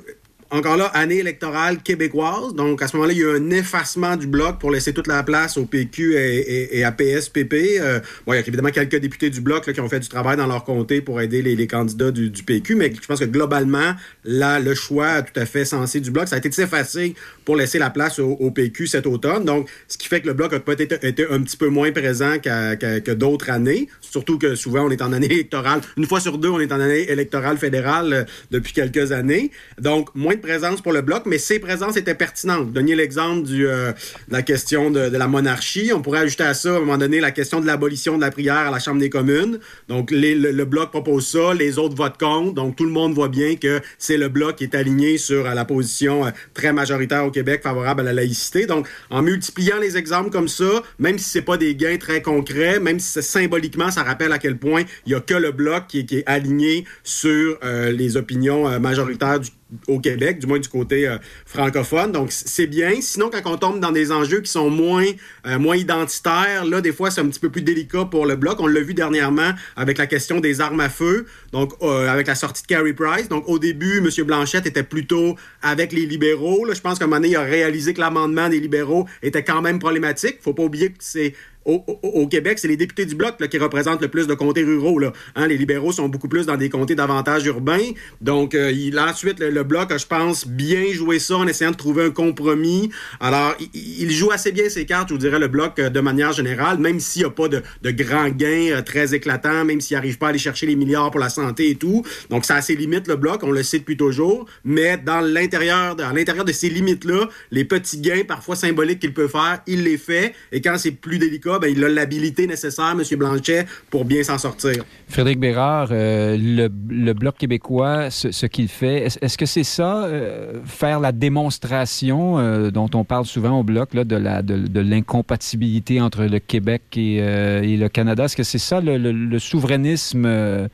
encore 0.50 0.76
là, 0.76 0.86
année 0.86 1.18
électorale 1.18 1.82
québécoise. 1.82 2.54
Donc, 2.54 2.80
à 2.82 2.88
ce 2.88 2.96
moment-là, 2.96 3.12
il 3.12 3.18
y 3.18 3.24
a 3.24 3.32
un 3.32 3.50
effacement 3.50 4.16
du 4.16 4.26
bloc 4.26 4.58
pour 4.58 4.70
laisser 4.70 4.92
toute 4.92 5.06
la 5.06 5.22
place 5.22 5.56
au 5.56 5.64
PQ 5.64 6.14
et, 6.16 6.84
à 6.84 6.92
PSPP. 6.92 7.54
Euh, 7.80 8.00
bon, 8.26 8.32
il 8.32 8.36
y 8.36 8.38
a 8.38 8.46
évidemment 8.46 8.70
quelques 8.70 8.96
députés 8.96 9.30
du 9.30 9.40
bloc 9.40 9.70
qui 9.72 9.80
ont 9.80 9.88
fait 9.88 10.00
du 10.00 10.08
travail 10.08 10.36
dans 10.36 10.46
leur 10.46 10.64
comté 10.64 11.00
pour 11.00 11.20
aider 11.20 11.42
les, 11.42 11.66
candidats 11.66 12.12
du, 12.12 12.30
PQ, 12.30 12.76
mais 12.76 12.92
je 12.94 13.06
pense 13.06 13.18
que 13.18 13.24
globalement, 13.24 13.94
là, 14.24 14.60
le 14.60 14.74
choix 14.74 15.22
tout 15.22 15.38
à 15.38 15.46
fait 15.46 15.64
sensé 15.64 16.00
du 16.00 16.10
bloc, 16.10 16.28
ça 16.28 16.36
a 16.36 16.38
été 16.38 16.48
effacé 16.62 17.14
pour 17.44 17.56
laisser 17.56 17.78
la 17.78 17.90
place 17.90 18.18
au, 18.18 18.50
PQ 18.50 18.86
cet 18.86 19.06
automne. 19.06 19.44
Donc, 19.44 19.68
ce 19.88 19.98
qui 19.98 20.06
fait 20.06 20.20
que 20.20 20.28
le 20.28 20.34
bloc 20.34 20.52
a 20.52 20.60
peut-être 20.60 21.04
été 21.04 21.26
un 21.28 21.42
petit 21.42 21.56
peu 21.56 21.68
moins 21.68 21.90
présent 21.90 22.38
que 22.38 23.12
d'autres 23.12 23.50
années. 23.50 23.88
Surtout 24.00 24.38
que 24.38 24.54
souvent, 24.54 24.86
on 24.86 24.90
est 24.90 25.02
en 25.02 25.12
année 25.12 25.26
électorale. 25.26 25.80
Une 25.96 26.06
fois 26.06 26.20
sur 26.20 26.38
deux, 26.38 26.48
on 26.48 26.60
est 26.60 26.72
en 26.72 26.80
année 26.80 27.10
électorale 27.10 27.58
fédérale 27.58 28.12
euh, 28.12 28.24
depuis 28.50 28.72
quelques 28.72 29.12
années. 29.12 29.50
Donc, 29.80 30.14
moins 30.14 30.35
de 30.36 30.40
présence 30.40 30.80
pour 30.80 30.92
le 30.92 31.02
bloc, 31.02 31.24
mais 31.26 31.38
ces 31.38 31.58
présences 31.58 31.96
étaient 31.96 32.14
pertinentes. 32.14 32.72
Donniez 32.72 32.94
l'exemple 32.94 33.48
euh, 33.50 33.92
de 33.92 34.32
la 34.32 34.42
question 34.42 34.90
de, 34.90 35.00
la 35.00 35.28
monarchie. 35.28 35.90
On 35.94 36.02
pourrait 36.02 36.20
ajouter 36.20 36.44
à 36.44 36.54
ça, 36.54 36.74
à 36.74 36.76
un 36.76 36.80
moment 36.80 36.98
donné, 36.98 37.20
la 37.20 37.30
question 37.30 37.60
de 37.60 37.66
l'abolition 37.66 38.16
de 38.16 38.22
la 38.22 38.30
prière 38.30 38.56
à 38.56 38.70
la 38.70 38.78
Chambre 38.78 39.00
des 39.00 39.10
communes. 39.10 39.58
Donc, 39.88 40.10
le, 40.10 40.64
bloc 40.64 40.90
propose 40.90 41.26
ça, 41.26 41.54
les 41.54 41.78
autres 41.78 41.94
votent 41.94 42.18
contre. 42.18 42.54
Donc, 42.54 42.76
tout 42.76 42.84
le 42.84 42.90
monde 42.90 43.14
voit 43.14 43.28
bien 43.28 43.56
que 43.56 43.80
c'est 43.98 44.16
le 44.16 44.28
bloc 44.28 44.56
qui 44.56 44.64
est 44.64 44.74
aligné 44.74 45.18
sur 45.18 45.46
euh, 45.46 45.54
la 45.54 45.64
position 45.64 46.32
très 46.54 46.72
majoritaire 46.72 47.24
au 47.24 47.30
Québec 47.30 47.62
favorable 47.62 48.02
à 48.02 48.04
la 48.04 48.12
laïcité. 48.12 48.66
Donc, 48.66 48.88
en 49.10 49.22
multipliant 49.22 49.78
les 49.78 49.96
exemples 49.96 50.30
comme 50.30 50.48
ça, 50.48 50.82
même 50.98 51.18
si 51.18 51.28
c'est 51.28 51.42
pas 51.42 51.56
des 51.56 51.74
gains 51.74 51.98
très 51.98 52.22
concrets, 52.22 52.80
même 52.80 53.00
si 53.00 53.22
symboliquement, 53.22 53.90
ça 53.90 54.02
rappelle 54.02 54.32
à 54.32 54.38
quel 54.38 54.56
point 54.56 54.82
il 55.06 55.12
y 55.12 55.14
a 55.14 55.20
que 55.20 55.34
le 55.34 55.52
bloc 55.52 55.86
qui 55.88 55.98
est, 55.98 56.24
aligné 56.26 56.84
sur 57.04 57.58
les 57.62 58.16
opinions 58.16 58.80
majoritaires 58.80 59.40
du 59.40 59.50
au 59.88 59.98
Québec, 59.98 60.38
du 60.38 60.46
moins 60.46 60.58
du 60.58 60.68
côté 60.68 61.08
euh, 61.08 61.18
francophone. 61.44 62.12
Donc, 62.12 62.28
c'est 62.30 62.66
bien. 62.66 63.00
Sinon, 63.00 63.30
quand 63.30 63.50
on 63.50 63.56
tombe 63.56 63.80
dans 63.80 63.90
des 63.90 64.12
enjeux 64.12 64.40
qui 64.40 64.50
sont 64.50 64.70
moins, 64.70 65.06
euh, 65.46 65.58
moins 65.58 65.76
identitaires, 65.76 66.64
là, 66.64 66.80
des 66.80 66.92
fois, 66.92 67.10
c'est 67.10 67.20
un 67.20 67.28
petit 67.28 67.40
peu 67.40 67.50
plus 67.50 67.62
délicat 67.62 68.04
pour 68.04 68.26
le 68.26 68.36
Bloc. 68.36 68.60
On 68.60 68.68
l'a 68.68 68.80
vu 68.80 68.94
dernièrement 68.94 69.50
avec 69.74 69.98
la 69.98 70.06
question 70.06 70.38
des 70.40 70.60
armes 70.60 70.80
à 70.80 70.88
feu, 70.88 71.26
donc 71.52 71.72
euh, 71.82 72.08
avec 72.08 72.28
la 72.28 72.36
sortie 72.36 72.62
de 72.62 72.68
Carrie 72.68 72.92
Price. 72.92 73.28
Donc, 73.28 73.48
au 73.48 73.58
début, 73.58 73.98
M. 73.98 74.08
Blanchette 74.24 74.66
était 74.66 74.84
plutôt 74.84 75.36
avec 75.62 75.92
les 75.92 76.06
libéraux. 76.06 76.64
Là, 76.64 76.74
je 76.74 76.80
pense 76.80 76.98
qu'à 76.98 77.04
un 77.04 77.08
moment 77.08 77.20
donné, 77.20 77.30
il 77.30 77.36
a 77.36 77.42
réalisé 77.42 77.92
que 77.92 78.00
l'amendement 78.00 78.48
des 78.48 78.60
libéraux 78.60 79.06
était 79.22 79.42
quand 79.42 79.62
même 79.62 79.78
problématique. 79.80 80.38
faut 80.42 80.54
pas 80.54 80.62
oublier 80.62 80.90
que 80.90 80.98
c'est 81.00 81.34
au, 81.66 82.26
Québec, 82.28 82.58
c'est 82.58 82.68
les 82.68 82.76
députés 82.76 83.06
du 83.06 83.14
Bloc 83.14 83.36
qui 83.48 83.58
représentent 83.58 84.00
le 84.00 84.08
plus 84.08 84.26
de 84.26 84.34
comtés 84.34 84.62
ruraux. 84.62 85.00
Hein, 85.34 85.46
les 85.46 85.58
libéraux 85.58 85.92
sont 85.92 86.08
beaucoup 86.08 86.28
plus 86.28 86.46
dans 86.46 86.56
des 86.56 86.68
comtés 86.68 86.94
davantage 86.94 87.44
urbains. 87.46 87.90
Donc, 88.20 88.54
euh, 88.54 88.70
il, 88.70 88.98
ensuite, 88.98 89.40
le, 89.40 89.62
Bloc 89.64 89.90
a, 89.90 89.98
je 89.98 90.06
pense, 90.06 90.46
bien 90.46 90.92
joué 90.92 91.18
ça 91.18 91.36
en 91.36 91.46
essayant 91.46 91.72
de 91.72 91.76
trouver 91.76 92.04
un 92.04 92.10
compromis. 92.10 92.90
Alors, 93.20 93.54
il, 93.74 94.10
joue 94.10 94.30
assez 94.30 94.52
bien 94.52 94.68
ses 94.68 94.86
cartes, 94.86 95.08
je 95.08 95.14
vous 95.14 95.20
dirais, 95.20 95.38
le 95.38 95.48
Bloc, 95.48 95.78
euh, 95.78 95.90
de 95.90 96.00
manière 96.00 96.32
générale, 96.32 96.78
même 96.78 97.00
s'il 97.00 97.22
n'y 97.22 97.26
a 97.26 97.30
pas 97.30 97.48
de, 97.48 97.62
de 97.82 97.90
grands 97.90 98.28
gains 98.28 98.70
euh, 98.70 98.82
très 98.82 99.14
éclatants, 99.14 99.64
même 99.64 99.80
s'il 99.80 99.96
n'arrive 99.96 100.18
pas 100.18 100.26
à 100.26 100.28
aller 100.30 100.38
chercher 100.38 100.66
les 100.66 100.76
milliards 100.76 101.10
pour 101.10 101.20
la 101.20 101.28
santé 101.28 101.70
et 101.70 101.74
tout. 101.74 102.04
Donc, 102.30 102.44
ça 102.44 102.56
a 102.56 102.62
ses 102.62 102.76
limites, 102.76 103.08
le 103.08 103.16
Bloc, 103.16 103.42
on 103.42 103.50
le 103.50 103.62
sait 103.62 103.78
depuis 103.78 103.96
toujours. 103.96 104.46
Mais 104.64 104.96
dans 104.96 105.20
l'intérieur, 105.20 105.96
à 106.00 106.12
l'intérieur 106.12 106.44
de 106.44 106.52
ces 106.52 106.68
limites-là, 106.68 107.28
les 107.50 107.64
petits 107.64 107.98
gains, 107.98 108.22
parfois 108.26 108.56
symboliques 108.56 109.00
qu'il 109.00 109.12
peut 109.12 109.28
faire, 109.28 109.62
il 109.66 109.82
les 109.82 109.98
fait. 109.98 110.34
Et 110.52 110.60
quand 110.60 110.78
c'est 110.78 110.92
plus 110.92 111.18
délicat, 111.18 111.55
ben, 111.58 111.72
il 111.74 111.84
a 111.84 111.88
l'habilité 111.88 112.46
nécessaire, 112.46 112.92
M. 112.92 113.02
Blanchet, 113.18 113.66
pour 113.90 114.04
bien 114.04 114.22
s'en 114.22 114.38
sortir. 114.38 114.84
Frédéric 115.08 115.38
Bérard, 115.38 115.88
euh, 115.90 116.36
le, 116.38 117.12
Bloc 117.12 117.36
québécois, 117.38 118.10
ce, 118.10 118.46
qu'il 118.46 118.68
fait, 118.68 119.06
est-ce 119.20 119.38
que 119.38 119.46
c'est 119.46 119.64
ça, 119.64 120.04
euh, 120.04 120.60
faire 120.64 121.00
la 121.00 121.12
démonstration 121.12 122.38
euh, 122.38 122.70
dont 122.70 122.90
on 122.94 123.04
parle 123.04 123.24
souvent 123.24 123.60
au 123.60 123.62
Bloc, 123.62 123.94
là, 123.94 124.04
de 124.04 124.80
l'incompatibilité 124.80 126.00
entre 126.00 126.24
le 126.24 126.38
Québec 126.38 126.82
et, 126.96 127.20
le 127.20 127.88
Canada? 127.88 128.24
Est-ce 128.24 128.36
que 128.36 128.42
c'est 128.42 128.58
ça 128.58 128.80
le, 128.80 129.38
souverainisme 129.38 130.68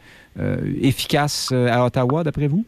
efficace 0.81 1.53
à 1.53 1.85
Ottawa, 1.85 2.25
d'après 2.25 2.47
vous? 2.47 2.65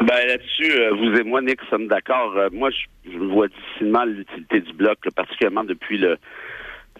Ben 0.00 0.26
là-dessus, 0.26 0.72
vous 0.98 1.18
et 1.18 1.22
moi, 1.24 1.40
Nick, 1.40 1.58
sommes 1.70 1.88
d'accord. 1.88 2.34
moi, 2.52 2.70
je, 2.70 3.18
vois 3.18 3.48
difficilement 3.48 4.04
l'utilité 4.04 4.60
du 4.60 4.72
bloc, 4.74 4.98
particulièrement 5.14 5.64
depuis 5.64 5.98
le, 5.98 6.18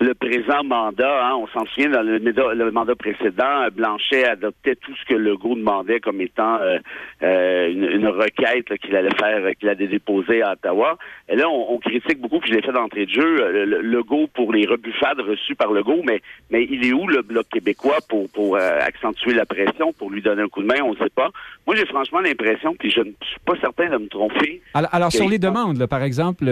le 0.01 0.15
présent 0.15 0.65
mandat, 0.65 1.27
hein, 1.27 1.37
on 1.37 1.47
s'en 1.49 1.67
souvient, 1.67 1.91
dans 1.91 2.03
le, 2.03 2.71
mandat 2.71 2.95
précédent, 2.95 3.69
Blanchet 3.75 4.25
adoptait 4.25 4.77
tout 4.77 4.95
ce 4.97 5.05
que 5.05 5.15
Legault 5.15 5.57
demandait 5.57 6.01
comme 6.01 6.23
étant 6.23 6.57
euh, 6.57 6.79
euh, 7.23 7.69
une, 7.71 8.09
requête 8.09 8.79
qu'il 8.81 8.97
allait 8.97 9.15
faire, 9.19 9.43
qu'il 9.59 9.69
allait 9.69 9.89
déposer 9.89 10.41
à 10.41 10.53
Ottawa. 10.53 10.97
Et 11.29 11.37
là, 11.37 11.51
on, 11.51 11.79
critique 11.79 12.19
beaucoup, 12.19 12.41
puis 12.41 12.51
je 12.51 12.57
l'ai 12.57 12.63
fait 12.63 12.73
d'entrée 12.73 13.05
de 13.05 13.11
jeu, 13.11 13.43
euh, 13.43 13.67
le, 13.67 13.81
Legault 13.83 14.29
pour 14.33 14.55
les 14.55 14.67
rebuffades 14.67 15.21
reçues 15.21 15.55
par 15.55 15.71
Legault, 15.71 16.03
mais, 16.05 16.23
mais 16.51 16.67
il 16.71 16.87
est 16.87 16.95
où 16.95 17.07
le 17.07 17.21
Bloc 17.21 17.49
québécois 17.51 17.99
pour, 18.09 18.31
pour 18.31 18.57
accentuer 18.57 19.35
la 19.35 19.45
pression, 19.45 19.93
pour 19.93 20.11
lui 20.11 20.23
donner 20.23 20.43
un 20.43 20.49
coup 20.49 20.63
de 20.63 20.67
main, 20.67 20.83
on 20.83 20.93
ne 20.93 20.97
sait 20.97 21.11
pas. 21.15 21.29
Moi, 21.67 21.77
j'ai 21.77 21.87
franchement 21.87 22.21
l'impression, 22.21 22.75
puis 22.79 22.91
je 22.91 23.01
ne 23.01 23.13
suis 23.23 23.41
pas 23.45 23.55
certain 23.61 23.91
de 23.91 23.99
me 23.99 24.09
tromper. 24.09 24.63
Alors, 24.73 25.13
sur 25.13 25.29
les 25.29 25.39
demandes, 25.39 25.87
par 25.87 26.03
exemple, 26.03 26.47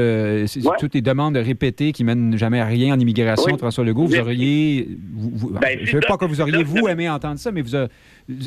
toutes 0.79 0.95
les 0.95 1.03
demandes 1.03 1.37
répétées 1.37 1.93
qui 1.93 2.05
mènent 2.05 2.37
jamais 2.37 2.61
à 2.61 2.67
rien 2.67 2.95
en 2.95 2.99
immigration, 2.99 3.38
François 3.59 3.85
Legault, 3.85 4.07
vous 4.07 4.19
auriez. 4.19 4.87
Ben, 5.61 5.79
je 5.83 5.91
ne 5.91 6.01
veux 6.01 6.07
pas 6.07 6.17
que 6.17 6.25
vous 6.25 6.41
auriez, 6.41 6.63
vous, 6.63 6.89
aimé 6.89 7.09
entendre 7.09 7.39
ça, 7.39 7.53
mais 7.53 7.63
vous 7.63 7.75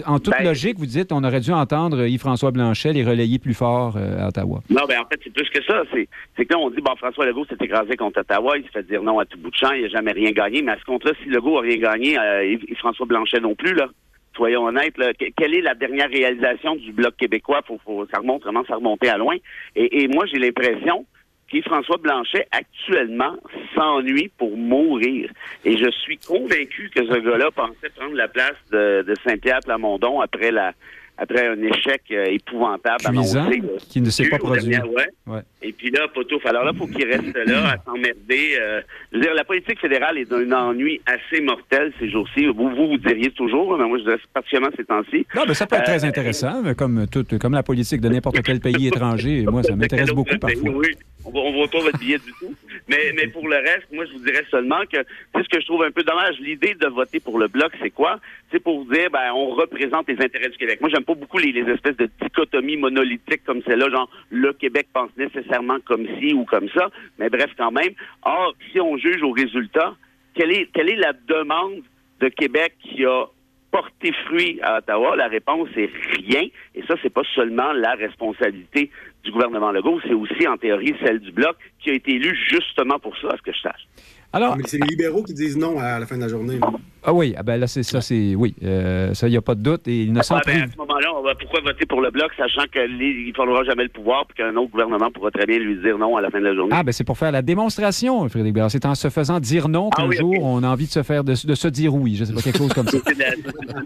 en 0.05 0.19
toute 0.19 0.35
ben, 0.37 0.45
logique, 0.45 0.77
vous 0.77 0.85
dites 0.85 1.11
on 1.11 1.23
aurait 1.23 1.39
dû 1.39 1.51
entendre 1.51 2.05
Yves-François 2.05 2.51
Blanchet 2.51 2.93
les 2.93 3.03
relayer 3.03 3.39
plus 3.39 3.55
fort 3.55 3.95
euh, 3.97 4.23
à 4.23 4.27
Ottawa. 4.27 4.61
Non, 4.69 4.83
ben 4.87 4.99
en 4.99 5.05
fait, 5.05 5.19
c'est 5.23 5.33
plus 5.33 5.49
que 5.49 5.63
ça. 5.63 5.83
C'est 5.91 6.45
que 6.45 6.53
là, 6.53 6.59
on 6.59 6.69
dit 6.69 6.81
bon, 6.81 6.95
François 6.97 7.25
Legault 7.25 7.45
s'est 7.45 7.57
écrasé 7.59 7.95
contre 7.97 8.19
Ottawa, 8.21 8.57
il 8.57 8.65
se 8.65 8.69
fait 8.69 8.83
dire 8.83 9.01
non 9.01 9.19
à 9.19 9.25
tout 9.25 9.39
bout 9.39 9.49
de 9.49 9.55
champ, 9.55 9.71
il 9.71 9.83
n'a 9.83 9.89
jamais 9.89 10.11
rien 10.11 10.31
gagné. 10.31 10.61
Mais 10.61 10.73
à 10.73 10.79
ce 10.79 10.85
compte-là, 10.85 11.13
si 11.23 11.29
Legault 11.29 11.55
n'a 11.55 11.61
rien 11.61 11.77
gagné, 11.77 12.19
euh, 12.19 12.45
Yves-François 12.69 13.07
Blanchet 13.07 13.39
non 13.39 13.55
plus, 13.55 13.73
là. 13.73 13.87
Soyons 14.35 14.65
honnêtes, 14.65 14.95
quelle 15.35 15.53
est 15.53 15.61
la 15.61 15.75
dernière 15.75 16.09
réalisation 16.09 16.75
du 16.77 16.93
Bloc 16.93 17.17
québécois? 17.17 17.61
Faut, 17.67 18.07
ça 18.13 18.19
remonte 18.19 18.43
vraiment, 18.43 18.63
ça 18.65 18.75
remontait 18.75 19.09
à 19.09 19.17
loin. 19.17 19.35
Et, 19.75 20.03
et 20.03 20.07
moi, 20.07 20.25
j'ai 20.31 20.39
l'impression 20.39 21.05
qui 21.51 21.61
François 21.61 21.97
Blanchet, 21.97 22.47
actuellement, 22.51 23.35
s'ennuie 23.75 24.31
pour 24.37 24.55
mourir. 24.57 25.29
Et 25.65 25.77
je 25.77 25.91
suis 25.91 26.17
convaincu 26.17 26.89
que 26.95 27.05
ce 27.05 27.19
gars-là 27.19 27.51
pensait 27.51 27.89
prendre 27.95 28.15
la 28.15 28.29
place 28.29 28.55
de, 28.71 29.03
de 29.07 29.13
Saint-Pierre 29.25 29.59
Plamondon 29.63 30.21
après 30.21 30.51
la 30.51 30.71
après 31.17 31.45
un 31.45 31.61
échec 31.61 32.01
euh, 32.11 32.25
épouvantable 32.31 33.03
Cuisant, 33.03 33.45
annoncé. 33.45 33.61
qui 33.91 34.01
ne 34.01 34.09
s'est 34.09 34.27
pas 34.27 34.39
produit. 34.39 34.75
Ouais. 34.75 35.07
Ouais. 35.27 35.41
Et 35.61 35.71
puis 35.71 35.91
là, 35.91 36.07
Potouf, 36.11 36.43
alors 36.47 36.63
là, 36.63 36.71
il 36.73 36.79
faut 36.79 36.87
qu'il 36.87 37.05
reste 37.05 37.35
là 37.45 37.73
à 37.73 37.77
s'emmerder. 37.85 38.57
Euh, 38.59 38.81
je 39.11 39.17
veux 39.17 39.23
dire, 39.25 39.33
la 39.35 39.43
politique 39.43 39.79
fédérale 39.79 40.17
est 40.17 40.25
d'un 40.25 40.51
ennui 40.51 40.99
assez 41.05 41.39
mortel 41.43 41.93
ces 41.99 42.09
jours-ci. 42.09 42.47
Vous, 42.47 42.69
vous, 42.71 42.87
vous 42.87 42.97
diriez 42.97 43.29
toujours, 43.31 43.77
mais 43.77 43.85
moi, 43.87 43.99
je 43.99 44.03
dirais 44.05 44.17
particulièrement 44.33 44.75
ces 44.75 44.85
temps-ci. 44.85 45.27
Non, 45.35 45.43
mais 45.47 45.53
ça 45.53 45.67
peut 45.67 45.75
être 45.75 45.83
très 45.83 46.03
Euh, 46.03 46.07
intéressant, 46.07 46.73
comme, 46.75 47.05
tout, 47.07 47.25
comme 47.39 47.53
la 47.53 47.61
politique 47.61 48.01
de 48.01 48.09
n'importe 48.09 48.41
quel 48.41 48.59
pays 48.59 48.87
étranger. 48.91 49.43
Moi, 49.45 49.61
ça 49.61 49.75
m'intéresse 49.75 50.09
beaucoup 50.11 50.29
pays, 50.29 50.39
parfois. 50.39 50.71
Oui, 50.75 50.87
on 51.25 51.31
on 51.33 51.51
voit 51.53 51.67
pas 51.67 51.79
votre 51.79 51.99
billet 51.99 52.17
du 52.17 52.31
tout. 52.39 52.53
Mais, 52.87 53.13
mais 53.15 53.27
pour 53.27 53.47
le 53.47 53.55
reste, 53.55 53.87
moi, 53.91 54.05
je 54.05 54.13
vous 54.13 54.23
dirais 54.25 54.45
seulement 54.49 54.81
que 54.91 54.97
c'est 55.33 55.43
ce 55.43 55.49
que 55.49 55.59
je 55.59 55.65
trouve 55.65 55.83
un 55.83 55.91
peu 55.91 56.03
dommage. 56.03 56.39
L'idée 56.39 56.73
de 56.73 56.87
voter 56.87 57.19
pour 57.19 57.39
le 57.39 57.47
bloc, 57.47 57.71
c'est 57.81 57.89
quoi? 57.89 58.19
C'est 58.51 58.59
pour 58.59 58.85
dire, 58.85 59.09
ben, 59.11 59.31
on 59.33 59.49
représente 59.51 60.07
les 60.07 60.21
intérêts 60.21 60.49
du 60.49 60.57
Québec. 60.57 60.81
Moi, 60.81 60.89
j'aime 60.93 61.05
pas 61.05 61.15
beaucoup 61.15 61.37
les, 61.37 61.51
les 61.51 61.69
espèces 61.71 61.97
de 61.97 62.09
dichotomies 62.21 62.77
monolithiques 62.77 63.43
comme 63.45 63.61
celle-là, 63.63 63.89
genre, 63.89 64.09
le 64.29 64.53
Québec 64.53 64.87
pense 64.93 65.09
nécessairement 65.17 65.79
comme 65.85 66.05
ci 66.19 66.33
ou 66.33 66.45
comme 66.45 66.69
ça. 66.69 66.89
Mais 67.17 67.29
bref, 67.29 67.51
quand 67.57 67.71
même. 67.71 67.93
Or, 68.23 68.53
si 68.71 68.79
on 68.79 68.97
juge 68.97 69.21
au 69.23 69.31
résultat, 69.31 69.95
quelle 70.33 70.51
est, 70.51 70.69
quelle 70.73 70.89
est 70.89 70.95
la 70.97 71.13
demande 71.13 71.81
de 72.19 72.29
Québec 72.29 72.73
qui 72.81 73.05
a 73.05 73.25
porté 73.71 74.11
fruit 74.25 74.59
à 74.61 74.79
Ottawa? 74.79 75.15
La 75.15 75.27
réponse 75.27 75.69
est 75.75 75.89
rien. 76.17 76.47
Et 76.75 76.83
ça, 76.87 76.95
c'est 77.01 77.13
pas 77.13 77.23
seulement 77.35 77.71
la 77.73 77.93
responsabilité 77.93 78.91
du 79.23 79.31
gouvernement 79.31 79.71
Legault, 79.71 79.99
c'est 80.03 80.13
aussi, 80.13 80.47
en 80.47 80.57
théorie, 80.57 80.95
celle 81.03 81.19
du 81.19 81.31
Bloc, 81.31 81.55
qui 81.79 81.89
a 81.89 81.93
été 81.93 82.15
élu 82.15 82.37
justement 82.49 82.99
pour 82.99 83.17
ça, 83.17 83.29
à 83.29 83.37
ce 83.37 83.41
que 83.41 83.51
je 83.53 83.61
sache. 83.61 83.87
Alors, 84.33 84.55
Mais 84.55 84.63
c'est 84.65 84.77
les 84.77 84.87
libéraux 84.87 85.23
qui 85.23 85.33
disent 85.33 85.57
non 85.57 85.77
à 85.79 85.99
la 85.99 86.05
fin 86.05 86.15
de 86.15 86.21
la 86.21 86.29
journée. 86.29 86.57
ah 87.03 87.13
oui, 87.13 87.33
ah 87.37 87.43
ben 87.43 87.57
là, 87.59 87.67
c'est 87.67 87.83
ça, 87.83 87.99
c'est. 87.99 88.33
Oui, 88.35 88.55
euh, 88.63 89.13
ça, 89.13 89.27
il 89.27 89.31
n'y 89.31 89.37
a 89.37 89.41
pas 89.41 89.55
de 89.55 89.61
doute. 89.61 89.87
Et 89.89 90.03
il 90.03 90.13
ne 90.13 90.21
Ah, 90.29 90.41
ben, 90.45 90.61
à 90.63 90.67
ce 90.71 90.77
moment-là, 90.77 91.09
on 91.17 91.21
va 91.21 91.35
pourquoi 91.35 91.59
voter 91.59 91.85
pour 91.85 91.99
le 91.99 92.11
Bloc, 92.11 92.31
sachant 92.37 92.63
qu'il 92.71 93.27
ne 93.27 93.33
faudra 93.35 93.63
jamais 93.65 93.83
le 93.83 93.89
pouvoir, 93.89 94.25
puis 94.27 94.37
qu'un 94.37 94.55
autre 94.55 94.71
gouvernement 94.71 95.11
pourra 95.11 95.31
très 95.31 95.45
bien 95.45 95.59
lui 95.59 95.75
dire 95.81 95.97
non 95.97 96.15
à 96.15 96.21
la 96.21 96.29
fin 96.29 96.39
de 96.39 96.45
la 96.45 96.55
journée? 96.55 96.73
Ah, 96.73 96.81
ben 96.83 96.93
c'est 96.93 97.03
pour 97.03 97.17
faire 97.17 97.33
la 97.33 97.41
démonstration, 97.41 98.27
Frédéric 98.29 98.53
Bérard. 98.53 98.71
C'est 98.71 98.85
en 98.85 98.95
se 98.95 99.09
faisant 99.09 99.41
dire 99.41 99.67
non 99.67 99.89
Ah 99.91 99.97
qu'un 100.03 100.07
oui, 100.07 100.15
jour, 100.17 100.33
on 100.41 100.63
a 100.63 100.69
envie 100.69 100.85
de 100.87 100.91
se 100.91 101.03
faire, 101.03 101.25
de, 101.25 101.31
de 101.33 101.55
se 101.55 101.67
dire 101.67 101.93
oui. 101.93 102.15
Je 102.15 102.23
sais 102.23 102.33
pas, 102.33 102.41
quelque 102.41 102.57
chose 102.57 102.73
comme 102.73 102.87
ça. 102.87 102.99
C'est 103.05 103.13
de 103.15 103.19
la- 103.19 103.31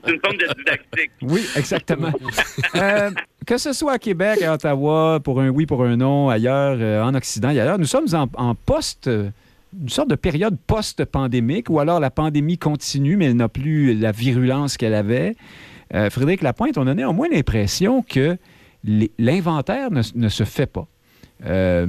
c'est 0.05 0.13
une 0.13 0.19
forme 0.19 0.37
de 0.37 0.47
didactique. 0.59 1.11
Oui, 1.23 1.41
exactement. 1.57 2.11
Euh, 2.75 3.09
que 3.47 3.57
ce 3.57 3.73
soit 3.73 3.93
à 3.93 3.97
Québec, 3.99 4.41
à 4.43 4.53
Ottawa, 4.53 5.19
pour 5.23 5.39
un 5.41 5.49
oui, 5.49 5.65
pour 5.65 5.83
un 5.83 5.95
non, 5.97 6.29
ailleurs, 6.29 6.77
euh, 6.79 7.01
en 7.03 7.15
Occident 7.15 7.49
et 7.49 7.59
ailleurs, 7.59 7.79
nous 7.79 7.85
sommes 7.85 8.05
en, 8.13 8.27
en 8.35 8.53
post, 8.55 9.07
euh, 9.07 9.29
une 9.82 9.89
sorte 9.89 10.09
de 10.09 10.15
période 10.15 10.57
post-pandémique, 10.67 11.69
ou 11.69 11.80
alors 11.80 11.99
la 11.99 12.11
pandémie 12.11 12.57
continue, 12.57 13.17
mais 13.17 13.26
elle 13.26 13.36
n'a 13.36 13.49
plus 13.49 13.93
la 13.93 14.11
virulence 14.11 14.78
qu'elle 14.78 14.93
avait. 14.93 15.36
Euh, 15.93 16.09
Frédéric 16.09 16.41
Lapointe, 16.41 16.78
on 16.78 16.88
a 16.88 16.93
néanmoins 16.93 17.28
l'impression 17.30 18.01
que 18.01 18.38
l'inventaire 19.17 19.89
ne, 19.91 20.30
se 20.30 20.43
fait 20.43 20.67
pas. 20.67 20.88
Euh, 21.45 21.86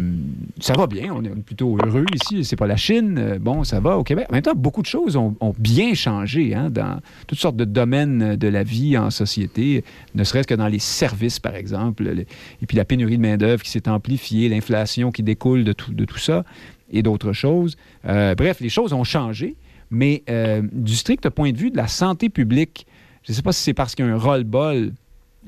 ça 0.58 0.72
va 0.74 0.88
bien, 0.88 1.12
on 1.14 1.22
est 1.22 1.28
plutôt 1.28 1.78
heureux 1.84 2.04
ici, 2.14 2.44
c'est 2.44 2.56
pas 2.56 2.66
la 2.66 2.76
Chine, 2.76 3.16
euh, 3.16 3.38
bon, 3.38 3.62
ça 3.62 3.78
va 3.78 3.96
au 3.96 4.02
Québec. 4.02 4.26
En 4.28 4.32
même 4.32 4.42
temps, 4.42 4.54
beaucoup 4.56 4.82
de 4.82 4.86
choses 4.86 5.14
ont, 5.14 5.36
bien 5.56 5.94
changé 5.94 6.54
hein, 6.54 6.68
dans 6.68 7.00
toutes 7.28 7.38
sortes 7.38 7.56
de 7.56 7.64
domaines 7.64 8.34
de 8.34 8.48
la 8.48 8.64
vie 8.64 8.98
en 8.98 9.10
société, 9.10 9.84
ne 10.14 10.24
serait-ce 10.24 10.48
que 10.48 10.54
dans 10.54 10.66
les 10.66 10.80
services, 10.80 11.38
par 11.38 11.54
exemple, 11.54 12.08
et 12.08 12.66
puis 12.66 12.76
la 12.76 12.84
pénurie 12.84 13.18
de 13.18 13.22
main-d'œuvre 13.22 13.62
qui 13.62 13.70
s'est 13.70 13.88
amplifiée, 13.88 14.48
l'inflation 14.48 15.12
qui 15.12 15.22
découle 15.22 15.62
de 15.62 15.72
tout 15.72 16.18
ça 16.18 16.44
et 16.90 17.02
d'autres 17.02 17.32
choses. 17.32 17.76
Euh, 18.06 18.34
bref, 18.34 18.60
les 18.60 18.68
choses 18.68 18.92
ont 18.92 19.04
changé, 19.04 19.56
mais 19.90 20.22
euh, 20.30 20.62
du 20.72 20.94
strict 20.94 21.28
point 21.30 21.52
de 21.52 21.58
vue 21.58 21.70
de 21.70 21.76
la 21.76 21.88
santé 21.88 22.28
publique, 22.28 22.86
je 23.22 23.32
ne 23.32 23.36
sais 23.36 23.42
pas 23.42 23.52
si 23.52 23.62
c'est 23.62 23.74
parce 23.74 23.94
qu'il 23.94 24.04
y 24.06 24.08
a 24.08 24.12
un 24.12 24.18
roll-ball 24.18 24.92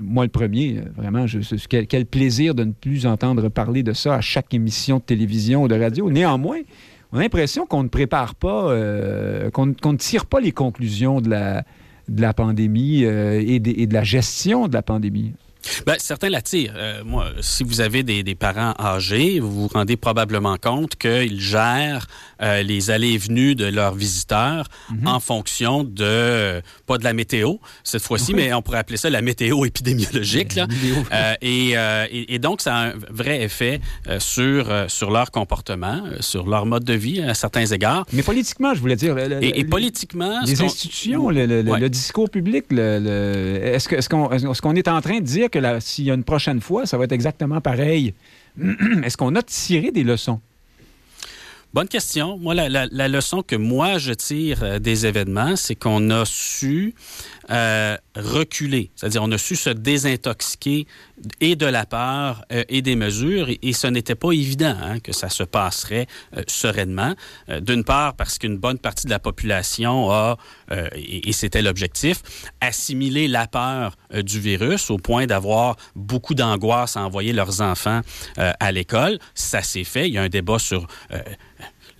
moi 0.00 0.24
le 0.24 0.30
premier, 0.30 0.78
euh, 0.78 0.82
vraiment, 0.96 1.26
quel, 1.68 2.06
plaisir 2.06 2.54
de 2.54 2.62
ne 2.62 2.70
plus 2.72 3.04
entendre 3.04 3.48
parler 3.48 3.82
de 3.82 3.92
ça 3.92 4.14
à 4.14 4.20
chaque 4.20 4.54
émission 4.54 4.98
de 4.98 5.02
télévision 5.02 5.64
ou 5.64 5.68
de 5.68 5.74
radio. 5.74 6.08
Néanmoins, 6.08 6.58
on 7.10 7.18
a 7.18 7.22
l'impression 7.22 7.66
qu'on 7.66 7.82
ne 7.82 7.88
prépare 7.88 8.36
pas, 8.36 8.72
qu'on 9.52 9.66
ne 9.66 9.96
tire 9.96 10.26
pas 10.26 10.38
les 10.40 10.52
conclusions 10.52 11.20
de 11.20 11.30
la, 11.30 11.64
de 12.08 12.20
la 12.22 12.32
pandémie 12.32 13.02
et, 13.02 13.58
des- 13.58 13.74
et 13.78 13.86
de 13.88 13.94
la 13.94 14.04
gestion 14.04 14.68
de 14.68 14.74
la 14.74 14.82
pandémie. 14.82 15.32
Ben, 15.86 15.96
certains 15.98 16.28
l'attirent. 16.28 16.74
Euh, 16.76 17.02
moi, 17.04 17.30
si 17.40 17.64
vous 17.64 17.80
avez 17.80 18.02
des, 18.02 18.22
des 18.22 18.34
parents 18.34 18.74
âgés, 18.78 19.40
vous 19.40 19.62
vous 19.62 19.68
rendez 19.68 19.96
probablement 19.96 20.56
compte 20.56 20.96
qu'ils 20.96 21.40
gèrent 21.40 22.06
euh, 22.42 22.62
les 22.62 22.90
allées 22.90 23.12
et 23.12 23.18
venues 23.18 23.54
de 23.54 23.66
leurs 23.66 23.94
visiteurs 23.94 24.66
en 25.04 25.20
fonction 25.20 25.84
de, 25.84 26.60
pas 26.86 26.98
de 26.98 27.04
la 27.04 27.12
météo 27.12 27.54
cette 27.84 28.02
fois-ci, 28.02 28.34
mais 28.34 28.52
on 28.52 28.62
pourrait 28.62 28.78
appeler 28.78 28.96
ça 28.96 29.10
la 29.10 29.22
météo 29.22 29.64
épidémiologique. 29.64 30.54
Là. 30.54 30.66
Euh, 31.12 31.34
et, 31.40 31.72
euh, 31.76 32.06
et, 32.10 32.34
et 32.34 32.38
donc, 32.38 32.60
ça 32.60 32.74
a 32.76 32.88
un 32.88 32.92
vrai 33.10 33.42
effet 33.42 33.80
sur, 34.18 34.70
sur 34.88 35.10
leur 35.10 35.30
comportement, 35.30 36.02
sur 36.20 36.46
leur 36.48 36.66
mode 36.66 36.84
de 36.84 36.94
vie 36.94 37.20
à 37.22 37.34
certains 37.34 37.66
égards. 37.66 38.06
Mais 38.12 38.22
politiquement, 38.22 38.74
je 38.74 38.80
voulais 38.80 38.96
dire. 38.96 39.14
le- 39.14 39.28
le- 39.28 39.42
Et, 39.44 39.64
politiquement, 39.64 40.40
Les 40.46 40.62
institutions, 40.62 41.30
le, 41.30 41.62
Ouais. 41.68 41.90
discours 41.90 42.30
public, 42.30 42.64
est-ce 42.72 44.08
qu'on 44.08 44.28
qu'on 44.28 44.74
est 44.76 44.88
en 44.88 45.00
train 45.00 45.18
de 45.20 45.24
dire 45.24 45.50
que 45.50 45.58
s'il 45.80 46.04
y 46.04 46.10
a 46.10 46.14
une 46.14 46.24
prochaine 46.24 46.60
fois, 46.60 46.86
ça 46.86 46.96
va 46.98 47.04
être 47.04 47.12
exactement 47.12 47.60
pareil? 47.60 48.14
Est-ce 49.04 49.16
qu'on 49.16 49.34
a 49.36 49.42
tiré 49.42 49.90
des 49.92 50.02
leçons? 50.02 50.40
Bonne 51.74 51.88
question. 51.88 52.38
Moi, 52.38 52.54
la, 52.54 52.68
la- 52.68 53.08
leçon 53.08 53.42
que 53.42 53.54
moi 53.54 53.98
je 53.98 54.12
tire 54.14 54.62
euh, 54.62 54.78
des 54.78 55.04
événements, 55.04 55.54
c'est 55.54 55.74
qu'on 55.74 56.08
a 56.10 56.24
su 56.24 56.94
euh, 57.50 57.96
reculer. 58.16 58.90
C'est-à-dire, 58.94 59.22
on 59.22 59.32
a 59.32 59.38
su 59.38 59.56
se 59.56 59.70
désintoxiquer 59.70 60.86
et 61.40 61.56
de 61.56 61.66
la 61.66 61.86
peur 61.86 62.44
euh, 62.52 62.64
et 62.68 62.82
des 62.82 62.96
mesures. 62.96 63.48
Et, 63.62 63.72
ce 63.72 63.86
n'était 63.86 64.14
pas 64.14 64.32
évident 64.32 64.76
hein, 64.80 65.00
que 65.00 65.12
ça 65.12 65.28
se 65.28 65.42
passerait 65.42 66.06
euh, 66.36 66.42
sereinement. 66.46 67.14
Euh, 67.48 67.60
D'une 67.60 67.84
part, 67.84 68.14
parce 68.14 68.38
qu'une 68.38 68.56
bonne 68.56 68.78
partie 68.78 69.06
de 69.06 69.10
la 69.10 69.18
population 69.18 70.10
a, 70.10 70.36
et, 70.94 71.28
et 71.28 71.32
c'était 71.32 71.62
l'objectif, 71.62 72.22
assimilé 72.60 73.28
la 73.28 73.46
peur 73.46 73.96
du 74.12 74.40
virus 74.40 74.90
au 74.90 74.98
point 74.98 75.26
d'avoir 75.26 75.76
beaucoup 75.94 76.34
d'angoisse 76.34 76.96
à 76.96 77.00
envoyer 77.00 77.32
leurs 77.32 77.60
enfants 77.60 78.00
à 78.36 78.72
l'école. 78.72 79.18
Ça 79.34 79.62
s'est 79.62 79.84
fait. 79.84 80.08
Il 80.08 80.14
y 80.14 80.18
a 80.18 80.22
un 80.22 80.28
débat 80.28 80.58
sur 80.58 80.86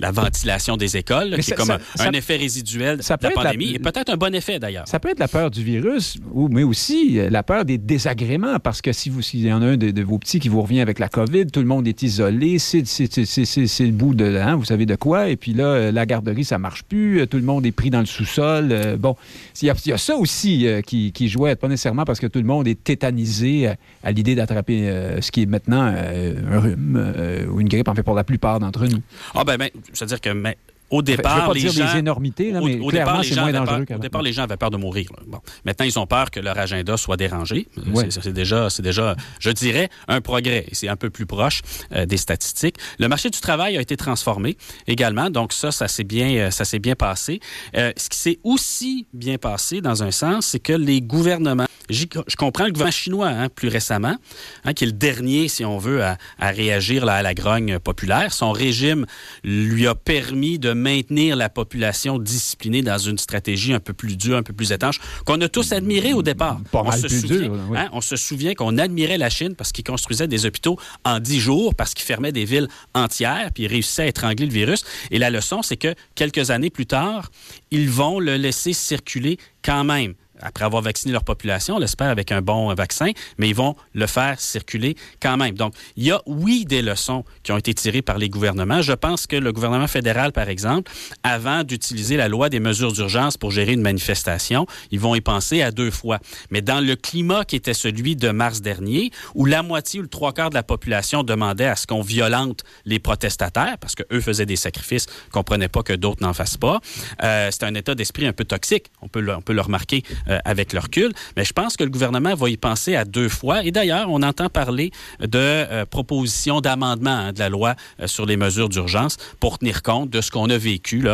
la 0.01 0.11
ventilation 0.11 0.77
des 0.77 0.97
écoles, 0.97 1.35
qui 1.37 1.43
ça- 1.43 1.55
est 1.55 1.57
comme 1.57 1.67
ça- 1.67 1.79
un, 1.99 2.05
ça- 2.05 2.11
effet 2.13 2.37
résiduel 2.37 3.03
ça 3.03 3.17
de 3.17 3.25
la 3.25 3.31
pandémie, 3.31 3.75
et 3.75 3.79
peut-être 3.79 4.11
un 4.11 4.17
bon 4.17 4.35
effet 4.35 4.59
d'ailleurs. 4.59 4.87
Ça 4.87 5.01
peut 5.01 5.09
être 5.11 5.19
la 5.19 5.29
peur 5.29 5.51
du 5.51 5.63
virus, 5.65 6.17
ou, 6.33 6.49
mais 6.49 6.63
aussi 6.63 7.19
euh, 7.19 7.31
la 7.31 7.43
peur 7.43 7.65
des 7.65 7.79
désagréments, 7.79 8.59
parce 8.59 8.81
que 8.83 8.93
si 8.93 9.11
vous 9.11 9.23
s'il 9.23 9.41
y 9.47 9.53
en 9.53 9.61
a 9.63 9.67
un 9.67 9.77
de, 9.77 9.91
de 9.91 10.03
vos 10.03 10.19
petits 10.19 10.39
qui 10.41 10.49
vous 10.49 10.63
revient 10.63 10.81
avec 10.81 10.99
la 10.99 11.09
COVID, 11.09 11.47
tout 11.47 11.61
le 11.61 11.67
monde 11.67 11.87
est 11.89 12.03
isolé, 12.03 12.59
c'est 12.59 12.79
le 12.81 13.91
bout 13.91 14.15
de, 14.15 14.37
hein, 14.37 14.57
vous 14.57 14.65
savez 14.65 14.87
de 14.87 14.95
quoi, 14.95 15.29
et 15.29 15.37
puis 15.37 15.53
là, 15.55 15.65
euh, 15.65 15.93
la 15.93 16.07
garderie, 16.07 16.45
ça 16.45 16.59
marche 16.59 16.83
plus, 16.85 17.21
euh, 17.21 17.27
tout 17.27 17.37
le 17.37 17.43
monde 17.43 17.67
est 17.67 17.73
pris 17.73 17.91
dans 17.91 18.01
le 18.01 18.07
sous-sol. 18.07 18.69
euh, 18.73 18.97
bon, 18.97 19.17
il 19.61 19.67
y, 19.67 19.71
a, 19.71 19.75
il 19.85 19.89
y 19.91 19.93
a 19.93 19.99
ça 19.99 20.17
aussi 20.17 20.67
euh, 20.67 20.81
qui, 20.81 21.13
qui 21.13 21.29
jouait, 21.29 21.57
pas 21.57 21.69
nécessairement 21.69 22.05
parce 22.05 22.21
que 22.21 22.27
tout 22.27 22.39
le 22.39 22.45
monde 22.45 22.69
est 22.69 22.83
tétanisé 22.83 23.69
à, 24.03 24.13
l'idée 24.13 24.35
d'attraper 24.35 24.89
euh, 24.89 25.21
ce 25.21 25.31
qui 25.31 25.43
est 25.43 25.47
maintenant 25.47 25.83
un 25.83 26.61
rhume 26.61 27.47
ou 27.51 27.61
une 27.61 27.69
grippe, 27.69 27.89
en 27.89 27.95
fait, 27.95 28.03
pour 28.03 28.15
la 28.15 28.25
plupart 28.25 28.61
d'entre 28.61 28.87
nous. 28.87 28.99
Ah 29.35 29.45
ben, 29.45 29.57
ben, 29.57 29.71
c'est-à-dire 29.93 30.21
que 30.21 30.31
mais, 30.31 30.57
au 30.91 31.03
départ, 31.03 31.33
je 31.33 31.37
ne 31.37 31.41
veux 31.41 31.47
pas 31.49 31.55
les 31.55 31.61
dire 31.61 31.73
gens... 31.73 31.93
des 31.93 31.99
énormités, 31.99 32.51
là, 32.51 32.61
mais 32.65 32.81
au 32.81 32.89
clairement, 32.89 32.91
départ, 32.91 33.21
les 33.21 33.29
c'est 33.29 33.35
gens 33.35 33.41
moins 33.43 33.49
avaient 33.51 33.59
dangereux 33.59 33.85
peur, 33.85 33.99
au 33.99 34.01
départ, 34.01 34.23
les 34.23 34.33
gens 34.33 34.43
avaient 34.45 34.57
peur 34.57 34.71
de 34.71 34.79
mourir. 34.79 35.11
Bon. 35.27 35.39
Maintenant, 35.67 35.85
ils 35.85 35.99
ont 35.99 36.07
peur 36.07 36.31
que 36.31 36.41
leur 36.41 36.59
agenda 36.59 36.97
soit 36.97 37.19
dérangé. 37.19 37.69
Ouais. 37.93 38.11
C'est- 38.11 38.33
déjà, 38.33 38.71
c'est 38.71 38.83
déjà, 38.83 39.15
je 39.39 39.51
dirais, 39.51 39.91
un 40.09 40.23
progrès. 40.23 40.65
C'est 40.73 40.89
un 40.89 40.97
peu 40.97 41.11
plus 41.11 41.27
proche 41.27 41.61
euh, 41.93 42.07
des 42.07 42.17
statistiques. 42.17 42.77
Le 42.99 43.07
marché 43.07 43.29
du 43.29 43.39
travail 43.39 43.77
a 43.77 43.83
été 43.83 43.99
transformé 43.99 44.57
également. 44.87 45.29
Donc 45.29 45.53
ça, 45.53 45.73
ça 45.73 45.89
s'est 45.89 46.05
bien, 46.05 46.31
euh, 46.37 46.51
ça 46.51 46.65
s'est 46.65 46.79
bien 46.79 46.95
passé. 46.95 47.41
Euh, 47.77 47.93
ce 47.97 48.09
qui 48.09 48.19
s'est 48.19 48.39
aussi 48.43 49.07
bien 49.13 49.37
passé, 49.37 49.83
dans 49.83 50.03
un 50.03 50.11
sens, 50.11 50.47
c'est 50.47 50.59
que 50.61 50.73
les 50.73 51.03
gouvernements 51.03 51.67
Je 51.91 52.37
comprends 52.37 52.67
le 52.67 52.73
gouvernement 52.73 52.91
chinois, 52.91 53.29
hein, 53.29 53.49
plus 53.49 53.69
récemment, 53.69 54.17
hein, 54.65 54.73
qui 54.75 54.85
est 54.85 54.89
le 54.89 54.93
dernier, 54.93 55.49
si 55.49 55.65
on 55.65 55.79
veut, 55.79 56.03
à, 56.03 56.19
à 56.39 56.51
réagir 56.51 57.05
là, 57.05 57.15
à 57.15 57.23
la 57.23 57.35
grogne 57.35 57.79
populaire. 57.79 58.33
Son 58.33 58.53
régime 58.53 59.07
lui 59.45 59.87
a 59.87 59.95
permis 59.95 60.59
de 60.59 60.73
maintenir 60.73 61.37
la 61.37 61.49
population 61.49 62.19
disciplinée 62.19 62.83
dans 62.83 62.99
une 62.99 63.19
stratégie 63.19 63.73
un 63.73 63.81
peu 63.81 63.93
plus 63.93 64.17
dure, 64.17 64.37
un 64.37 64.43
peu 64.43 64.53
plus 64.53 64.73
étanche, 64.73 65.01
qu'on 65.25 65.41
a 65.41 65.49
tous 65.49 65.73
admiré 65.73 66.13
au 66.13 66.23
départ. 66.23 66.61
Pas 66.71 66.81
on, 66.81 66.85
mal 66.85 67.01
se 67.01 67.07
plus 67.07 67.21
souvient, 67.21 67.41
dur, 67.41 67.53
oui. 67.71 67.79
hein, 67.79 67.89
on 67.93 68.01
se 68.01 68.17
souvient 68.17 68.55
qu'on 68.55 68.79
admirait 68.79 69.19
la 69.19 69.31
Chine 69.31 69.55
parce 69.55 69.73
qu'ils 69.73 69.85
construisaient 69.85 70.29
des 70.29 70.47
hôpitaux 70.47 70.79
en 71.05 71.21
dix 71.21 71.41
jours, 71.41 71.75
parce 71.75 71.95
qu'ils 71.95 72.07
fermaient 72.07 72.33
des 72.33 72.45
villes 72.45 72.69
entières, 72.95 73.51
puis 73.55 73.65
ils 73.65 73.69
réussissaient 73.69 74.03
à 74.03 74.07
étrangler 74.07 74.47
le 74.47 74.53
virus. 74.53 74.85
Et 75.11 75.19
la 75.19 75.31
leçon, 75.31 75.63
c'est 75.63 75.77
que 75.77 75.95
quelques 76.15 76.51
années 76.51 76.71
plus 76.71 76.87
tard, 76.87 77.31
ils 77.71 77.89
vont 77.89 78.21
le 78.21 78.37
laisser 78.37 78.73
circuler 78.73 79.39
quand 79.63 79.85
même 79.85 80.15
après 80.41 80.65
avoir 80.65 80.83
vacciné 80.83 81.13
leur 81.13 81.25
population, 81.25 81.77
on 81.77 81.79
l'espère 81.79 82.09
avec 82.09 82.33
un 82.33 82.43
bon 82.43 82.73
vaccin, 82.75 83.11
mais 83.39 83.49
ils 83.49 83.55
vont 83.55 83.77
le 83.95 84.07
faire 84.07 84.41
circuler 84.41 84.97
quand 85.21 85.37
même. 85.37 85.55
Donc, 85.55 85.75
il 85.97 86.05
y 86.05 86.11
a, 86.11 86.21
oui, 86.27 86.65
des 86.65 86.83
leçons 86.83 87.25
qui 87.43 87.53
ont 87.53 87.57
été 87.57 87.75
tirées 87.75 88.03
par 88.03 88.19
les 88.19 88.29
gouvernements. 88.29 88.83
Je 88.83 88.93
pense 88.93 89.27
que 89.27 89.37
le 89.37 89.53
gouvernement 89.53 89.87
fédéral, 89.87 90.33
par 90.33 90.49
exemple, 90.49 90.91
avant 91.23 91.65
d'utiliser 91.65 92.17
la 92.17 92.29
loi 92.29 92.49
des 92.49 92.61
mesures 92.61 92.93
d'urgence 92.93 93.37
pour 93.37 93.51
gérer 93.51 93.73
une 93.73 93.83
manifestation, 93.83 94.67
ils 94.91 95.01
vont 95.01 95.15
y 95.15 95.21
penser 95.21 95.63
à 95.63 95.71
deux 95.71 95.91
fois. 95.91 96.19
Mais 96.51 96.63
dans 96.63 96.81
le 96.81 96.97
climat 96.97 97.45
qui 97.45 97.57
était 97.57 97.75
celui 97.75 98.17
de 98.17 98.31
mars 98.31 98.61
dernier, 98.61 99.11
où 99.35 99.45
la 99.45 99.63
moitié 99.63 100.01
ou 100.01 100.03
le 100.03 100.09
trois 100.09 100.33
quarts 100.33 100.51
de 100.51 100.55
la 100.55 100.63
population 100.63 101.23
demandait 101.23 101.67
à 101.67 101.77
ce 101.77 101.87
qu'on 101.87 102.03
violente 102.03 102.65
les 102.85 102.99
protestataires, 102.99 103.79
parce 103.79 103.95
qu'eux 103.95 104.21
faisaient 104.21 104.47
des 104.47 104.57
sacrifices, 104.57 105.07
comprenaient 105.33 105.69
pas 105.69 105.83
que 105.83 105.93
d'autres 105.93 106.23
n'en 106.23 106.33
fassent 106.33 106.57
pas, 106.57 106.81
euh, 107.23 107.49
c'est 107.51 107.65
un 107.65 107.75
état 107.75 107.95
d'esprit 107.95 108.27
un 108.27 108.33
peu 108.33 108.45
toxique. 108.45 108.87
On 109.03 109.09
peut 109.09 109.27
on 109.35 109.43
peut 109.43 109.53
le 109.53 109.61
remarquer 109.61 110.03
euh, 110.29 110.39
avec 110.45 110.73
le 110.73 110.81
recul. 110.81 111.13
Mais 111.37 111.45
je 111.45 111.53
pense 111.53 111.77
que 111.77 111.85
le 111.85 111.91
gouvernement 111.91 112.35
va 112.35 112.51
y 112.51 112.57
penser 112.57 112.97
à 112.97 113.05
deux 113.05 113.29
fois. 113.29 113.65
Et 113.65 113.71
d'ailleurs, 113.71 114.09
on 114.11 114.23
entend 114.23 114.49
parler 114.49 114.91
de 115.21 115.29
euh, 115.35 115.87
propositions 115.87 116.61
d'amendement 116.61 117.11
hein, 117.11 117.33
de 117.33 117.39
la 117.39 117.49
loi 117.49 117.75
euh, 118.01 118.07
sur 118.07 118.27
les 118.27 118.37
mesures 118.37 118.69
d'urgence 118.69 119.17
pour 119.41 119.59
tenir 119.59 119.83
compte 119.83 120.11
de 120.11 120.21
ce 120.21 120.31
qu'on 120.31 120.51
a 120.51 120.59
vécu 120.59 121.07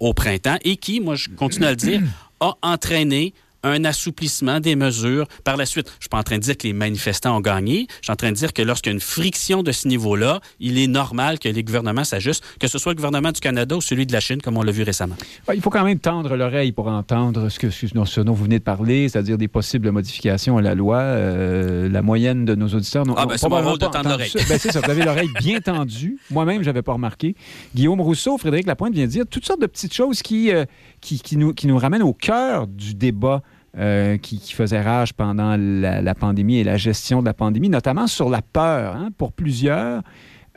au 0.00 0.14
printemps 0.14 0.56
et 0.62 0.76
qui, 0.76 1.00
moi, 1.00 1.14
je 1.14 1.28
continue 1.30 1.66
à 1.66 1.70
le 1.70 1.76
dire, 1.76 2.00
a 2.40 2.54
entraîné 2.62 3.34
un 3.62 3.84
assouplissement 3.84 4.60
des 4.60 4.76
mesures 4.76 5.26
par 5.44 5.56
la 5.56 5.66
suite. 5.66 5.86
Je 5.88 5.92
ne 5.92 6.00
suis 6.00 6.08
pas 6.08 6.18
en 6.18 6.22
train 6.22 6.36
de 6.36 6.42
dire 6.42 6.56
que 6.56 6.66
les 6.66 6.72
manifestants 6.72 7.36
ont 7.36 7.40
gagné. 7.40 7.86
Je 8.00 8.06
suis 8.06 8.12
en 8.12 8.16
train 8.16 8.30
de 8.30 8.36
dire 8.36 8.52
que 8.52 8.62
lorsqu'il 8.62 8.90
y 8.90 8.92
a 8.92 8.94
une 8.94 9.00
friction 9.00 9.62
de 9.62 9.72
ce 9.72 9.88
niveau-là, 9.88 10.40
il 10.58 10.78
est 10.78 10.86
normal 10.86 11.38
que 11.38 11.48
les 11.48 11.62
gouvernements 11.62 12.04
s'ajustent, 12.04 12.44
que 12.58 12.68
ce 12.68 12.78
soit 12.78 12.92
le 12.92 12.96
gouvernement 12.96 13.32
du 13.32 13.40
Canada 13.40 13.76
ou 13.76 13.80
celui 13.80 14.06
de 14.06 14.12
la 14.12 14.20
Chine, 14.20 14.40
comme 14.42 14.56
on 14.56 14.62
l'a 14.62 14.72
vu 14.72 14.82
récemment. 14.82 15.16
Il 15.54 15.60
faut 15.60 15.70
quand 15.70 15.84
même 15.84 15.98
tendre 15.98 16.36
l'oreille 16.36 16.72
pour 16.72 16.88
entendre 16.88 17.48
ce, 17.48 17.58
que, 17.58 17.70
ce 17.70 18.20
dont 18.20 18.32
vous 18.32 18.44
venez 18.44 18.58
de 18.58 18.64
parler, 18.64 19.08
c'est-à-dire 19.08 19.38
des 19.38 19.48
possibles 19.48 19.90
modifications 19.90 20.56
à 20.58 20.62
la 20.62 20.74
loi. 20.74 20.98
Euh, 20.98 21.88
la 21.88 22.02
moyenne 22.02 22.44
de 22.44 22.54
nos 22.54 22.68
auditeurs 22.68 23.06
n'ont 23.06 23.14
ah, 23.16 23.26
ben, 23.26 23.36
mon 23.48 23.62
rôle 23.62 23.78
de 23.78 23.86
tendre 23.86 24.10
l'oreille. 24.10 24.32
Ben, 24.48 24.58
c'est 24.58 24.72
ça, 24.72 24.80
vous 24.80 24.90
avez 24.90 25.04
l'oreille 25.04 25.30
bien 25.40 25.60
tendue. 25.60 26.18
Moi-même, 26.30 26.62
je 26.62 26.66
n'avais 26.66 26.82
pas 26.82 26.92
remarqué. 26.92 27.34
Guillaume 27.74 28.00
Rousseau, 28.00 28.38
Frédéric 28.38 28.66
Lapointe 28.66 28.94
vient 28.94 29.06
de 29.06 29.10
dire 29.10 29.24
toutes 29.28 29.44
sortes 29.44 29.60
de 29.60 29.66
petites 29.66 29.94
choses 29.94 30.22
qui, 30.22 30.52
euh, 30.52 30.64
qui, 31.00 31.20
qui, 31.20 31.36
nous, 31.36 31.52
qui 31.52 31.66
nous 31.66 31.78
ramènent 31.78 32.02
au 32.02 32.12
cœur 32.12 32.66
du 32.66 32.94
débat 32.94 33.42
euh, 33.78 34.18
qui, 34.18 34.40
faisait 34.52 34.80
rage 34.80 35.14
pendant 35.14 35.56
la, 35.56 36.14
pandémie 36.16 36.58
et 36.58 36.64
la 36.64 36.76
gestion 36.76 37.20
de 37.20 37.26
la 37.26 37.34
pandémie, 37.34 37.68
notamment 37.68 38.08
sur 38.08 38.28
la 38.28 38.42
peur. 38.42 38.96
Hein. 38.96 39.10
Pour 39.16 39.32
plusieurs, 39.32 40.02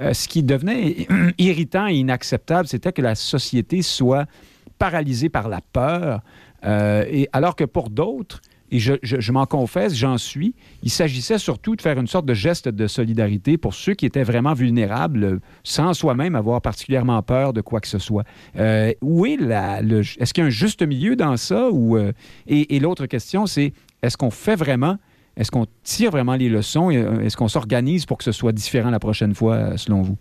euh, 0.01 0.13
ce 0.13 0.27
qui 0.27 0.41
devenait 0.41 1.05
irritant 1.37 1.87
et 1.87 1.93
inacceptable, 1.93 2.67
c'était 2.67 2.91
que 2.91 3.03
la 3.03 3.13
société 3.13 3.83
soit 3.83 4.25
paralysée 4.79 5.29
par 5.29 5.47
la 5.47 5.59
peur, 5.61 6.21
euh, 6.65 7.05
et 7.07 7.29
alors 7.33 7.55
que 7.55 7.65
pour 7.65 7.91
d'autres, 7.91 8.41
et 8.73 8.79
je, 8.79 9.31
m'en 9.31 9.45
confesse, 9.45 9.95
j'en 9.95 10.17
suis. 10.17 10.55
Il 10.81 10.89
s'agissait 10.89 11.37
surtout 11.37 11.75
de 11.75 11.81
faire 11.81 11.99
une 11.99 12.07
sorte 12.07 12.25
de 12.25 12.33
geste 12.33 12.67
de 12.67 12.87
solidarité 12.87 13.55
pour 13.55 13.75
ceux 13.75 13.93
qui 13.93 14.07
étaient 14.07 14.23
vraiment 14.23 14.55
vulnérables, 14.55 15.41
sans 15.63 15.93
soi-même 15.93 16.33
avoir 16.33 16.59
particulièrement 16.59 17.21
peur 17.21 17.53
de 17.53 17.61
quoi 17.61 17.81
que 17.81 17.87
ce 17.87 17.99
soit. 17.99 18.23
Euh, 18.57 18.91
où 19.03 19.27
est 19.27 19.37
la, 19.37 19.81
est-ce 19.81 20.33
qu'il 20.33 20.41
y 20.41 20.45
a 20.45 20.47
un 20.47 20.49
juste 20.49 20.81
milieu 20.81 21.15
dans 21.15 21.37
ça? 21.37 21.69
Euh, 21.71 22.13
et, 22.47 22.79
l'autre 22.79 23.05
question, 23.05 23.45
c'est 23.45 23.73
est-ce 24.01 24.17
qu'on 24.17 24.31
fait 24.31 24.55
vraiment, 24.55 24.97
est-ce 25.37 25.51
qu'on 25.51 25.67
tire 25.83 26.09
vraiment 26.09 26.35
les 26.35 26.49
leçons? 26.49 26.91
Euh, 26.91 27.19
est-ce 27.19 27.37
qu'on 27.37 27.49
s'organise 27.49 28.07
pour 28.07 28.17
que 28.17 28.23
ce 28.23 28.31
soit 28.31 28.53
différent 28.53 28.89
la 28.89 28.99
prochaine 28.99 29.35
fois, 29.35 29.77
selon 29.77 30.01
vous? 30.01 30.17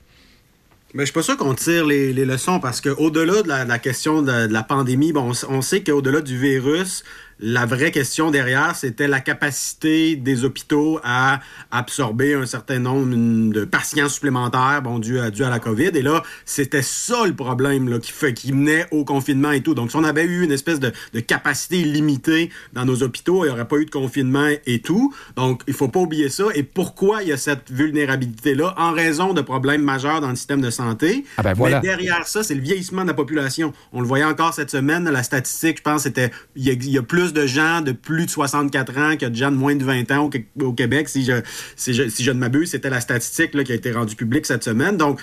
Mais 0.93 1.05
je 1.05 1.07
suis 1.07 1.15
pas 1.15 1.23
sûr 1.23 1.39
qu'on 1.39 1.55
tire 1.55 1.87
les, 1.87 2.13
leçons 2.13 2.61
parce 2.61 2.83
qu'au-delà 2.83 3.41
de 3.43 3.49
la, 3.49 3.79
question 3.79 4.21
de, 4.21 4.47
la 4.47 4.63
pandémie, 4.63 5.15
on 5.17 5.63
sait 5.63 5.83
qu'au-delà 5.83 6.21
du 6.21 6.39
virus, 6.39 7.03
la 7.43 7.67
vraie 7.67 7.91
question 7.91 8.31
derrière, 8.31 8.77
c'était 8.77 9.09
la 9.09 9.19
capacité 9.19 10.15
des 10.15 10.45
hôpitaux 10.45 11.01
à 11.03 11.41
absorber 11.73 12.35
un 12.35 12.47
certain 12.47 12.79
nombre 12.79 13.53
de 13.53 13.65
patients 13.65 14.09
supplémentaires, 14.09 14.81
bon, 14.81 15.01
dû 15.01 15.19
à, 15.19 15.31
dû 15.31 15.43
à 15.43 15.51
la 15.51 15.59
COVID. 15.59 15.91
Et 15.95 16.03
là, 16.03 16.23
c'était 16.45 16.83
ça 16.83 17.27
le 17.27 17.35
problème 17.35 17.89
là, 17.89 17.99
qui, 17.99 18.13
fait, 18.13 18.33
qui 18.33 18.53
menait 18.53 18.87
au 18.93 19.05
confinement 19.05 19.51
et 19.51 19.61
tout. 19.61 19.75
Donc, 19.75 19.91
si 19.91 19.97
on 19.97 20.05
avait 20.05 20.25
eu 20.25 20.45
une 20.45 20.53
espèce 20.53 20.79
de, 20.79 20.93
de 21.13 21.21
capacité 21.21 21.81
illimitée 21.81 22.51
dans 22.75 22.85
nos 22.85 23.03
hôpitaux, 23.03 23.45
il 23.45 23.49
n'y 23.49 23.53
aurait 23.53 23.67
pas 23.67 23.77
eu 23.79 23.87
de 23.87 23.91
confinement 23.91 24.49
et 24.65 24.79
tout. 24.79 25.13
Donc, 25.35 25.63
il 25.67 25.75
faut 25.75 25.89
pas 25.89 26.01
oublier 26.01 26.29
ça. 26.29 26.45
Et 26.55 26.63
pourquoi 26.63 27.25
il 27.25 27.31
y 27.31 27.33
a 27.33 27.37
cette 27.37 27.73
vulnérabilité-là? 27.73 28.75
En 28.79 28.93
raison 28.93 29.35
de 29.35 29.41
problèmes 29.41 29.83
majeurs 29.83 30.21
dans 30.21 30.31
le 30.31 30.37
système 30.37 30.61
de 30.61 30.71
santé. 30.71 31.25
Ah 31.39 31.43
ben 31.43 31.55
voilà. 31.55 31.81
Mais 31.81 31.89
derrière 31.89 32.29
ça, 32.29 32.45
c'est 32.45 32.55
le 32.55 32.61
vieillissement 32.61 33.03
de 33.03 33.09
la 33.09 33.15
population. 33.15 33.73
On 33.93 34.01
le 34.01 34.07
voyait 34.07 34.25
encore 34.25 34.55
cette 34.55 34.71
semaine. 34.71 35.11
La 35.11 35.25
statistique, 35.25 35.79
je 35.79 35.83
pense, 35.83 36.03
c'était 36.05 36.31
il 36.55 36.89
y 36.89 36.99
a 36.99 37.03
plus 37.03 37.32
de 37.33 37.47
gens 37.47 37.81
de 37.81 37.93
plus 37.93 38.27
de 38.27 38.31
64 38.31 38.99
ans 38.99 39.17
que 39.17 39.27
de 39.27 39.35
gens 39.35 39.51
de 39.51 39.57
moins 39.57 39.75
de 39.75 39.85
20 39.85 40.11
ans 40.13 40.31
au, 40.61 40.73
Québec, 40.73 41.09
si 41.09 41.25
je, 41.25 41.43
si 41.77 41.93
ne 42.29 42.33
m'abuse. 42.33 42.71
C'était 42.71 42.91
la 42.91 43.01
statistique 43.01 43.55
là, 43.55 43.65
qui 43.65 43.73
a 43.73 43.75
été 43.75 43.93
rendue 43.93 44.17
publique 44.17 44.47
cette 44.47 44.65
semaine. 44.65 44.97
Donc, 44.97 45.21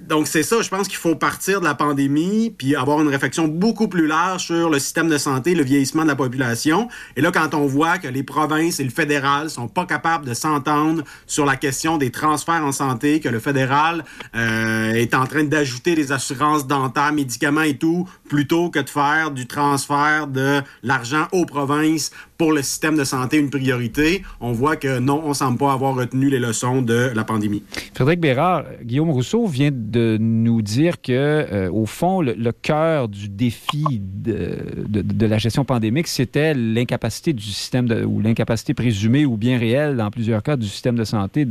donc 0.00 0.28
c'est 0.28 0.42
ça. 0.42 0.62
Je 0.62 0.68
pense 0.68 0.86
qu'il 0.86 0.96
faut 0.96 1.16
partir 1.16 1.60
de 1.60 1.64
la 1.64 1.74
pandémie 1.74 2.54
puis 2.56 2.76
avoir 2.76 3.00
une 3.02 3.08
réflexion 3.08 3.48
beaucoup 3.48 3.88
plus 3.88 4.06
large 4.06 4.44
sur 4.46 4.70
le 4.70 4.78
système 4.78 5.08
de 5.08 5.18
santé, 5.18 5.54
le 5.54 5.64
vieillissement 5.64 6.02
de 6.02 6.08
la 6.08 6.16
population. 6.16 6.88
Et 7.16 7.20
là, 7.20 7.32
quand 7.32 7.54
on 7.54 7.66
voit 7.66 7.98
que 7.98 8.06
les 8.06 8.22
provinces 8.22 8.78
et 8.78 8.84
le 8.84 8.90
fédéral 8.90 9.50
sont 9.50 9.68
pas 9.68 9.84
capables 9.84 10.24
de 10.24 10.34
s'entendre 10.34 11.02
sur 11.26 11.44
la 11.44 11.56
question 11.56 11.98
des 11.98 12.10
transferts 12.10 12.64
en 12.64 12.72
santé, 12.72 13.20
que 13.20 13.28
le 13.28 13.40
fédéral 13.40 14.04
euh, 14.36 14.92
est 14.92 15.14
en 15.14 15.26
train 15.26 15.44
d'ajouter 15.44 15.94
des 15.94 16.12
assurances 16.12 16.66
dentaires, 16.66 17.12
médicaments 17.12 17.62
et 17.62 17.76
tout, 17.76 18.08
plutôt 18.28 18.70
que 18.70 18.78
de 18.78 18.88
faire 18.88 19.32
du 19.32 19.46
transfert 19.46 20.28
de 20.28 20.60
l'argent 20.82 21.26
aux 21.32 21.44
provinces 21.44 22.12
pour 22.38 22.52
le 22.52 22.62
système 22.62 22.96
de 22.96 23.04
santé 23.04 23.38
une 23.38 23.50
priorité, 23.50 24.22
on 24.40 24.52
voit 24.52 24.76
que 24.76 24.98
non, 24.98 25.22
on 25.24 25.30
ne 25.30 25.34
semble 25.34 25.58
pas 25.58 25.72
avoir 25.72 25.94
retenu 25.94 26.28
les 26.28 26.38
leçons 26.38 26.82
de 26.82 27.10
la 27.14 27.24
pandémie. 27.24 27.62
Frédéric 27.94 28.20
Bérard, 28.20 28.64
Guillaume 28.82 29.10
Rousseau 29.10 29.46
vient 29.46 29.70
de 29.72 30.18
nous 30.20 30.62
dire 30.62 31.00
que, 31.00 31.12
euh, 31.12 31.70
au 31.70 31.86
fond, 31.86 32.20
le, 32.20 32.52
cœur 32.52 33.08
du 33.08 33.28
défi 33.28 33.84
de, 34.00 35.26
la 35.26 35.38
gestion 35.38 35.64
pandémique, 35.64 36.08
c'était 36.08 36.54
l'incapacité 36.54 37.32
du 37.32 37.42
système 37.42 37.88
ou 38.06 38.20
l'incapacité 38.20 38.74
présumée 38.74 39.24
ou 39.24 39.36
bien 39.36 39.58
réelle, 39.58 39.96
dans 39.96 40.10
plusieurs 40.10 40.42
cas, 40.42 40.56
du 40.56 40.66
système 40.66 40.96
de 40.96 41.04
santé 41.04 41.46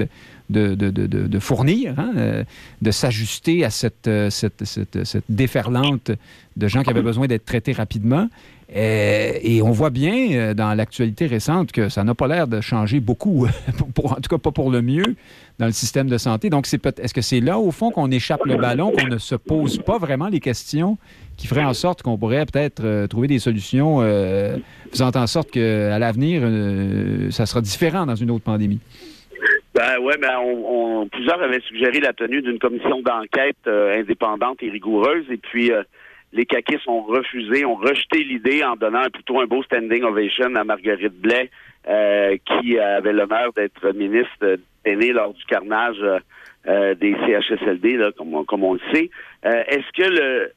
de, 0.49 1.39
fournir, 1.39 1.95
hein, 1.97 2.11
euh, 2.17 2.43
de 2.81 2.91
s'ajuster 2.91 3.65
à 3.65 3.69
euh, 4.07 4.29
cette, 4.29 5.23
déferlante 5.29 6.11
de 6.55 6.67
gens 6.67 6.83
qui 6.83 6.89
avaient 6.89 7.01
besoin 7.01 7.27
d'être 7.27 7.45
traités 7.45 7.73
rapidement. 7.73 8.29
Euh, 8.75 9.33
et 9.43 9.61
on 9.61 9.71
voit 9.71 9.91
bien 9.91 10.31
euh, 10.31 10.53
dans 10.55 10.73
l'actualité 10.73 11.27
récente 11.27 11.71
que 11.71 11.87
ça 11.87 12.03
n'a 12.03 12.15
pas 12.15 12.27
l'air 12.27 12.47
de 12.47 12.61
changer 12.61 12.99
beaucoup, 12.99 13.45
en 14.03 14.15
tout 14.15 14.29
cas 14.29 14.37
pas 14.39 14.51
pour 14.51 14.71
le 14.71 14.81
mieux, 14.81 15.15
dans 15.59 15.67
le 15.67 15.71
système 15.71 16.07
de 16.07 16.17
santé. 16.17 16.49
Donc, 16.49 16.65
est-ce 16.65 17.13
que 17.13 17.21
c'est 17.21 17.41
là, 17.41 17.59
au 17.59 17.71
fond, 17.71 17.91
qu'on 17.91 18.09
échappe 18.09 18.45
le 18.45 18.57
ballon, 18.57 18.91
qu'on 18.91 19.07
ne 19.07 19.19
se 19.19 19.35
pose 19.35 19.77
pas 19.77 19.99
vraiment 19.99 20.27
les 20.27 20.39
questions 20.39 20.97
qui 21.37 21.47
feraient 21.47 21.63
en 21.63 21.73
sorte 21.73 22.01
qu'on 22.01 22.17
pourrait 22.17 22.45
peut-être 22.45 22.83
euh, 22.83 23.07
trouver 23.07 23.27
des 23.27 23.39
solutions 23.39 23.99
faisant 24.91 25.11
en 25.15 25.27
sorte 25.27 25.51
qu'à 25.51 25.99
l'avenir, 25.99 26.41
ça 27.31 27.45
sera 27.45 27.61
différent 27.61 28.05
dans 28.05 28.15
une 28.15 28.31
autre 28.31 28.43
pandémie? 28.43 28.79
Ben 29.73 29.99
ouais, 30.01 30.17
ben 30.17 30.37
on, 30.39 31.07
plusieurs 31.11 31.41
avaient 31.41 31.59
suggéré 31.61 31.99
la 31.99 32.13
tenue 32.13 32.41
d'une 32.41 32.59
commission 32.59 33.01
d'enquête 33.01 33.67
indépendante 33.67 34.63
et 34.63 34.69
rigoureuse, 34.69 35.25
et 35.29 35.37
puis 35.37 35.71
les 36.35 36.45
caquistes 36.45 36.87
ont 36.87 37.01
refusé, 37.01 37.65
ont 37.65 37.75
rejeté 37.75 38.23
l'idée 38.23 38.63
en 38.63 38.75
donnant 38.75 39.05
plutôt 39.11 39.39
un 39.39 39.45
beau 39.45 39.63
standing 39.63 40.03
ovation 40.03 40.53
à 40.55 40.63
Marguerite 40.63 41.19
Blais, 41.19 41.49
euh, 41.87 42.37
qui 42.45 42.77
avait 42.77 43.13
l'honneur 43.13 43.53
d'être 43.53 43.93
ministre 43.93 44.59
aîné 44.83 45.13
lors 45.13 45.33
du 45.33 45.43
carnage 45.45 45.97
euh, 46.67 46.95
des 46.95 47.15
CHSLD, 47.25 47.99
comme, 48.17 48.63
on 48.63 48.73
le 48.73 48.79
sait. 48.93 49.09
Euh, 49.45 49.63
est-ce 49.67 49.91
que 49.93 50.09
le 50.09 50.51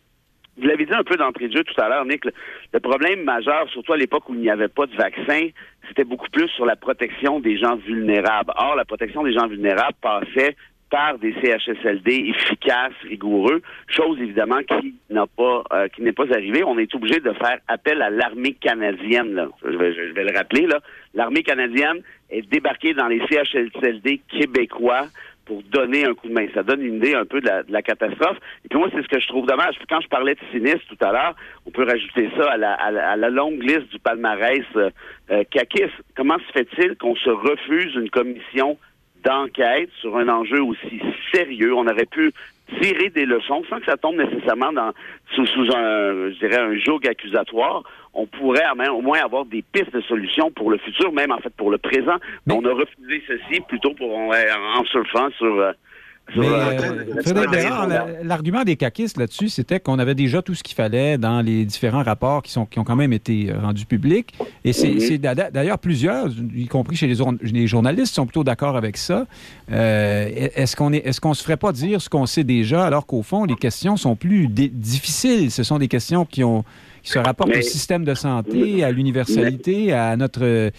vous 0.60 0.66
l'avez 0.66 0.86
dit 0.86 0.92
un 0.92 1.04
peu 1.04 1.14
d'entrée 1.14 1.46
de 1.46 1.56
jeu 1.56 1.62
tout 1.62 1.80
à 1.80 1.88
l'heure, 1.88 2.04
Nick, 2.04 2.24
le, 2.24 2.80
problème 2.80 3.22
majeur, 3.22 3.68
surtout 3.70 3.92
à 3.92 3.96
l'époque 3.96 4.28
où 4.28 4.34
il 4.34 4.40
n'y 4.40 4.50
avait 4.50 4.66
pas 4.66 4.86
de 4.86 4.96
vaccin, 4.96 5.50
c'était 5.86 6.02
beaucoup 6.02 6.28
plus 6.32 6.48
sur 6.48 6.66
la 6.66 6.74
protection 6.74 7.38
des 7.38 7.56
gens 7.56 7.76
vulnérables. 7.76 8.52
Or, 8.56 8.74
la 8.74 8.84
protection 8.84 9.22
des 9.22 9.32
gens 9.32 9.46
vulnérables 9.46 9.94
passait 10.02 10.56
par 10.90 11.18
des 11.18 11.34
CHSLD 11.34 12.34
efficaces, 12.34 12.94
rigoureux, 13.02 13.62
chose 13.88 14.18
évidemment 14.20 14.60
qui 14.62 14.94
n'a 15.10 15.26
pas 15.26 15.64
euh, 15.72 15.88
qui 15.88 16.02
n'est 16.02 16.12
pas 16.12 16.30
arrivée. 16.32 16.64
On 16.64 16.78
est 16.78 16.94
obligé 16.94 17.20
de 17.20 17.32
faire 17.32 17.58
appel 17.68 18.02
à 18.02 18.10
l'armée 18.10 18.54
canadienne. 18.54 19.34
Là. 19.34 19.48
Je, 19.62 19.76
vais, 19.76 19.92
je 19.94 20.12
vais 20.12 20.24
le 20.24 20.36
rappeler 20.36 20.66
là. 20.66 20.80
L'armée 21.14 21.42
canadienne 21.42 22.02
est 22.30 22.48
débarquée 22.48 22.94
dans 22.94 23.08
les 23.08 23.20
CHSLD 23.28 24.20
québécois 24.28 25.08
pour 25.48 25.62
donner 25.62 26.04
un 26.04 26.14
coup 26.14 26.28
de 26.28 26.34
main. 26.34 26.46
Ça 26.54 26.62
donne 26.62 26.82
une 26.82 26.96
idée 26.96 27.14
un 27.14 27.24
peu 27.24 27.40
de 27.40 27.48
la, 27.68 27.82
catastrophe. 27.82 28.36
Et 28.64 28.68
puis 28.68 28.78
moi, 28.78 28.88
c'est 28.92 29.02
ce 29.02 29.08
que 29.08 29.18
je 29.18 29.26
trouve 29.28 29.46
dommage. 29.46 29.76
Quand 29.88 30.00
je 30.00 30.08
parlais 30.08 30.34
de 30.34 30.40
cynisme 30.52 30.82
tout 30.88 31.02
à 31.04 31.10
l'heure, 31.10 31.34
on 31.64 31.70
peut 31.70 31.84
rajouter 31.84 32.28
ça 32.36 32.52
à 32.52 32.56
la, 32.58 32.74
à 32.74 33.16
la, 33.16 33.30
longue 33.30 33.62
liste 33.62 33.88
du 33.90 33.98
palmarès 33.98 34.62
euh, 34.76 34.90
euh 35.30 35.44
Comment 36.14 36.36
se 36.38 36.52
fait-il 36.52 36.96
qu'on 36.96 37.16
se 37.16 37.30
refuse 37.30 37.94
une 37.94 38.10
commission 38.10 38.76
d'enquête 39.24 39.90
sur 40.00 40.16
un 40.16 40.28
enjeu 40.28 40.62
aussi 40.62 41.00
sérieux. 41.32 41.74
On 41.74 41.86
aurait 41.86 42.06
pu 42.06 42.32
tirer 42.80 43.10
des 43.10 43.24
leçons 43.24 43.62
sans 43.68 43.78
que 43.80 43.86
ça 43.86 43.96
tombe 43.96 44.16
nécessairement 44.16 44.72
dans 44.72 44.92
sous, 45.34 45.46
sous 45.46 45.68
un, 45.74 46.30
je 46.30 46.38
dirais, 46.38 46.58
un 46.58 46.76
joug 46.76 47.00
accusatoire. 47.08 47.82
on 48.14 48.26
pourrait 48.26 48.64
au 48.90 49.00
moins 49.00 49.20
avoir 49.20 49.44
des 49.44 49.62
pistes 49.62 49.92
de 49.92 50.00
solutions 50.02 50.50
pour 50.50 50.70
le 50.70 50.78
futur, 50.78 51.12
même 51.12 51.32
en 51.32 51.38
fait 51.38 51.54
pour 51.54 51.70
le 51.70 51.78
présent. 51.78 52.16
Mais... 52.46 52.54
On 52.54 52.64
a 52.64 52.72
refusé 52.72 53.22
ceci 53.26 53.60
plutôt 53.68 53.94
pour 53.94 54.16
en, 54.16 54.84
surfant 54.84 55.30
sur. 55.38 55.72
Euh, 56.36 57.04
mais, 57.26 57.56
euh, 57.56 58.06
l'argument 58.22 58.62
des 58.64 58.76
caquistes 58.76 59.16
là-dessus, 59.16 59.48
c'était 59.48 59.80
qu'on 59.80 59.98
avait 59.98 60.14
déjà 60.14 60.42
tout 60.42 60.54
ce 60.54 60.62
qu'il 60.62 60.74
fallait 60.74 61.16
dans 61.16 61.40
les 61.40 61.64
différents 61.64 62.02
rapports 62.02 62.42
qui, 62.42 62.52
sont, 62.52 62.66
qui 62.66 62.78
ont 62.78 62.84
quand 62.84 62.96
même 62.96 63.12
été 63.12 63.50
euh, 63.50 63.60
rendus 63.60 63.86
publics. 63.86 64.34
Et 64.64 64.72
c'est 64.72 64.88
mm-hmm. 64.88 65.50
d'ailleurs 65.50 65.78
plusieurs, 65.78 66.28
y 66.54 66.66
compris 66.66 66.96
chez 66.96 67.06
les, 67.06 67.16
les 67.42 67.66
journalistes, 67.66 68.14
sont 68.14 68.26
plutôt 68.26 68.44
d'accord 68.44 68.76
avec 68.76 68.96
ça. 68.96 69.26
est-ce 69.68 70.76
qu'on 70.76 70.92
est, 70.92 71.06
est-ce 71.06 71.20
qu'on 71.20 71.34
se 71.34 71.42
ferait 71.42 71.56
pas 71.56 71.72
dire 71.72 72.02
ce 72.02 72.08
qu'on 72.08 72.26
sait 72.26 72.44
déjà, 72.44 72.84
alors 72.84 73.06
qu'au 73.06 73.22
fond, 73.22 73.44
les 73.44 73.56
questions 73.56 73.96
sont 73.96 74.16
plus 74.16 74.48
difficiles. 74.48 75.50
Ce 75.50 75.62
sont 75.62 75.78
des 75.78 75.88
questions 75.88 76.24
qui 76.24 76.44
ont 76.44 76.64
qui 77.08 77.14
se 77.14 77.18
rapporte 77.18 77.56
au 77.56 77.62
système 77.62 78.04
de 78.04 78.14
santé, 78.14 78.84
à 78.84 78.90
l'universalité, 78.90 79.92
à 79.94 80.14
notre 80.16 80.44
euh, 80.44 80.70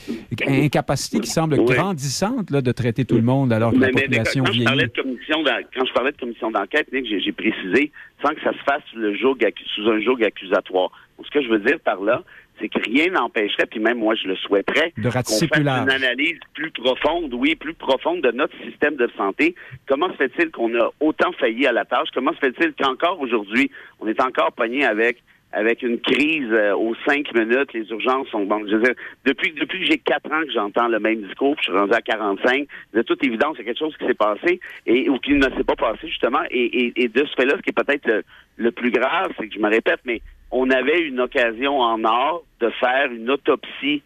incapacité 0.47 1.19
qui 1.19 1.29
semble 1.29 1.57
grandissante 1.65 2.51
là, 2.51 2.61
de 2.61 2.71
traiter 2.71 3.03
tout 3.03 3.15
le 3.15 3.23
monde 3.23 3.51
alors 3.51 3.71
que 3.71 3.79
la 3.79 3.89
population 3.89 4.43
quand 4.43 4.53
Je 4.53 4.63
parlais 4.63 4.85
de 4.85 5.01
commission 5.01 5.43
quand 5.75 5.85
je 5.85 5.93
parlais 5.93 6.11
de 6.11 6.17
commission 6.17 6.51
d'enquête, 6.51 6.87
j'ai 6.91 7.31
précisé 7.31 7.91
sans 8.23 8.29
que 8.35 8.41
ça 8.41 8.51
se 8.51 8.63
fasse 8.63 8.83
le 8.95 9.17
sous 9.17 9.89
un 9.89 10.01
joug 10.01 10.23
accusatoire. 10.23 10.91
ce 11.23 11.29
que 11.31 11.41
je 11.41 11.49
veux 11.49 11.59
dire 11.59 11.79
par 11.79 12.01
là, 12.01 12.23
c'est 12.59 12.69
que 12.69 12.79
rien 12.79 13.07
n'empêcherait, 13.11 13.65
puis 13.65 13.79
même 13.79 13.97
moi 13.97 14.13
je 14.15 14.27
le 14.27 14.35
souhaiterais, 14.35 14.93
qu'on 15.01 15.09
fasse 15.09 15.41
une 15.57 15.67
analyse 15.67 16.39
plus 16.53 16.71
profonde, 16.71 17.33
oui, 17.33 17.55
plus 17.55 17.73
profonde 17.73 18.21
de 18.21 18.31
notre 18.31 18.55
système 18.65 18.97
de 18.97 19.09
santé. 19.17 19.55
Comment 19.87 20.11
se 20.11 20.17
fait-il 20.17 20.51
qu'on 20.51 20.77
a 20.77 20.91
autant 20.99 21.31
failli 21.39 21.65
à 21.65 21.71
la 21.71 21.85
tâche? 21.85 22.09
Comment 22.13 22.33
se 22.33 22.39
fait-il 22.39 22.73
qu'encore 22.73 23.19
aujourd'hui, 23.19 23.71
on 23.99 24.07
est 24.07 24.21
encore 24.21 24.51
pogné 24.51 24.85
avec 24.85 25.23
avec 25.51 25.81
une 25.81 25.99
crise 25.99 26.51
euh, 26.51 26.75
aux 26.75 26.93
cinq 27.07 27.33
minutes, 27.33 27.73
les 27.73 27.89
urgences 27.89 28.27
sont 28.27 28.45
bon. 28.45 28.65
Je 28.67 28.75
veux 28.75 28.83
dire, 28.83 28.93
depuis 29.25 29.51
depuis 29.53 29.79
que 29.79 29.85
j'ai 29.85 29.97
quatre 29.97 30.31
ans 30.31 30.41
que 30.43 30.51
j'entends 30.51 30.87
le 30.87 30.99
même 30.99 31.21
discours, 31.23 31.55
puis 31.55 31.65
je 31.65 31.71
suis 31.71 31.79
rendu 31.79 31.93
à 31.93 32.01
45, 32.01 32.67
de 32.93 33.01
toute 33.01 33.23
évidence, 33.23 33.55
il 33.57 33.59
y 33.59 33.61
a 33.61 33.65
quelque 33.65 33.79
chose 33.79 33.95
qui 33.97 34.05
s'est 34.05 34.13
passé 34.13 34.59
et 34.85 35.09
ou 35.09 35.17
qui 35.17 35.33
ne 35.33 35.49
s'est 35.49 35.63
pas 35.63 35.75
passé 35.75 36.07
justement. 36.07 36.41
Et, 36.51 36.93
et, 36.95 37.07
de 37.07 37.25
ce 37.25 37.33
fait-là, 37.35 37.55
ce 37.57 37.61
qui 37.61 37.69
est 37.69 37.83
peut-être 37.83 38.23
le, 38.57 38.71
plus 38.71 38.91
grave, 38.91 39.31
c'est 39.37 39.47
que 39.47 39.53
je 39.53 39.59
me 39.59 39.69
répète, 39.69 40.01
mais 40.05 40.21
on 40.51 40.69
avait 40.69 41.01
une 41.01 41.19
occasion 41.19 41.79
en 41.79 42.03
or 42.03 42.43
de 42.59 42.69
faire 42.79 43.11
une 43.11 43.29
autopsie 43.29 44.03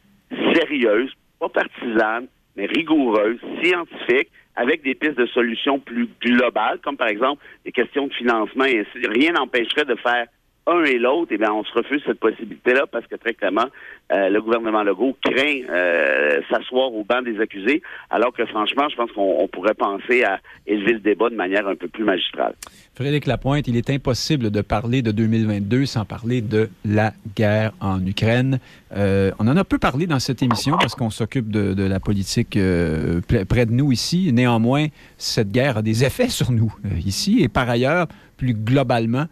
sérieuse, 0.53 1.11
pas 1.39 1.49
partisane, 1.49 2.27
mais 2.55 2.67
rigoureuse, 2.67 3.39
scientifique, 3.61 4.29
avec 4.55 4.83
des 4.83 4.95
pistes 4.95 5.17
de 5.17 5.25
solutions 5.25 5.79
plus 5.79 6.07
globales, 6.21 6.79
comme 6.83 6.95
par 6.95 7.07
exemple 7.07 7.43
des 7.65 7.71
questions 7.71 8.07
de 8.07 8.13
financement. 8.13 8.65
Et 8.65 8.85
rien 9.09 9.33
n'empêcherait 9.33 9.85
de 9.85 9.95
faire 9.95 10.27
un 10.65 10.83
et 10.85 10.97
l'autre, 10.97 11.31
eh 11.31 11.37
bien, 11.37 11.51
on 11.51 11.63
se 11.63 11.73
refuse 11.73 12.01
cette 12.05 12.19
possibilité-là 12.19 12.85
parce 12.89 13.05
que 13.07 13.15
très 13.15 13.33
clairement, 13.33 13.67
euh, 14.13 14.29
le 14.29 14.41
gouvernement 14.41 14.83
Legault 14.83 15.17
craint 15.21 15.59
euh, 15.69 16.39
s'asseoir 16.49 16.93
au 16.93 17.03
banc 17.03 17.21
des 17.21 17.39
accusés, 17.39 17.81
alors 18.09 18.31
que 18.31 18.45
franchement, 18.45 18.87
je 18.89 18.95
pense 18.95 19.11
qu'on 19.11 19.47
pourrait 19.49 19.73
penser 19.73 20.23
à 20.23 20.39
élever 20.65 20.93
le 20.93 20.99
débat 20.99 21.29
de 21.29 21.35
manière 21.35 21.67
un 21.67 21.75
peu 21.75 21.87
plus 21.89 22.05
magistrale. 22.05 22.53
Frédéric 22.95 23.25
Lapointe, 23.25 23.67
il 23.67 23.75
est 23.75 23.89
impossible 23.89 24.51
de 24.51 24.61
parler 24.61 25.01
de 25.01 25.11
2022 25.11 25.85
sans 25.85 26.05
parler 26.05 26.41
de 26.41 26.69
la 26.85 27.11
guerre 27.35 27.73
en 27.81 28.05
Ukraine. 28.05 28.59
Euh, 28.95 29.31
on 29.39 29.47
en 29.47 29.57
a 29.57 29.63
peu 29.65 29.79
parlé 29.79 30.07
dans 30.07 30.19
cette 30.19 30.43
émission 30.43 30.77
parce 30.77 30.95
qu'on 30.95 31.09
s'occupe 31.09 31.49
de, 31.49 31.73
de, 31.73 31.83
la 31.83 31.99
politique 31.99 32.51
près 32.51 33.65
de 33.65 33.71
nous 33.71 33.91
ici. 33.91 34.31
Néanmoins, 34.31 34.87
cette 35.17 35.51
guerre 35.51 35.77
a 35.77 35.81
des 35.81 36.05
effets 36.05 36.29
sur 36.29 36.51
nous 36.51 36.73
ici 37.05 37.41
et 37.41 37.49
par 37.49 37.69
ailleurs, 37.69 38.07
plus 38.37 38.53
globalement, 38.53 39.25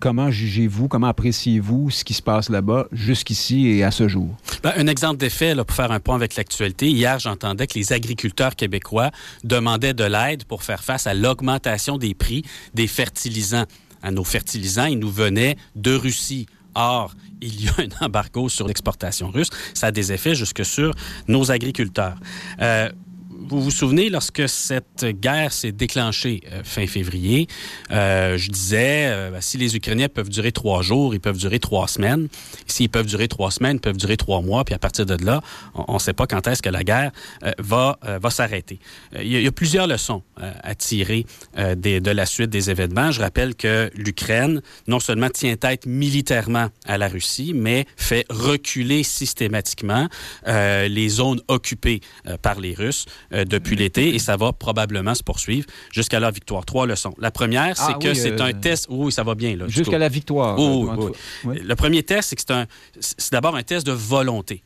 Comment 0.00 0.30
jugez-vous, 0.30 0.88
comment 0.88 1.06
appréciez-vous 1.06 1.90
ce 1.90 2.04
qui 2.04 2.14
se 2.14 2.22
passe 2.22 2.48
là-bas 2.48 2.86
jusqu'ici 2.92 3.68
et 3.68 3.84
à 3.84 3.90
ce 3.90 4.08
jour? 4.08 4.34
Ben, 4.62 4.72
un 4.76 4.86
exemple 4.86 5.18
d'effet, 5.18 5.54
pour 5.54 5.76
faire 5.76 5.92
un 5.92 6.00
point 6.00 6.16
avec 6.16 6.36
l'actualité. 6.36 6.90
Hier, 6.90 7.18
j'entendais 7.18 7.66
que 7.66 7.78
les 7.78 7.92
agriculteurs 7.92 8.56
québécois 8.56 9.10
demandaient 9.44 9.94
de 9.94 10.04
l'aide 10.04 10.44
pour 10.44 10.62
faire 10.62 10.82
face 10.82 11.06
à 11.06 11.14
l'augmentation 11.14 11.98
des 11.98 12.14
prix 12.14 12.44
des 12.74 12.86
fertilisants. 12.86 13.66
À 14.02 14.10
nos 14.10 14.24
fertilisants, 14.24 14.86
ils 14.86 14.98
nous 14.98 15.10
venaient 15.10 15.56
de 15.76 15.94
Russie. 15.94 16.46
Or, 16.74 17.14
il 17.40 17.64
y 17.64 17.68
a 17.68 17.72
un 17.78 18.06
embargo 18.06 18.48
sur 18.48 18.66
l'exportation 18.66 19.30
russe. 19.30 19.50
Ça 19.74 19.88
a 19.88 19.90
des 19.92 20.12
effets 20.12 20.34
jusque 20.34 20.64
sur 20.64 20.94
nos 21.28 21.50
agriculteurs. 21.50 22.16
Euh, 22.60 22.90
vous 23.38 23.60
vous 23.60 23.70
souvenez, 23.70 24.10
lorsque 24.10 24.48
cette 24.48 25.04
guerre 25.04 25.52
s'est 25.52 25.72
déclenchée 25.72 26.42
euh, 26.52 26.62
fin 26.64 26.86
février, 26.86 27.46
euh, 27.90 28.38
je 28.38 28.50
disais, 28.50 29.06
euh, 29.06 29.30
ben, 29.30 29.40
si 29.40 29.58
les 29.58 29.76
Ukrainiens 29.76 30.08
peuvent 30.08 30.28
durer 30.28 30.52
trois 30.52 30.82
jours, 30.82 31.14
ils 31.14 31.20
peuvent 31.20 31.38
durer 31.38 31.58
trois 31.58 31.88
semaines. 31.88 32.28
S'ils 32.66 32.88
peuvent 32.88 33.06
durer 33.06 33.28
trois 33.28 33.50
semaines, 33.50 33.76
ils 33.76 33.80
peuvent 33.80 33.96
durer 33.96 34.16
trois 34.16 34.40
mois. 34.40 34.64
Puis 34.64 34.74
à 34.74 34.78
partir 34.78 35.06
de 35.06 35.22
là, 35.24 35.42
on 35.74 35.94
ne 35.94 35.98
sait 35.98 36.12
pas 36.12 36.26
quand 36.26 36.46
est-ce 36.46 36.62
que 36.62 36.68
la 36.70 36.84
guerre 36.84 37.12
va, 37.58 37.98
va 38.02 38.30
s'arrêter. 38.30 38.78
Il 39.18 39.28
y, 39.28 39.46
a 39.46 39.52
plusieurs 39.52 39.86
leçons 39.86 40.22
à 40.36 40.74
tirer 40.74 41.26
de 41.56 42.10
la 42.10 42.26
suite 42.26 42.50
des 42.50 42.70
événements. 42.70 43.10
Je 43.10 43.20
rappelle 43.20 43.54
que 43.54 43.90
l'Ukraine 43.94 44.62
non 44.86 45.00
seulement 45.00 45.30
tient 45.30 45.56
tête 45.56 45.86
militairement 45.86 46.68
à 46.86 46.98
la 46.98 47.08
Russie, 47.08 47.52
mais 47.54 47.86
fait 47.96 48.24
reculer 48.30 49.02
systématiquement 49.02 50.08
les 50.46 51.08
zones 51.08 51.40
occupées 51.48 52.00
par 52.42 52.60
les 52.60 52.74
Russes. 52.74 53.06
Euh, 53.32 53.44
depuis 53.44 53.76
l'été 53.76 54.14
et 54.14 54.18
ça 54.18 54.36
va 54.36 54.52
probablement 54.52 55.14
se 55.14 55.22
poursuivre 55.22 55.66
jusqu'à 55.92 56.20
leur 56.20 56.30
victoire. 56.30 56.64
Trois 56.64 56.86
leçons. 56.86 57.14
La 57.18 57.30
première, 57.30 57.76
c'est 57.76 57.94
ah 57.94 57.98
que 58.00 58.14
c'est 58.14 58.40
un 58.40 58.50
euh, 58.50 58.60
test. 58.60 58.86
Oui, 58.90 59.12
ça 59.12 59.22
va 59.22 59.34
bien. 59.34 59.56
Jusqu'à 59.66 59.98
la 59.98 60.08
victoire. 60.08 60.56
Le 60.56 61.74
premier 61.74 62.02
test, 62.02 62.30
c'est 62.30 62.36
que 62.36 62.42
c'est, 62.46 62.52
un, 62.52 62.66
c'est 63.00 63.32
d'abord 63.32 63.56
un 63.56 63.62
test 63.62 63.86
de 63.86 63.92
volonté. 63.92 64.62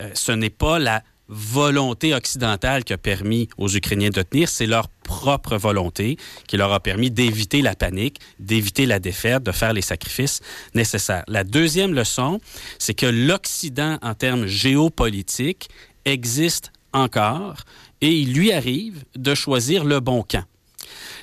Euh, 0.00 0.10
ce 0.14 0.32
n'est 0.32 0.50
pas 0.50 0.78
la 0.78 1.02
volonté 1.28 2.14
occidentale 2.14 2.84
qui 2.84 2.92
a 2.92 2.98
permis 2.98 3.48
aux 3.56 3.68
Ukrainiens 3.74 4.10
de 4.10 4.20
tenir, 4.20 4.48
c'est 4.48 4.66
leur 4.66 4.88
propre 4.88 5.56
volonté 5.56 6.18
qui 6.46 6.56
leur 6.58 6.72
a 6.72 6.80
permis 6.80 7.10
d'éviter 7.10 7.62
la 7.62 7.74
panique, 7.74 8.18
d'éviter 8.38 8.84
la 8.84 8.98
défaite, 8.98 9.42
de 9.42 9.52
faire 9.52 9.72
les 9.72 9.82
sacrifices 9.82 10.40
nécessaires. 10.74 11.24
La 11.28 11.44
deuxième 11.44 11.94
leçon, 11.94 12.40
c'est 12.78 12.94
que 12.94 13.06
l'Occident, 13.06 13.98
en 14.02 14.14
termes 14.14 14.46
géopolitiques, 14.46 15.70
existe 16.04 16.72
encore 16.92 17.56
et 18.02 18.10
il 18.10 18.34
lui 18.34 18.52
arrive 18.52 19.04
de 19.16 19.34
choisir 19.34 19.84
le 19.84 20.00
bon 20.00 20.22
camp. 20.22 20.44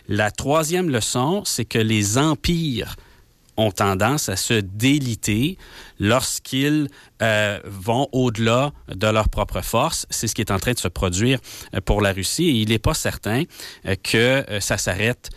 La 0.08 0.32
troisième 0.32 0.90
leçon, 0.90 1.44
c'est 1.46 1.66
que 1.66 1.78
les 1.78 2.18
empires 2.18 2.96
ont 3.60 3.72
tendance 3.72 4.30
à 4.30 4.36
se 4.36 4.54
déliter 4.54 5.58
lorsqu'ils 6.00 6.88
euh, 7.22 7.60
vont 7.66 8.08
au-delà 8.14 8.72
de 8.88 9.08
leur 9.08 9.28
propre 9.28 9.62
force. 9.62 10.06
C'est 10.10 10.28
ce 10.28 10.36
qui 10.36 10.42
est 10.42 10.52
en 10.52 10.60
train 10.60 10.72
de 10.72 10.80
se 10.80 10.88
produire 10.88 11.40
euh, 11.76 11.82
pour 11.82 12.02
la 12.02 12.14
Russie 12.14 12.46
et 12.46 12.52
il 12.52 12.70
n'est 12.70 12.80
pas 12.80 12.94
certain 12.94 13.44
euh, 13.86 13.96
que 14.02 14.46
ça 14.60 14.78
s'arrête 14.78 15.30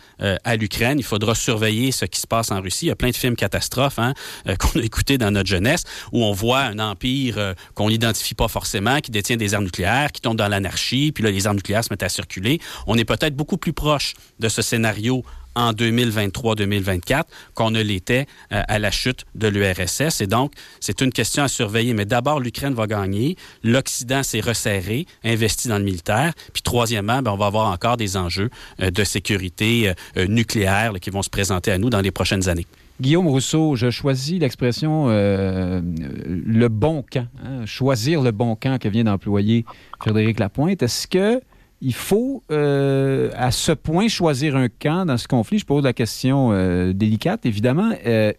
à 0.45 0.55
l'Ukraine. 0.55 0.99
Il 0.99 1.03
faudra 1.03 1.35
surveiller 1.35 1.91
ce 1.91 2.05
qui 2.05 2.17
se 2.17 2.27
passe 2.27 2.49
en 2.49 2.61
Russie. 2.61 2.85
Il 2.85 2.89
y 2.89 2.91
a 2.91 2.95
plein 2.95 3.09
de 3.09 3.15
films 3.15 3.35
catastrophes 3.35 3.99
hein, 3.99 4.13
qu'on 4.57 4.79
a 4.79 4.83
écoutés 4.83 5.17
dans 5.17 5.31
notre 5.31 5.49
jeunesse 5.49 5.83
où 6.13 6.23
on 6.23 6.31
voit 6.31 6.61
un 6.61 6.79
empire 6.79 7.53
qu'on 7.73 7.89
n'identifie 7.89 8.33
pas 8.33 8.47
forcément, 8.47 9.01
qui 9.01 9.11
détient 9.11 9.35
des 9.35 9.53
armes 9.53 9.65
nucléaires, 9.65 10.13
qui 10.13 10.21
tombe 10.21 10.37
dans 10.37 10.47
l'anarchie, 10.47 11.11
puis 11.11 11.25
là, 11.25 11.31
les 11.31 11.45
armes 11.45 11.57
nucléaires 11.57 11.83
se 11.83 11.89
mettent 11.91 12.03
à 12.03 12.09
circuler. 12.09 12.59
On 12.87 12.97
est 12.97 13.03
peut-être 13.03 13.35
beaucoup 13.35 13.57
plus 13.57 13.73
proche 13.73 14.13
de 14.39 14.47
ce 14.47 14.61
scénario 14.61 15.25
en 15.55 15.71
2023-2024 15.73 17.23
qu'on 17.53 17.71
ne 17.71 17.81
l'était 17.81 18.25
euh, 18.51 18.61
à 18.67 18.79
la 18.79 18.91
chute 18.91 19.25
de 19.35 19.47
l'URSS. 19.47 20.21
Et 20.21 20.27
donc, 20.27 20.53
c'est 20.79 21.01
une 21.01 21.11
question 21.11 21.43
à 21.43 21.47
surveiller. 21.47 21.93
Mais 21.93 22.05
d'abord, 22.05 22.39
l'Ukraine 22.39 22.73
va 22.73 22.87
gagner. 22.87 23.37
L'Occident 23.63 24.23
s'est 24.23 24.41
resserré, 24.41 25.05
investi 25.23 25.67
dans 25.67 25.77
le 25.77 25.83
militaire. 25.83 26.33
Puis 26.53 26.61
troisièmement, 26.61 27.21
ben, 27.21 27.31
on 27.31 27.37
va 27.37 27.47
avoir 27.47 27.71
encore 27.71 27.97
des 27.97 28.17
enjeux 28.17 28.49
euh, 28.81 28.91
de 28.91 29.03
sécurité 29.03 29.93
euh, 30.17 30.25
nucléaire 30.27 30.93
qui 31.01 31.09
vont 31.09 31.21
se 31.21 31.29
présenter 31.29 31.71
à 31.71 31.77
nous 31.77 31.89
dans 31.89 32.01
les 32.01 32.11
prochaines 32.11 32.49
années. 32.49 32.67
Guillaume 33.01 33.27
Rousseau, 33.27 33.75
je 33.75 33.89
choisis 33.89 34.39
l'expression 34.39 35.07
le 35.09 36.67
bon 36.67 37.03
camp, 37.11 37.27
hein, 37.43 37.65
choisir 37.65 38.21
le 38.21 38.31
bon 38.31 38.55
camp 38.55 38.79
que 38.79 38.87
vient 38.87 39.03
d'employer 39.03 39.65
Frédéric 39.99 40.39
Lapointe. 40.39 40.83
Est-ce 40.83 41.07
que 41.07 41.41
il 41.83 41.93
faut 41.93 42.43
euh, 42.49 43.29
à 43.35 43.51
ce 43.51 43.73
point 43.73 44.07
choisir 44.07 44.55
un 44.55 44.69
camp 44.69 45.05
dans 45.05 45.17
ce 45.17 45.27
conflit? 45.27 45.59
Je 45.59 45.65
pose 45.65 45.83
la 45.83 45.91
question 45.91 46.51
euh, 46.53 46.93
délicate, 46.93 47.45
évidemment. 47.45 47.91
Euh, 48.05 48.31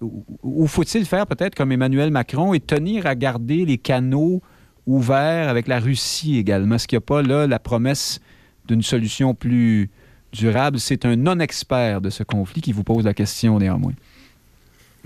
ou 0.42 0.66
faut-il 0.66 1.04
faire 1.04 1.26
peut-être 1.26 1.54
comme 1.54 1.70
Emmanuel 1.70 2.10
Macron 2.10 2.54
et 2.54 2.60
tenir 2.60 3.06
à 3.06 3.14
garder 3.14 3.66
les 3.66 3.76
canaux 3.76 4.40
ouverts 4.86 5.50
avec 5.50 5.68
la 5.68 5.78
Russie 5.78 6.38
également? 6.38 6.76
Est-ce 6.76 6.88
qu'il 6.88 6.96
n'y 6.96 7.02
a 7.02 7.06
pas 7.06 7.20
là 7.20 7.46
la 7.46 7.58
promesse 7.58 8.18
d'une 8.66 8.82
solution 8.82 9.34
plus 9.34 9.90
durable? 10.32 10.80
C'est 10.80 11.04
un 11.04 11.16
non-expert 11.16 12.00
de 12.00 12.08
ce 12.08 12.22
conflit 12.22 12.62
qui 12.62 12.72
vous 12.72 12.82
pose 12.82 13.04
la 13.04 13.12
question 13.12 13.58
néanmoins. 13.58 13.92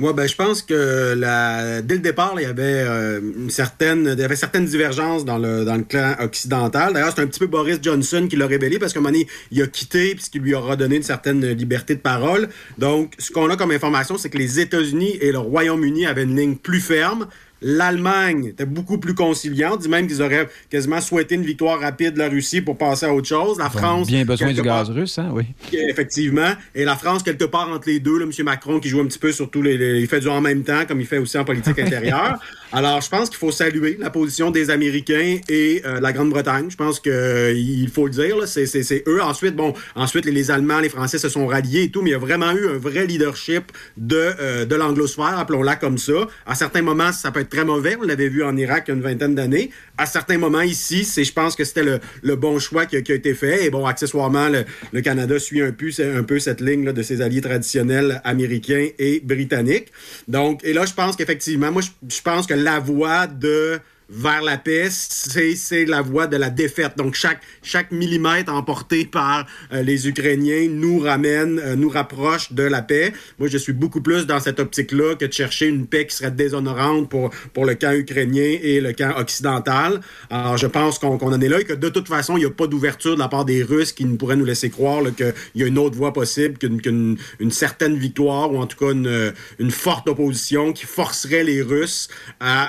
Moi, 0.01 0.13
ben, 0.13 0.29
je 0.29 0.37
pense 0.37 0.63
que 0.63 1.15
la, 1.19 1.83
dès 1.83 1.95
le 1.95 2.01
départ, 2.01 2.35
il 2.37 2.43
y 2.43 2.47
avait 2.47 2.63
euh, 2.63 3.21
une 3.21 3.51
certaine, 3.51 4.15
il 4.17 4.21
y 4.21 4.23
avait 4.23 4.37
certaines 4.37 4.65
divergences 4.65 5.25
dans 5.25 5.39
le, 5.39 5.65
dans 5.65 5.75
le 5.75 5.83
clan 5.83 6.15
occidental. 6.21 6.93
D'ailleurs, 6.93 7.13
c'est 7.17 7.23
un 7.23 7.27
petit 7.27 7.41
peu 7.41 7.49
Boris 7.49 7.81
Johnson 7.83 8.29
qui 8.31 8.37
l'a 8.37 8.47
révélé 8.47 8.79
parce 8.79 8.93
qu'à 8.93 9.01
un 9.01 9.03
moment 9.03 9.13
donné, 9.13 9.27
il 9.51 9.61
a 9.61 9.67
quitté 9.67 10.15
puisqu'il 10.15 10.43
lui 10.43 10.55
aura 10.55 10.77
donné 10.77 10.97
une 10.97 11.03
certaine 11.03 11.45
liberté 11.51 11.97
de 11.97 12.01
parole. 12.01 12.49
Donc, 12.79 13.15
ce 13.19 13.33
qu'on 13.33 13.51
a 13.51 13.57
comme 13.57 13.73
information, 13.73 14.19
c'est 14.19 14.31
que 14.31 14.39
les 14.39 14.61
États-Unis 14.61 15.19
et 15.21 15.33
le 15.33 15.39
Royaume-Uni 15.39 16.07
avaient 16.07 16.23
une 16.23 16.37
ligne 16.37 16.55
plus 16.55 16.81
ferme 16.81 17.27
L'Allemagne 17.61 18.47
était 18.47 18.67
beaucoup 18.67 18.99
plus 18.99 19.15
conciliante, 19.15 19.81
dit 19.81 19.89
même 19.89 20.07
qu'ils 20.07 20.23
auraient 20.23 20.49
quasiment 20.71 21.01
souhaité 21.01 21.35
une 21.35 21.43
victoire 21.43 21.81
rapide 21.81 22.15
de 22.15 22.19
la 22.19 22.29
Russie 22.29 22.61
pour 22.61 22.79
passer 22.79 23.07
à 23.07 23.13
autre 23.13 23.27
chose. 23.27 23.59
La 23.59 23.69
France. 23.69 24.07
Bien 24.07 24.25
besoin 24.25 24.53
du 24.53 24.63
gaz 24.63 24.91
russe, 24.91 25.19
hein, 25.19 25.31
oui. 25.33 25.45
Effectivement. 25.73 26.53
Et 26.75 26.85
la 26.85 26.97
France, 26.97 27.23
quelque 27.23 27.45
part 27.45 27.69
entre 27.69 27.89
les 27.89 27.99
deux, 27.99 28.19
là, 28.19 28.27
M. 28.27 28.45
Macron 28.45 28.79
qui 28.79 28.89
joue 28.89 29.01
un 29.01 29.07
petit 29.07 29.19
peu 29.19 29.33
sur 29.33 29.51
tous 29.51 29.63
les, 29.63 29.77
les, 29.77 30.01
Il 30.01 30.07
fait 30.07 30.21
du 30.21 30.29
en 30.29 30.41
même 30.41 30.63
temps, 30.63 30.85
comme 30.87 31.01
il 31.01 31.07
fait 31.07 31.19
aussi 31.19 31.37
en 31.37 31.45
politique 31.45 31.79
intérieure. 31.79 32.39
Alors, 32.71 33.01
je 33.01 33.09
pense 33.09 33.31
qu'il 33.31 33.39
faut 33.39 33.51
saluer 33.51 33.97
la 33.99 34.11
position 34.11 34.51
des 34.51 34.69
Américains 34.69 35.39
et 35.49 35.81
euh, 35.87 36.01
la 36.01 36.13
Grande-Bretagne. 36.13 36.67
Je 36.71 36.77
pense 36.77 37.01
qu'il 37.01 37.13
euh, 37.13 37.87
faut 37.91 38.07
le 38.07 38.13
dire, 38.13 38.37
c'est 38.47 39.03
eux. 39.07 39.23
Ensuite, 39.23 39.57
bon, 39.57 39.73
ensuite, 39.95 40.27
les, 40.27 40.51
Allemands, 40.51 40.81
les 40.81 40.91
Français 40.91 41.17
se 41.17 41.31
sont 41.31 41.47
ralliés 41.47 41.85
et 41.85 41.91
tout, 41.91 42.03
mais 42.03 42.11
il 42.11 42.13
y 42.13 42.17
a 42.17 42.19
vraiment 42.19 42.53
eu 42.53 42.69
un 42.69 42.77
vrai 42.77 43.07
leadership 43.07 43.73
de, 43.97 44.35
euh, 44.39 44.65
de 44.67 44.75
l'anglosphère, 44.75 45.39
appelons-la 45.39 45.77
comme 45.77 45.97
ça. 45.97 46.29
À 46.45 46.55
certains 46.55 46.83
moments, 46.83 47.11
ça 47.11 47.31
peut 47.31 47.41
être 47.41 47.49
très 47.49 47.65
mauvais. 47.65 47.97
On 47.99 48.05
l'avait 48.05 48.29
vu 48.29 48.45
en 48.45 48.55
Irak 48.55 48.85
il 48.87 48.91
y 48.91 48.93
a 48.93 48.97
une 48.97 49.03
vingtaine 49.03 49.35
d'années. 49.35 49.71
À 49.97 50.05
certains 50.05 50.37
moments, 50.37 50.61
ici, 50.61 51.05
je 51.05 51.33
pense 51.33 51.57
que 51.57 51.65
c'était 51.65 51.85
le, 51.85 52.01
le, 52.23 52.37
bon 52.37 52.59
choix 52.59 52.85
qui 52.85 52.97
a, 52.97 52.99
été 52.99 53.35
fait. 53.35 53.65
Et 53.65 53.71
bon, 53.71 53.87
accessoirement, 53.87 54.49
le, 54.93 55.01
Canada 55.01 55.39
suit 55.39 55.63
un 55.63 55.73
peu, 55.73 56.39
cette 56.39 56.61
ligne 56.61 56.93
de 56.93 57.03
ses 57.03 57.23
alliés 57.23 57.41
traditionnels 57.41 58.21
américains 58.25 58.89
et 58.99 59.21
britanniques. 59.21 59.89
Donc, 60.29 60.63
et 60.65 60.75
là, 60.75 60.85
je 60.85 60.93
pense 60.93 61.17
qu'effectivement, 61.17 61.73
moi, 61.73 61.83
je 61.83 62.23
pense 62.23 62.47
que 62.47 62.58
la 62.63 62.81
voie 62.81 63.27
de 63.27 63.81
vers 64.09 64.43
la 64.43 64.57
paix, 64.57 64.89
c'est 64.91 65.85
la 65.85 66.01
voie 66.01 66.27
de 66.27 66.37
la 66.37 66.51
défaite. 66.51 66.93
Donc, 66.97 67.15
chaque, 67.15 67.43
chaque 67.63 67.93
millimètre 67.93 68.53
emporté 68.53 69.05
par 69.05 69.47
euh, 69.73 69.83
les 69.83 70.09
Ukrainiens 70.09 70.67
nous 70.71 70.99
ramène, 70.99 71.59
euh, 71.59 71.77
nous 71.77 71.91
rapproche 71.91 72.53
de 72.53 72.63
la 72.63 72.81
paix. 72.81 73.13
Moi, 73.39 73.49
je 73.49 73.59
suis 73.59 73.75
beaucoup 73.75 74.01
plus 74.01 74.27
dans 74.27 74.41
cette 74.41 74.61
optique-là 74.61 75.15
que 75.17 75.27
de 75.27 75.33
chercher 75.33 75.67
une 75.67 75.87
paix 75.87 76.07
qui 76.07 76.17
serait 76.17 76.31
déshonorante 76.31 77.11
pour, 77.11 77.31
pour 77.53 77.67
le 77.67 77.75
camp 77.75 77.93
ukrainien 77.93 78.59
et 78.63 78.81
le 78.81 78.93
camp 78.93 79.15
occidental. 79.19 80.01
Alors, 80.31 80.57
je 80.57 80.67
pense 80.67 80.99
qu'on 80.99 81.19
en 81.19 81.41
est 81.41 81.49
là 81.49 81.61
et 81.61 81.65
que 81.65 81.75
de 81.75 81.89
toute 81.89 82.09
façon, 82.09 82.37
il 82.37 82.41
n'y 82.41 82.47
a 82.47 82.51
pas 82.51 82.67
d'ouverture 82.67 83.15
de 83.15 83.21
la 83.21 83.29
part 83.29 83.45
des 83.45 83.63
Russes 83.63 83.93
qui 83.93 84.05
ne 84.05 84.17
pourraient 84.17 84.37
nous 84.37 84.45
laisser 84.45 84.71
croire 84.71 85.03
qu'il 85.17 85.35
y 85.55 85.63
a 85.63 85.67
une 85.67 85.79
autre 85.79 85.97
voie 85.97 86.13
possible, 86.13 86.57
qu'une 86.57 86.81
qu 86.81 86.89
une 86.89 87.51
certaine 87.51 87.97
victoire 87.99 88.51
ou 88.53 88.59
en 88.59 88.67
tout 88.67 88.79
cas 88.79 88.93
une, 88.93 89.35
une 89.59 89.71
forte 89.71 90.09
opposition 90.09 90.73
qui 90.73 90.87
forcerait 90.87 91.45
les 91.45 91.61
Russes 91.61 92.09
à, 92.41 92.65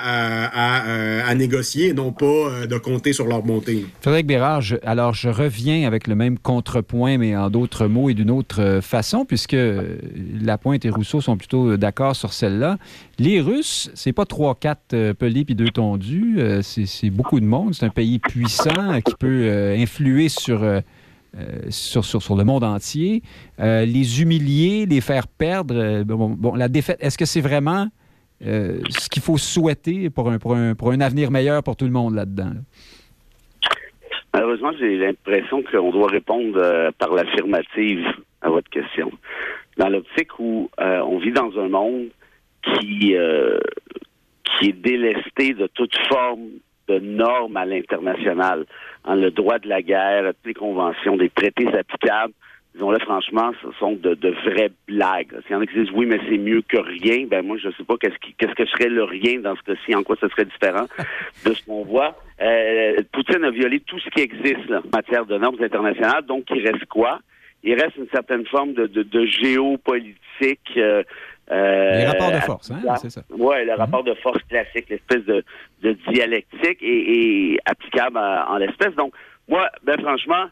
à, 0.46 1.29
à 1.29 1.29
à 1.30 1.34
négocier 1.36 1.92
non 1.94 2.10
pas 2.12 2.26
euh, 2.26 2.66
de 2.66 2.76
compter 2.76 3.12
sur 3.12 3.26
leur 3.26 3.44
montée. 3.44 3.86
Frédéric 4.00 4.26
Bérard, 4.26 4.62
alors 4.84 5.14
je 5.14 5.28
reviens 5.28 5.86
avec 5.86 6.08
le 6.08 6.16
même 6.16 6.38
contrepoint, 6.38 7.18
mais 7.18 7.36
en 7.36 7.50
d'autres 7.50 7.86
mots 7.86 8.10
et 8.10 8.14
d'une 8.14 8.32
autre 8.32 8.60
euh, 8.60 8.80
façon, 8.80 9.24
puisque 9.24 9.56
Lapointe 10.40 10.84
et 10.84 10.90
Rousseau 10.90 11.20
sont 11.20 11.36
plutôt 11.36 11.76
d'accord 11.76 12.16
sur 12.16 12.32
celle-là. 12.32 12.78
Les 13.20 13.40
Russes, 13.40 13.90
c'est 13.94 14.12
pas 14.12 14.24
trois, 14.24 14.54
quatre 14.54 14.94
euh, 14.94 15.14
pelés 15.14 15.44
puis 15.44 15.54
deux 15.54 15.70
tondus, 15.70 16.36
euh, 16.38 16.62
c'est 16.62 17.10
beaucoup 17.10 17.38
de 17.38 17.44
monde. 17.44 17.74
C'est 17.74 17.86
un 17.86 17.90
pays 17.90 18.18
puissant 18.18 19.00
qui 19.04 19.14
peut 19.18 19.42
euh, 19.44 19.76
influer 19.76 20.28
sur, 20.28 20.62
euh, 20.62 20.80
sur, 21.68 22.04
sur, 22.04 22.34
le 22.34 22.44
monde 22.44 22.64
entier. 22.64 23.22
les 23.58 24.22
humilier, 24.22 24.86
les 24.86 25.00
faire 25.00 25.28
perdre. 25.28 26.02
bon, 26.02 26.54
la 26.54 26.68
défaite, 26.68 26.98
est-ce 27.00 27.16
que 27.16 27.26
c'est 27.26 27.40
vraiment 27.40 27.88
euh, 28.46 28.80
ce 28.88 29.08
qu'il 29.08 29.22
faut 29.22 29.38
souhaiter 29.38 30.10
pour 30.10 30.30
un, 30.30 30.38
pour, 30.38 30.54
un, 30.54 30.74
pour 30.74 30.90
un 30.92 31.00
avenir 31.00 31.30
meilleur 31.30 31.62
pour 31.62 31.76
tout 31.76 31.84
le 31.84 31.90
monde 31.90 32.14
là-dedans? 32.14 32.50
Là? 32.54 32.60
Malheureusement, 34.32 34.72
j'ai 34.78 34.96
l'impression 34.96 35.62
qu'on 35.62 35.90
doit 35.90 36.08
répondre 36.08 36.56
euh, 36.56 36.90
par 36.98 37.12
l'affirmative 37.12 38.06
à 38.42 38.48
votre 38.48 38.70
question. 38.70 39.10
Dans 39.76 39.88
l'optique 39.88 40.38
où 40.38 40.70
euh, 40.80 41.00
on 41.00 41.18
vit 41.18 41.32
dans 41.32 41.58
un 41.58 41.68
monde 41.68 42.08
qui, 42.62 43.14
qui 44.44 44.68
est 44.68 44.72
délesté 44.72 45.54
de 45.54 45.66
toute 45.68 45.96
forme 46.08 46.48
de 46.88 46.98
normes 46.98 47.56
à 47.56 47.64
l'international, 47.64 48.66
en 49.04 49.14
le 49.14 49.30
droit 49.30 49.58
de 49.58 49.68
la 49.68 49.80
guerre, 49.80 50.32
toutes 50.34 50.46
les 50.46 50.54
conventions, 50.54 51.16
des 51.16 51.30
traités 51.30 51.68
applicables, 51.68 52.34
disons-le 52.74 52.98
franchement, 53.00 53.50
ce 53.62 53.68
sont 53.78 53.92
de, 53.92 54.14
de 54.14 54.30
vraies 54.30 54.70
blagues. 54.86 55.32
S'il 55.42 55.52
y 55.52 55.54
en 55.54 55.60
a 55.60 55.66
qui 55.66 55.74
disent 55.74 55.90
oui, 55.92 56.06
mais 56.06 56.20
c'est 56.28 56.38
mieux 56.38 56.62
que 56.62 56.78
rien, 56.78 57.26
ben 57.26 57.44
moi 57.44 57.56
je 57.58 57.68
sais 57.76 57.84
pas 57.84 57.96
qu'est-ce 58.00 58.18
qui 58.18 58.34
qu'est-ce 58.34 58.54
que 58.54 58.66
serait 58.66 58.88
le 58.88 59.04
rien 59.04 59.40
dans 59.40 59.56
ce 59.56 59.62
cas-ci, 59.62 59.94
en 59.94 60.02
quoi 60.02 60.16
ce 60.20 60.28
serait 60.28 60.44
différent 60.44 60.86
de 61.46 61.52
ce 61.52 61.64
qu'on 61.64 61.84
voit. 61.84 62.16
Euh, 62.40 62.96
Poutine 63.12 63.44
a 63.44 63.50
violé 63.50 63.80
tout 63.80 63.98
ce 63.98 64.08
qui 64.10 64.20
existe 64.20 64.68
là, 64.68 64.80
en 64.84 64.96
matière 64.96 65.26
de 65.26 65.36
normes 65.36 65.60
internationales, 65.62 66.24
donc 66.26 66.44
il 66.50 66.66
reste 66.66 66.86
quoi? 66.86 67.20
Il 67.62 67.74
reste 67.74 67.96
une 67.96 68.08
certaine 68.08 68.46
forme 68.46 68.72
de, 68.72 68.86
de, 68.86 69.02
de 69.02 69.26
géopolitique. 69.26 70.70
Euh, 70.76 71.02
euh, 71.50 71.98
les 71.98 72.06
rapports 72.06 72.30
de 72.30 72.36
force, 72.38 72.70
hein, 72.70 72.94
c'est 72.96 73.10
ça. 73.10 73.22
Oui, 73.30 73.56
le 73.64 73.72
-hmm. 73.72 73.76
rapport 73.76 74.04
de 74.04 74.14
force 74.14 74.42
classique, 74.48 74.86
l'espèce 74.88 75.24
de, 75.24 75.42
de 75.82 75.92
dialectique 76.12 76.78
et, 76.80 77.00
et 77.52 77.58
applicable 77.66 78.16
à, 78.18 78.46
en 78.52 78.56
l'espèce. 78.56 78.94
Donc, 78.94 79.12
moi, 79.48 79.68
ben 79.82 80.00
franchement, 80.00 80.44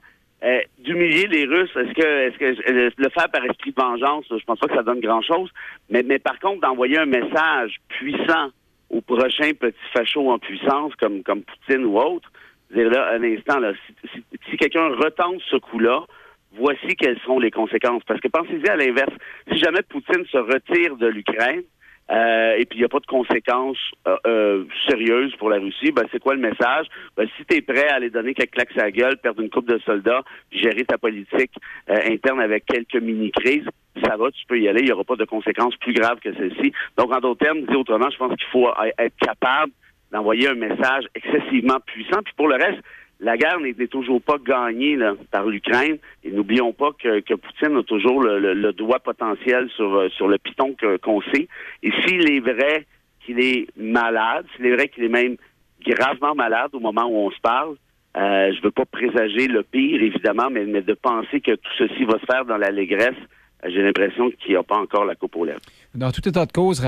euh, 0.44 0.60
d'humilier 0.78 1.26
les 1.26 1.46
Russes, 1.46 1.70
est-ce 1.74 1.94
que, 1.94 2.28
est-ce 2.28 2.38
que 2.38 2.70
euh, 2.70 2.90
le 2.96 3.08
faire 3.10 3.28
par 3.30 3.44
esprit 3.44 3.72
de 3.72 3.80
vengeance, 3.80 4.24
je 4.30 4.44
pense 4.44 4.58
pas 4.58 4.68
que 4.68 4.74
ça 4.74 4.82
donne 4.82 5.00
grand-chose. 5.00 5.50
Mais, 5.90 6.02
mais 6.04 6.18
par 6.18 6.38
contre, 6.38 6.60
d'envoyer 6.60 6.98
un 6.98 7.06
message 7.06 7.76
puissant 7.88 8.50
aux 8.90 9.00
prochains 9.00 9.52
petits 9.52 9.76
fachos 9.92 10.30
en 10.30 10.38
puissance, 10.38 10.94
comme, 10.96 11.22
comme 11.22 11.42
Poutine 11.42 11.84
ou 11.84 11.98
autre, 11.98 12.30
dire 12.72 12.88
là, 12.88 13.12
un 13.14 13.22
instant, 13.24 13.58
là, 13.58 13.72
si, 13.86 14.08
si, 14.14 14.24
si 14.48 14.56
quelqu'un 14.56 14.88
retente 14.88 15.42
ce 15.50 15.56
coup-là, 15.56 16.04
voici 16.52 16.94
quelles 16.96 17.18
sont 17.20 17.38
les 17.38 17.50
conséquences. 17.50 18.02
Parce 18.06 18.20
que 18.20 18.28
pensez-y 18.28 18.68
à 18.68 18.76
l'inverse. 18.76 19.12
Si 19.50 19.58
jamais 19.58 19.82
Poutine 19.88 20.24
se 20.26 20.38
retire 20.38 20.96
de 20.96 21.08
l'Ukraine, 21.08 21.62
euh, 22.10 22.54
et 22.56 22.64
puis 22.64 22.78
il 22.78 22.80
n'y 22.80 22.84
a 22.84 22.88
pas 22.88 23.00
de 23.00 23.06
conséquences 23.06 23.78
euh, 24.06 24.16
euh, 24.26 24.64
sérieuses 24.88 25.34
pour 25.36 25.50
la 25.50 25.58
Russie, 25.58 25.92
ben, 25.92 26.04
c'est 26.10 26.20
quoi 26.20 26.34
le 26.34 26.40
message? 26.40 26.86
Ben, 27.16 27.28
si 27.36 27.44
tu 27.44 27.56
es 27.56 27.60
prêt 27.60 27.88
à 27.88 27.96
aller 27.96 28.10
donner 28.10 28.34
quelques 28.34 28.52
claques 28.52 28.76
à 28.76 28.84
la 28.84 28.90
gueule, 28.90 29.18
perdre 29.18 29.42
une 29.42 29.50
coupe 29.50 29.68
de 29.68 29.78
soldats, 29.80 30.22
gérer 30.50 30.84
ta 30.84 30.96
politique 30.96 31.52
euh, 31.90 31.96
interne 32.06 32.40
avec 32.40 32.64
quelques 32.64 32.96
mini-crises, 33.02 33.66
ça 34.02 34.16
va, 34.16 34.30
tu 34.30 34.46
peux 34.46 34.58
y 34.58 34.68
aller, 34.68 34.80
il 34.80 34.86
n'y 34.86 34.92
aura 34.92 35.04
pas 35.04 35.16
de 35.16 35.24
conséquences 35.24 35.76
plus 35.76 35.92
graves 35.92 36.20
que 36.20 36.32
celle-ci. 36.34 36.72
Donc, 36.96 37.14
en 37.14 37.20
d'autres 37.20 37.44
termes, 37.44 37.62
dit 37.62 37.74
autrement, 37.74 38.08
je 38.10 38.16
pense 38.16 38.34
qu'il 38.36 38.48
faut 38.52 38.68
être 38.98 39.16
capable 39.20 39.72
d'envoyer 40.12 40.48
un 40.48 40.54
message 40.54 41.04
excessivement 41.14 41.78
puissant. 41.84 42.20
Puis 42.24 42.32
pour 42.36 42.48
le 42.48 42.54
reste, 42.54 42.80
la 43.20 43.36
guerre 43.36 43.58
n'est 43.60 43.74
toujours 43.88 44.22
pas 44.22 44.38
gagnée 44.38 44.98
par 45.30 45.46
l'Ukraine. 45.46 45.98
Et 46.24 46.30
n'oublions 46.30 46.72
pas 46.72 46.90
que, 46.92 47.20
que, 47.20 47.34
Poutine 47.34 47.76
a 47.76 47.82
toujours 47.82 48.22
le, 48.22 48.54
le, 48.54 48.72
doigt 48.72 49.00
potentiel 49.00 49.68
sur, 49.70 50.10
sur 50.12 50.28
le 50.28 50.38
piton 50.38 50.76
qu'on 51.02 51.20
sait. 51.32 51.48
Et 51.82 51.90
s'il 52.06 52.30
est 52.30 52.40
vrai 52.40 52.86
qu'il 53.24 53.40
est 53.40 53.66
malade, 53.76 54.46
s'il 54.54 54.66
est 54.66 54.74
vrai 54.74 54.88
qu'il 54.88 55.04
est 55.04 55.08
même 55.08 55.36
gravement 55.84 56.34
malade 56.34 56.70
au 56.72 56.80
moment 56.80 57.06
où 57.06 57.26
on 57.26 57.30
se 57.30 57.40
parle, 57.40 57.76
euh, 58.16 58.52
je 58.52 58.58
ne 58.58 58.62
veux 58.62 58.70
pas 58.70 58.86
présager 58.86 59.48
le 59.48 59.62
pire, 59.62 60.02
évidemment, 60.02 60.48
mais, 60.50 60.64
mais 60.64 60.82
de 60.82 60.94
penser 60.94 61.40
que 61.40 61.52
tout 61.52 61.70
ceci 61.76 62.04
va 62.04 62.18
se 62.18 62.26
faire 62.26 62.44
dans 62.44 62.56
l'allégresse, 62.56 63.18
j'ai 63.64 63.82
l'impression 63.82 64.30
qu'il 64.30 64.52
n'y 64.52 64.56
a 64.56 64.62
pas 64.62 64.78
encore 64.78 65.04
la 65.04 65.14
coupe 65.14 65.36
aux 65.36 65.44
lèvres. 65.44 65.60
Dans 65.98 66.12
tout 66.12 66.28
état 66.28 66.46
de 66.46 66.52
cause, 66.52 66.80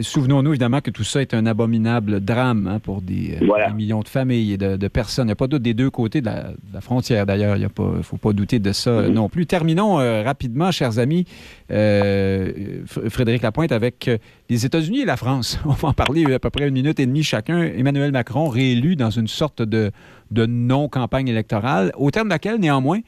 souvenons-nous 0.00 0.50
évidemment 0.50 0.80
que 0.80 0.90
tout 0.90 1.04
ça 1.04 1.22
est 1.22 1.32
un 1.32 1.46
abominable 1.46 2.18
drame 2.18 2.66
hein, 2.66 2.80
pour 2.80 3.00
des, 3.00 3.38
voilà. 3.40 3.68
des, 3.68 3.74
millions 3.74 4.00
de 4.00 4.08
familles 4.08 4.54
et 4.54 4.56
de, 4.56 4.76
de 4.76 4.88
personnes. 4.88 5.26
Il 5.26 5.28
n'y 5.28 5.32
a 5.32 5.36
pas 5.36 5.46
de 5.46 5.52
doute 5.52 5.62
des 5.62 5.74
deux 5.74 5.90
côtés 5.90 6.20
de 6.20 6.26
la, 6.26 6.48
de 6.48 6.74
la 6.74 6.80
frontière, 6.80 7.24
d'ailleurs. 7.24 7.56
Il 7.56 7.62
ne 7.62 8.02
faut 8.02 8.16
pas 8.16 8.32
douter 8.32 8.58
de 8.58 8.72
ça 8.72 8.90
mm 8.90 9.04
-hmm. 9.04 9.12
non 9.12 9.28
plus. 9.28 9.46
Terminons 9.46 10.00
euh, 10.00 10.24
rapidement, 10.24 10.72
chers 10.72 10.98
amis, 10.98 11.24
euh, 11.70 12.82
Frédéric 12.86 13.42
Lapointe, 13.42 13.70
avec 13.70 14.08
euh, 14.08 14.18
les 14.50 14.66
États-Unis 14.66 15.02
et 15.02 15.06
la 15.06 15.16
France. 15.16 15.60
On 15.64 15.76
va 15.82 15.88
en 15.90 15.94
parler 15.94 16.24
à 16.34 16.40
peu 16.40 16.50
près 16.50 16.66
une 16.66 16.74
minute 16.74 16.98
et 16.98 17.06
demie 17.06 17.22
chacun. 17.22 17.62
Emmanuel 17.62 18.10
Macron 18.10 18.48
réélu 18.48 18.96
dans 18.96 19.10
une 19.20 19.28
sorte 19.28 19.62
de, 19.62 19.92
de 20.32 20.46
non-campagne 20.46 21.28
électorale, 21.28 21.92
au 21.96 22.10
terme 22.10 22.26
de 22.28 22.34
laquelle, 22.34 22.58
néanmoins, 22.58 23.00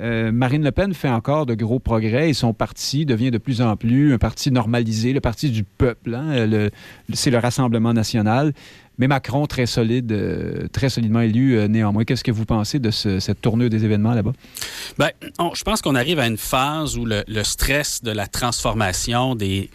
euh, 0.00 0.30
Marine 0.30 0.62
Le 0.62 0.70
Pen 0.70 0.94
fait 0.94 1.08
encore 1.08 1.46
de 1.46 1.54
gros 1.54 1.78
progrès 1.78 2.30
et 2.30 2.34
son 2.34 2.52
parti 2.52 3.06
devient 3.06 3.30
de 3.30 3.38
plus 3.38 3.60
en 3.60 3.76
plus 3.76 4.12
un 4.14 4.18
parti 4.18 4.50
normalisé, 4.50 5.12
le 5.12 5.20
parti 5.20 5.50
du 5.50 5.64
peuple. 5.64 6.14
Hein, 6.14 6.68
C'est 7.12 7.30
le 7.30 7.38
Rassemblement 7.38 7.92
national. 7.92 8.52
Mais 8.98 9.06
Macron, 9.06 9.46
très 9.46 9.66
solide, 9.66 10.10
euh, 10.10 10.66
très 10.72 10.88
solidement 10.88 11.20
élu 11.20 11.56
euh, 11.56 11.68
néanmoins. 11.68 12.04
Qu'est-ce 12.04 12.24
que 12.24 12.32
vous 12.32 12.44
pensez 12.44 12.80
de 12.80 12.90
ce, 12.90 13.20
cette 13.20 13.40
tournure 13.40 13.70
des 13.70 13.84
événements 13.84 14.12
là-bas? 14.12 14.32
Bien, 14.98 15.10
je 15.54 15.62
pense 15.62 15.82
qu'on 15.82 15.94
arrive 15.94 16.18
à 16.18 16.26
une 16.26 16.36
phase 16.36 16.96
où 16.98 17.04
le 17.04 17.42
stress 17.44 18.02
de 18.02 18.10
la 18.10 18.26
transformation 18.26 19.36
des 19.36 19.70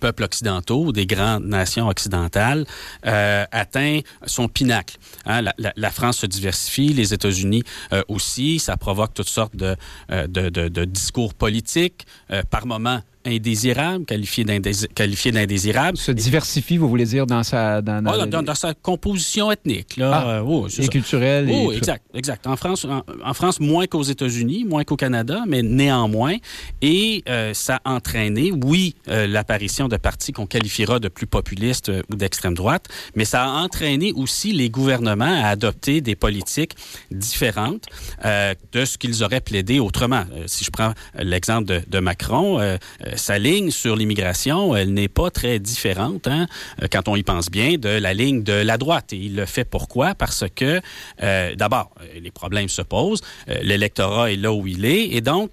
peuples 0.00 0.24
occidentaux, 0.24 0.92
des 0.92 1.06
grandes 1.06 1.44
nations 1.44 1.88
occidentales, 1.88 2.64
euh, 3.06 3.44
atteint 3.52 4.00
son 4.26 4.48
pinacle. 4.48 4.96
Hein, 5.26 5.42
la, 5.42 5.54
la, 5.58 5.72
la, 5.76 5.90
France 5.90 6.18
se 6.18 6.26
diversifie, 6.26 6.92
les 6.92 7.14
États-Unis 7.14 7.62
euh, 7.92 8.02
aussi. 8.08 8.58
Ça 8.58 8.76
provoque 8.76 9.14
toutes 9.14 9.28
sortes 9.28 9.54
de, 9.54 9.76
euh, 10.10 10.26
de, 10.26 10.48
de, 10.48 10.68
de 10.68 10.84
discours 10.84 11.34
politiques, 11.34 12.06
euh, 12.30 12.42
par 12.50 12.66
moments 12.66 13.02
indésirable, 13.24 14.04
qualifié 14.06 14.44
d'indésirable. 15.32 15.98
Se 15.98 16.12
diversifie, 16.12 16.78
vous 16.78 16.88
voulez 16.88 17.04
dire, 17.04 17.26
dans 17.26 17.42
sa... 17.42 17.82
Dans, 17.82 18.02
dans, 18.02 18.54
sa 18.54 18.74
composition 18.74 19.50
ethnique. 19.50 19.96
Là. 19.96 20.10
Ah, 20.12 20.30
euh, 20.30 20.42
oh, 20.44 20.68
et 20.68 20.88
culturelle. 20.88 21.48
Oh, 21.50 21.72
exact, 21.72 22.04
exact. 22.14 22.46
En 22.46 22.56
France, 22.56 22.86
en, 23.24 23.34
France 23.34 23.60
moins 23.60 23.86
qu'aux 23.86 24.02
États-Unis, 24.02 24.64
moins 24.64 24.84
qu'au 24.84 24.96
Canada, 24.96 25.44
mais 25.46 25.62
néanmoins. 25.62 26.36
Et 26.82 27.22
euh, 27.28 27.52
ça 27.54 27.80
a 27.84 27.92
entraîné, 27.92 28.52
oui, 28.52 28.94
euh, 29.08 29.26
l'apparition 29.26 29.88
de 29.88 29.96
partis 29.96 30.32
qu'on 30.32 30.46
qualifiera 30.46 30.98
de 30.98 31.08
plus 31.08 31.26
populistes 31.26 31.90
ou 32.10 32.16
d'extrême 32.16 32.54
droite, 32.54 32.86
mais 33.14 33.24
ça 33.24 33.44
a 33.44 33.48
entraîné 33.48 34.12
aussi 34.12 34.52
les 34.52 34.70
gouvernements 34.70 35.42
à 35.42 35.48
adopter 35.48 36.00
des 36.00 36.16
politiques 36.16 36.74
différentes 37.10 37.86
de 38.72 38.84
ce 38.84 38.98
qu'ils 38.98 39.22
auraient 39.22 39.40
plaidé 39.40 39.80
autrement. 39.80 40.24
si 40.46 40.64
je 40.64 40.70
prends 40.70 40.92
l'exemple 41.18 41.66
de, 41.66 41.82
de, 41.86 41.98
Macron, 41.98 42.60
sa 43.16 43.38
ligne 43.38 43.70
sur 43.70 43.96
l'immigration, 43.96 44.74
elle 44.76 44.92
n'est 44.92 45.08
pas 45.08 45.30
très 45.30 45.58
différente, 45.58 46.26
hein, 46.26 46.46
euh, 46.82 46.86
quand 46.90 47.08
on 47.08 47.16
y 47.16 47.22
pense 47.22 47.50
bien, 47.50 47.76
de 47.76 47.88
la 47.88 48.14
ligne 48.14 48.42
de 48.42 48.52
la 48.52 48.78
droite. 48.78 49.12
Et 49.12 49.16
il 49.16 49.36
le 49.36 49.46
fait 49.46 49.64
pourquoi? 49.64 50.14
Parce 50.14 50.44
que, 50.54 50.80
euh, 51.22 51.54
d'abord, 51.54 51.90
les 52.20 52.30
problèmes 52.30 52.68
se 52.68 52.82
posent, 52.82 53.22
l'électorat 53.62 54.32
est 54.32 54.36
là 54.36 54.52
où 54.52 54.66
il 54.66 54.84
est, 54.84 55.10
et 55.10 55.20
donc, 55.20 55.52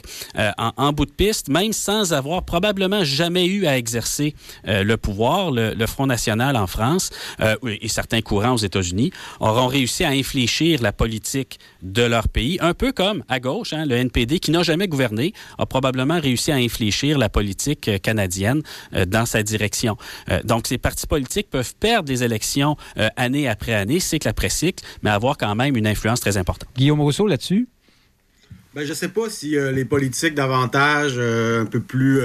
en, 0.57 0.93
bout 0.93 1.05
de 1.05 1.11
piste, 1.11 1.49
même 1.49 1.73
sans 1.73 2.13
avoir 2.13 2.43
probablement 2.43 3.03
jamais 3.03 3.45
eu 3.45 3.65
à 3.65 3.77
exercer 3.77 4.35
le 4.65 4.95
pouvoir, 4.95 5.51
le, 5.51 5.87
Front 5.87 6.07
national 6.07 6.57
en 6.57 6.67
France 6.67 7.11
et 7.39 7.87
certains 7.87 8.21
courants 8.21 8.53
aux 8.53 8.57
États-Unis 8.57 9.11
auront 9.39 9.67
réussi 9.67 10.03
à 10.03 10.09
infléchir 10.09 10.81
la 10.81 10.91
politique 10.91 11.59
de 11.81 12.03
leur 12.03 12.27
pays, 12.27 12.57
un 12.61 12.73
peu 12.73 12.91
comme 12.91 13.23
à 13.27 13.39
gauche, 13.39 13.73
hein, 13.73 13.85
le 13.85 13.95
NPD, 13.95 14.39
qui 14.39 14.51
n'a 14.51 14.63
jamais 14.63 14.87
gouverné, 14.87 15.33
a 15.57 15.65
probablement 15.65 16.19
réussi 16.19 16.51
à 16.51 16.55
infléchir 16.55 17.17
la 17.17 17.29
politique 17.29 17.87
euh, 17.87 17.97
canadienne 17.97 18.61
euh, 18.93 19.05
dans 19.05 19.25
sa 19.25 19.43
direction. 19.43 19.97
Euh, 20.29 20.41
donc, 20.43 20.67
ces 20.67 20.77
partis 20.77 21.07
politiques 21.07 21.49
peuvent 21.49 21.75
perdre 21.79 22.07
des 22.07 22.23
élections 22.23 22.75
année 23.15 23.47
après 23.47 23.73
année, 23.73 23.99
cycle 23.99 24.27
après 24.27 24.49
cycle, 24.49 24.83
mais 25.01 25.09
avoir 25.09 25.37
quand 25.37 25.53
même 25.55 25.75
une 25.75 25.87
influence 25.87 26.19
très 26.19 26.37
importante. 26.37 26.69
Guillaume 26.75 27.01
Rousseau, 27.01 27.27
là-dessus? 27.27 27.67
Ben, 28.73 28.83
je 28.83 28.89
ne 28.89 28.93
sais 28.93 29.09
pas 29.09 29.29
si 29.29 29.51
les 29.51 29.85
politiques 29.85 30.35
davantage 30.35 31.17
un 31.17 31.65
peu 31.65 31.79
plus 31.79 32.21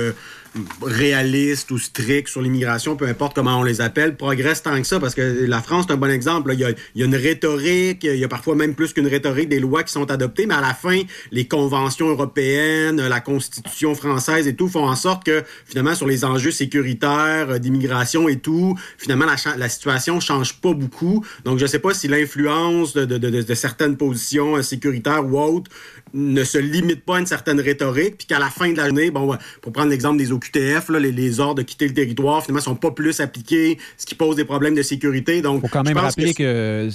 réalistes 0.83 1.71
ou 1.71 1.79
stricts 1.79 2.29
sur 2.29 2.43
l'immigration, 2.43 2.97
peu 2.97 3.07
importe 3.07 3.35
comment 3.35 3.61
on 3.61 3.63
les 3.63 3.81
appelle, 3.81 4.17
progressent 4.17 4.63
tant 4.63 4.79
que 4.81 4.87
ça, 4.87 5.01
parce 5.01 5.15
que 5.15 5.47
la 5.47 5.63
France, 5.63 5.87
c'est 5.89 5.95
un 5.95 5.97
bon 5.97 6.11
exemple. 6.11 6.53
Il, 6.55 6.61
y 6.61 6.65
a, 6.65 7.05
une 7.05 7.15
rhétorique, 7.15 8.05
il 8.05 8.17
y 8.17 8.25
a 8.25 8.29
parfois 8.29 8.55
même 8.55 8.75
plus 8.75 8.93
qu'une 8.93 9.07
rhétorique 9.07 9.49
des 9.49 9.61
lois 9.61 9.83
qui 9.83 9.93
sont 9.93 10.11
adoptées, 10.11 10.47
mais 10.47 10.55
à 10.55 10.61
la 10.61 10.75
fin, 10.75 11.01
les 11.31 11.47
conventions 11.47 12.09
européennes, 12.09 13.01
la 13.01 13.21
Constitution 13.21 13.95
française 13.95 14.47
et 14.47 14.55
tout 14.55 14.69
font 14.69 14.87
en 14.87 14.97
sorte 14.97 15.25
que, 15.25 15.43
finalement, 15.65 15.95
sur 15.95 16.07
les 16.07 16.25
enjeux 16.25 16.51
sécuritaires, 16.51 17.51
euh, 17.51 17.59
d'immigration 17.59 18.29
et 18.29 18.37
tout, 18.37 18.79
finalement, 18.99 19.27
la, 19.27 19.57
la 19.57 19.69
situation 19.69 20.21
change 20.21 20.61
pas 20.61 20.75
beaucoup. 20.75 21.25
Donc, 21.45 21.59
je 21.59 21.67
sais 21.67 21.79
pas 21.79 21.95
si 21.95 22.09
l'influence 22.09 22.95
de, 22.95 23.55
certaines 23.55 23.97
positions 23.97 24.57
euh, 24.57 24.63
sécuritaires 24.63 25.25
ou 25.25 25.39
autres 25.39 25.71
ne 26.15 26.45
se 26.45 26.59
limite 26.59 27.05
pas 27.05 27.17
à 27.17 27.21
une 27.21 27.27
certaine 27.27 27.61
rhétorique, 27.61 28.19
puis 28.19 28.27
qu'à 28.27 28.39
la 28.39 28.51
fin 28.51 28.71
de 28.71 28.77
la 28.77 28.87
journée, 28.87 29.11
bon, 29.11 29.37
pour 29.61 29.73
prendre 29.73 29.91
l'exemple 29.91 30.19
des 30.19 30.33
OQTF, 30.33 30.89
là, 30.91 30.99
les, 30.99 31.13
les, 31.13 31.41
ordres 31.41 31.57
de 31.57 31.63
quitter 31.63 31.89
le 31.89 31.95
territoire, 31.95 32.43
finalement, 32.43 32.61
sont 32.61 32.75
pas 32.75 32.91
plus 32.91 33.21
appliqués, 33.21 33.79
ce 33.97 34.07
qui 34.07 34.15
pose 34.15 34.37
des 34.37 34.45
problèmes 34.45 34.75
de 34.75 34.83
sécurité. 34.83 35.43
Donc, 35.43 35.63
faut 35.63 35.69
quand 35.69 35.85
même 35.85 35.97
rappeler 35.97 36.35
que... 36.35 36.89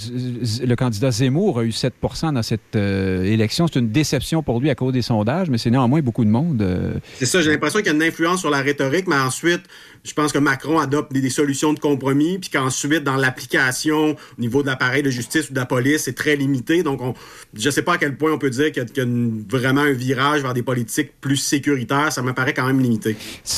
le 0.64 0.76
candidat 0.76 1.10
Zemmour 1.10 1.60
a 1.60 1.64
eu 1.64 1.70
7% 1.70 2.34
dans 2.34 2.42
cette 2.42 2.76
euh, 2.76 3.24
élection. 3.24 3.66
C'est 3.66 3.78
une 3.78 3.90
déception 3.90 4.42
pour 4.42 4.60
lui 4.60 4.70
à 4.70 4.74
cause 4.74 4.92
des 4.92 5.02
sondages, 5.02 5.50
mais 5.50 5.58
c'est 5.58 5.70
néanmoins 5.70 6.00
beaucoup 6.00 6.24
de 6.24 6.30
monde. 6.30 6.62
Euh. 6.62 6.94
C'est 7.18 7.26
ça, 7.26 7.42
j'ai 7.42 7.50
l'impression 7.50 7.78
qu'il 7.80 7.88
y 7.88 7.90
a 7.90 7.94
une 7.94 8.02
influence 8.02 8.40
sur 8.40 8.50
la 8.50 8.62
rhétorique, 8.62 9.06
mais 9.08 9.16
ensuite, 9.16 9.62
je 10.04 10.12
pense 10.12 10.32
que 10.32 10.38
Macron 10.38 10.78
adopte 10.78 11.12
des, 11.12 11.30
solutions 11.30 11.72
de 11.72 11.78
compromis, 11.78 12.38
puis 12.38 12.50
qu'ensuite, 12.50 13.04
dans 13.04 13.16
l'application 13.16 14.10
au 14.10 14.40
niveau 14.40 14.62
de 14.62 14.68
l'appareil 14.68 15.02
de 15.02 15.10
justice 15.10 15.50
ou 15.50 15.52
de 15.52 15.58
la 15.58 15.66
police, 15.66 16.04
c'est 16.04 16.14
très 16.14 16.36
limité. 16.36 16.82
Donc, 16.82 17.02
on, 17.02 17.14
je 17.54 17.66
ne 17.66 17.70
sais 17.70 17.82
pas 17.82 17.94
à 17.94 17.98
quel 17.98 18.16
point 18.16 18.32
on 18.32 18.38
peut 18.38 18.50
dire 18.50 18.72
qu'il 18.72 18.84
y 18.96 19.00
a, 19.00 19.04
vraiment 19.48 19.82
un 19.82 19.92
virage 19.92 20.42
vers 20.42 20.54
des 20.54 20.62
politiques 20.62 21.12
plus 21.20 21.36
sécuritaires. 21.36 22.12
Ça 22.12 22.22
me 22.22 22.32
paraît 22.32 22.54
quand 22.54 22.66
même 22.66 22.80
limité. 22.80 23.16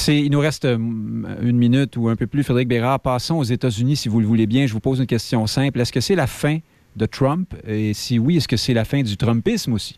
Il 0.09 0.31
nous 0.31 0.41
reste 0.41 0.65
euh, 0.65 0.77
une 0.77 1.57
minute 1.57 1.97
ou 1.97 2.09
un 2.09 2.17
peu 2.17 2.27
plus, 2.27 2.43
Frédéric 2.43 2.69
Bérard. 2.69 3.01
Passons 3.01 3.37
aux 3.37 3.45
États-Unis, 3.45 3.97
si 3.97 4.09
vous 4.09 4.21
le 4.21 4.27
voulez 4.27 4.47
bien. 4.47 4.67
Je 4.67 4.73
vous 4.73 4.81
pose 4.81 4.99
une 4.99 5.07
question 5.07 5.47
simple. 5.47 5.81
Est-ce 5.81 5.93
que 5.93 6.01
c'est 6.01 6.17
la 6.17 6.27
fin 6.27 6.59
de 6.97 7.07
Trump? 7.07 7.55
Et 7.67 7.95
si 7.95 8.19
oui, 8.19 8.37
est-ce 8.37 8.49
que 8.49 8.57
c'est 8.57 8.75
la 8.75 8.85
fin 8.85 9.03
du 9.03 9.17
Trumpisme 9.17 9.73
aussi? 9.73 9.97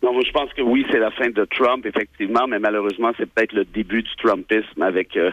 Non, 0.00 0.18
je 0.20 0.30
pense 0.30 0.52
que 0.52 0.62
oui, 0.62 0.86
c'est 0.90 1.00
la 1.00 1.10
fin 1.10 1.28
de 1.28 1.44
Trump, 1.44 1.84
effectivement, 1.84 2.46
mais 2.46 2.60
malheureusement, 2.60 3.10
c'est 3.18 3.28
peut-être 3.28 3.52
le 3.52 3.64
début 3.64 4.02
du 4.02 4.16
Trumpisme 4.16 4.80
avec 4.80 5.16
euh, 5.16 5.32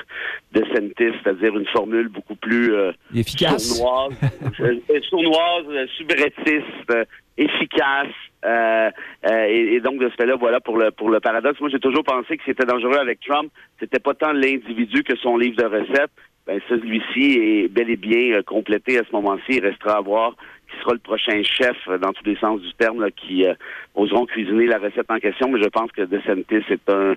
DeSantis, 0.54 1.14
c'est-à-dire 1.22 1.56
une 1.56 1.68
formule 1.68 2.08
beaucoup 2.08 2.36
plus 2.36 2.74
euh, 2.74 2.92
efficace, 3.14 3.78
sournoise, 3.78 4.18
euh, 4.60 5.02
sournoise, 5.08 5.66
euh, 5.70 7.06
efficace. 7.38 8.08
Et, 8.44 9.76
et, 9.76 9.80
donc 9.82 10.00
de 10.00 10.10
ce 10.10 10.16
fait-là, 10.16 10.36
voilà 10.36 10.60
pour 10.60 10.78
le 10.78 10.92
pour 10.92 11.10
le 11.10 11.20
paradoxe. 11.20 11.60
Moi, 11.60 11.70
j'ai 11.70 11.80
toujours 11.80 12.04
pensé 12.04 12.38
que 12.38 12.44
c'était 12.46 12.66
dangereux 12.66 12.98
avec 12.98 13.20
Trump. 13.20 13.52
C'était 13.80 14.00
pas 14.00 14.14
tant 14.14 14.34
l'individu 14.34 15.04
que 15.04 15.16
son 15.18 15.38
livre 15.38 15.58
de 15.58 15.66
recettes. 15.66 16.12
Ben 16.48 16.60
celui-ci 16.70 17.40
est 17.40 17.68
bel 17.70 17.90
et 17.90 17.96
bien 17.96 18.42
complété 18.44 19.00
à 19.00 19.04
ce 19.04 19.12
moment-ci. 19.14 19.58
Il 19.58 19.66
restera 19.66 19.98
à 19.98 20.02
voir 20.02 20.36
qui 20.76 20.82
sera 20.82 20.94
le 20.94 21.00
prochain 21.00 21.42
chef 21.44 21.78
euh, 21.88 21.98
dans 21.98 22.14
tous 22.14 22.26
les 22.26 22.36
sens 22.38 22.62
du 22.62 22.74
terme 22.74 23.02
là, 23.02 23.10
qui 23.12 23.46
euh, 23.46 23.54
oseront 23.96 24.26
cuisiner 24.26 24.68
la 24.68 24.78
recette 24.78 25.10
en 25.10 25.18
question, 25.18 25.50
mais 25.50 25.62
je 25.62 25.70
pense 25.70 25.92
que 25.92 26.02
DeSantis 26.04 26.64
est 26.70 26.90
un, 26.90 27.16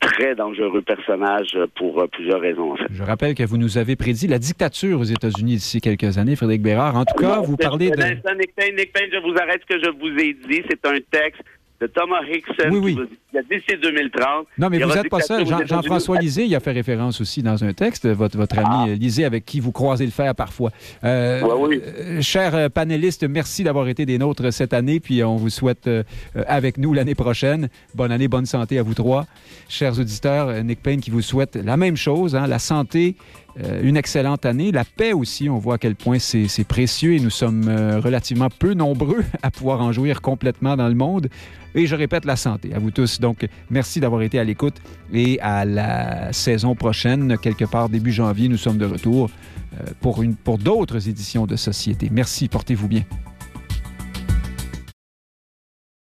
très 0.00 0.34
dangereux 0.34 0.82
personnage 0.82 1.56
pour 1.76 2.00
euh, 2.00 2.06
plusieurs 2.08 2.40
raisons. 2.40 2.72
En 2.72 2.76
fait. 2.76 2.86
Je 2.90 3.02
rappelle 3.02 3.34
que 3.34 3.44
vous 3.44 3.56
nous 3.56 3.78
avez 3.78 3.96
prédit 3.96 4.26
la 4.26 4.38
dictature 4.38 4.98
aux 4.98 5.04
États-Unis 5.04 5.54
d'ici 5.54 5.80
quelques 5.80 6.18
années, 6.18 6.36
Frédéric 6.36 6.62
Bérard. 6.62 6.96
En 6.96 7.04
tout 7.04 7.16
cas, 7.16 7.40
vous 7.40 7.56
parlez 7.56 7.90
de... 7.90 7.96
Nick 7.96 8.54
Payne, 8.54 8.76
Nick 8.76 8.92
Payne, 8.92 9.10
je 9.12 9.18
vous 9.18 9.36
arrête 9.38 9.62
ce 9.68 9.74
que 9.74 9.82
je 9.82 9.90
vous 9.90 10.18
ai 10.18 10.34
dit. 10.34 10.62
C'est 10.68 10.84
un 10.86 10.98
texte 11.10 11.42
de 11.82 11.88
Thomas 11.88 12.22
Hickson 12.30 12.70
oui, 12.70 12.96
oui. 12.96 13.08
qui 13.30 13.38
a 13.38 13.42
d'ici 13.42 13.76
2030. 13.82 14.46
Non, 14.56 14.68
mais 14.70 14.78
vous 14.78 14.94
n'êtes 14.94 15.08
pas 15.08 15.20
seul. 15.20 15.44
Jean-François 15.46 16.18
Lisée, 16.18 16.44
il 16.44 16.54
a 16.54 16.60
fait 16.60 16.70
référence 16.70 17.20
aussi 17.20 17.42
dans 17.42 17.64
un 17.64 17.72
texte, 17.72 18.06
votre, 18.08 18.36
votre 18.36 18.58
ami 18.58 18.92
ah. 18.92 18.94
Lisée, 18.94 19.24
avec 19.24 19.44
qui 19.44 19.58
vous 19.58 19.72
croisez 19.72 20.04
le 20.04 20.12
fer 20.12 20.34
parfois. 20.34 20.70
Euh, 21.02 21.42
oui. 21.58 21.80
Euh, 21.84 22.22
chers 22.22 22.70
panélistes, 22.70 23.24
merci 23.24 23.64
d'avoir 23.64 23.88
été 23.88 24.06
des 24.06 24.18
nôtres 24.18 24.52
cette 24.52 24.72
année, 24.72 25.00
puis 25.00 25.24
on 25.24 25.36
vous 25.36 25.50
souhaite 25.50 25.88
euh, 25.88 26.04
avec 26.46 26.78
nous 26.78 26.94
l'année 26.94 27.16
prochaine. 27.16 27.68
Bonne 27.94 28.12
année, 28.12 28.28
bonne 28.28 28.46
santé 28.46 28.78
à 28.78 28.84
vous 28.84 28.94
trois. 28.94 29.26
Chers 29.68 29.98
auditeurs, 29.98 30.62
Nick 30.62 30.82
Payne 30.82 31.00
qui 31.00 31.10
vous 31.10 31.22
souhaite 31.22 31.56
la 31.56 31.76
même 31.76 31.96
chose, 31.96 32.36
hein, 32.36 32.46
la 32.46 32.60
santé, 32.60 33.16
euh, 33.16 33.41
une 33.82 33.96
excellente 33.96 34.46
année. 34.46 34.72
La 34.72 34.84
paix 34.84 35.12
aussi, 35.12 35.48
on 35.48 35.58
voit 35.58 35.74
à 35.74 35.78
quel 35.78 35.94
point 35.94 36.18
c'est 36.18 36.64
précieux 36.64 37.14
et 37.14 37.20
nous 37.20 37.30
sommes 37.30 37.68
euh, 37.68 38.00
relativement 38.00 38.48
peu 38.48 38.74
nombreux 38.74 39.24
à 39.42 39.50
pouvoir 39.50 39.80
en 39.80 39.92
jouir 39.92 40.20
complètement 40.20 40.76
dans 40.76 40.88
le 40.88 40.94
monde. 40.94 41.28
Et 41.74 41.86
je 41.86 41.96
répète, 41.96 42.24
la 42.24 42.36
santé 42.36 42.74
à 42.74 42.78
vous 42.78 42.90
tous. 42.90 43.20
Donc, 43.20 43.46
merci 43.70 44.00
d'avoir 44.00 44.22
été 44.22 44.38
à 44.38 44.44
l'écoute 44.44 44.76
et 45.12 45.40
à 45.40 45.64
la 45.64 46.32
saison 46.32 46.74
prochaine, 46.74 47.38
quelque 47.38 47.64
part 47.64 47.88
début 47.88 48.12
janvier, 48.12 48.48
nous 48.48 48.58
sommes 48.58 48.78
de 48.78 48.84
retour 48.84 49.30
euh, 49.74 49.84
pour, 50.00 50.22
pour 50.44 50.58
d'autres 50.58 51.08
éditions 51.08 51.46
de 51.46 51.56
Société. 51.56 52.08
Merci, 52.10 52.48
portez-vous 52.48 52.88
bien. 52.88 53.04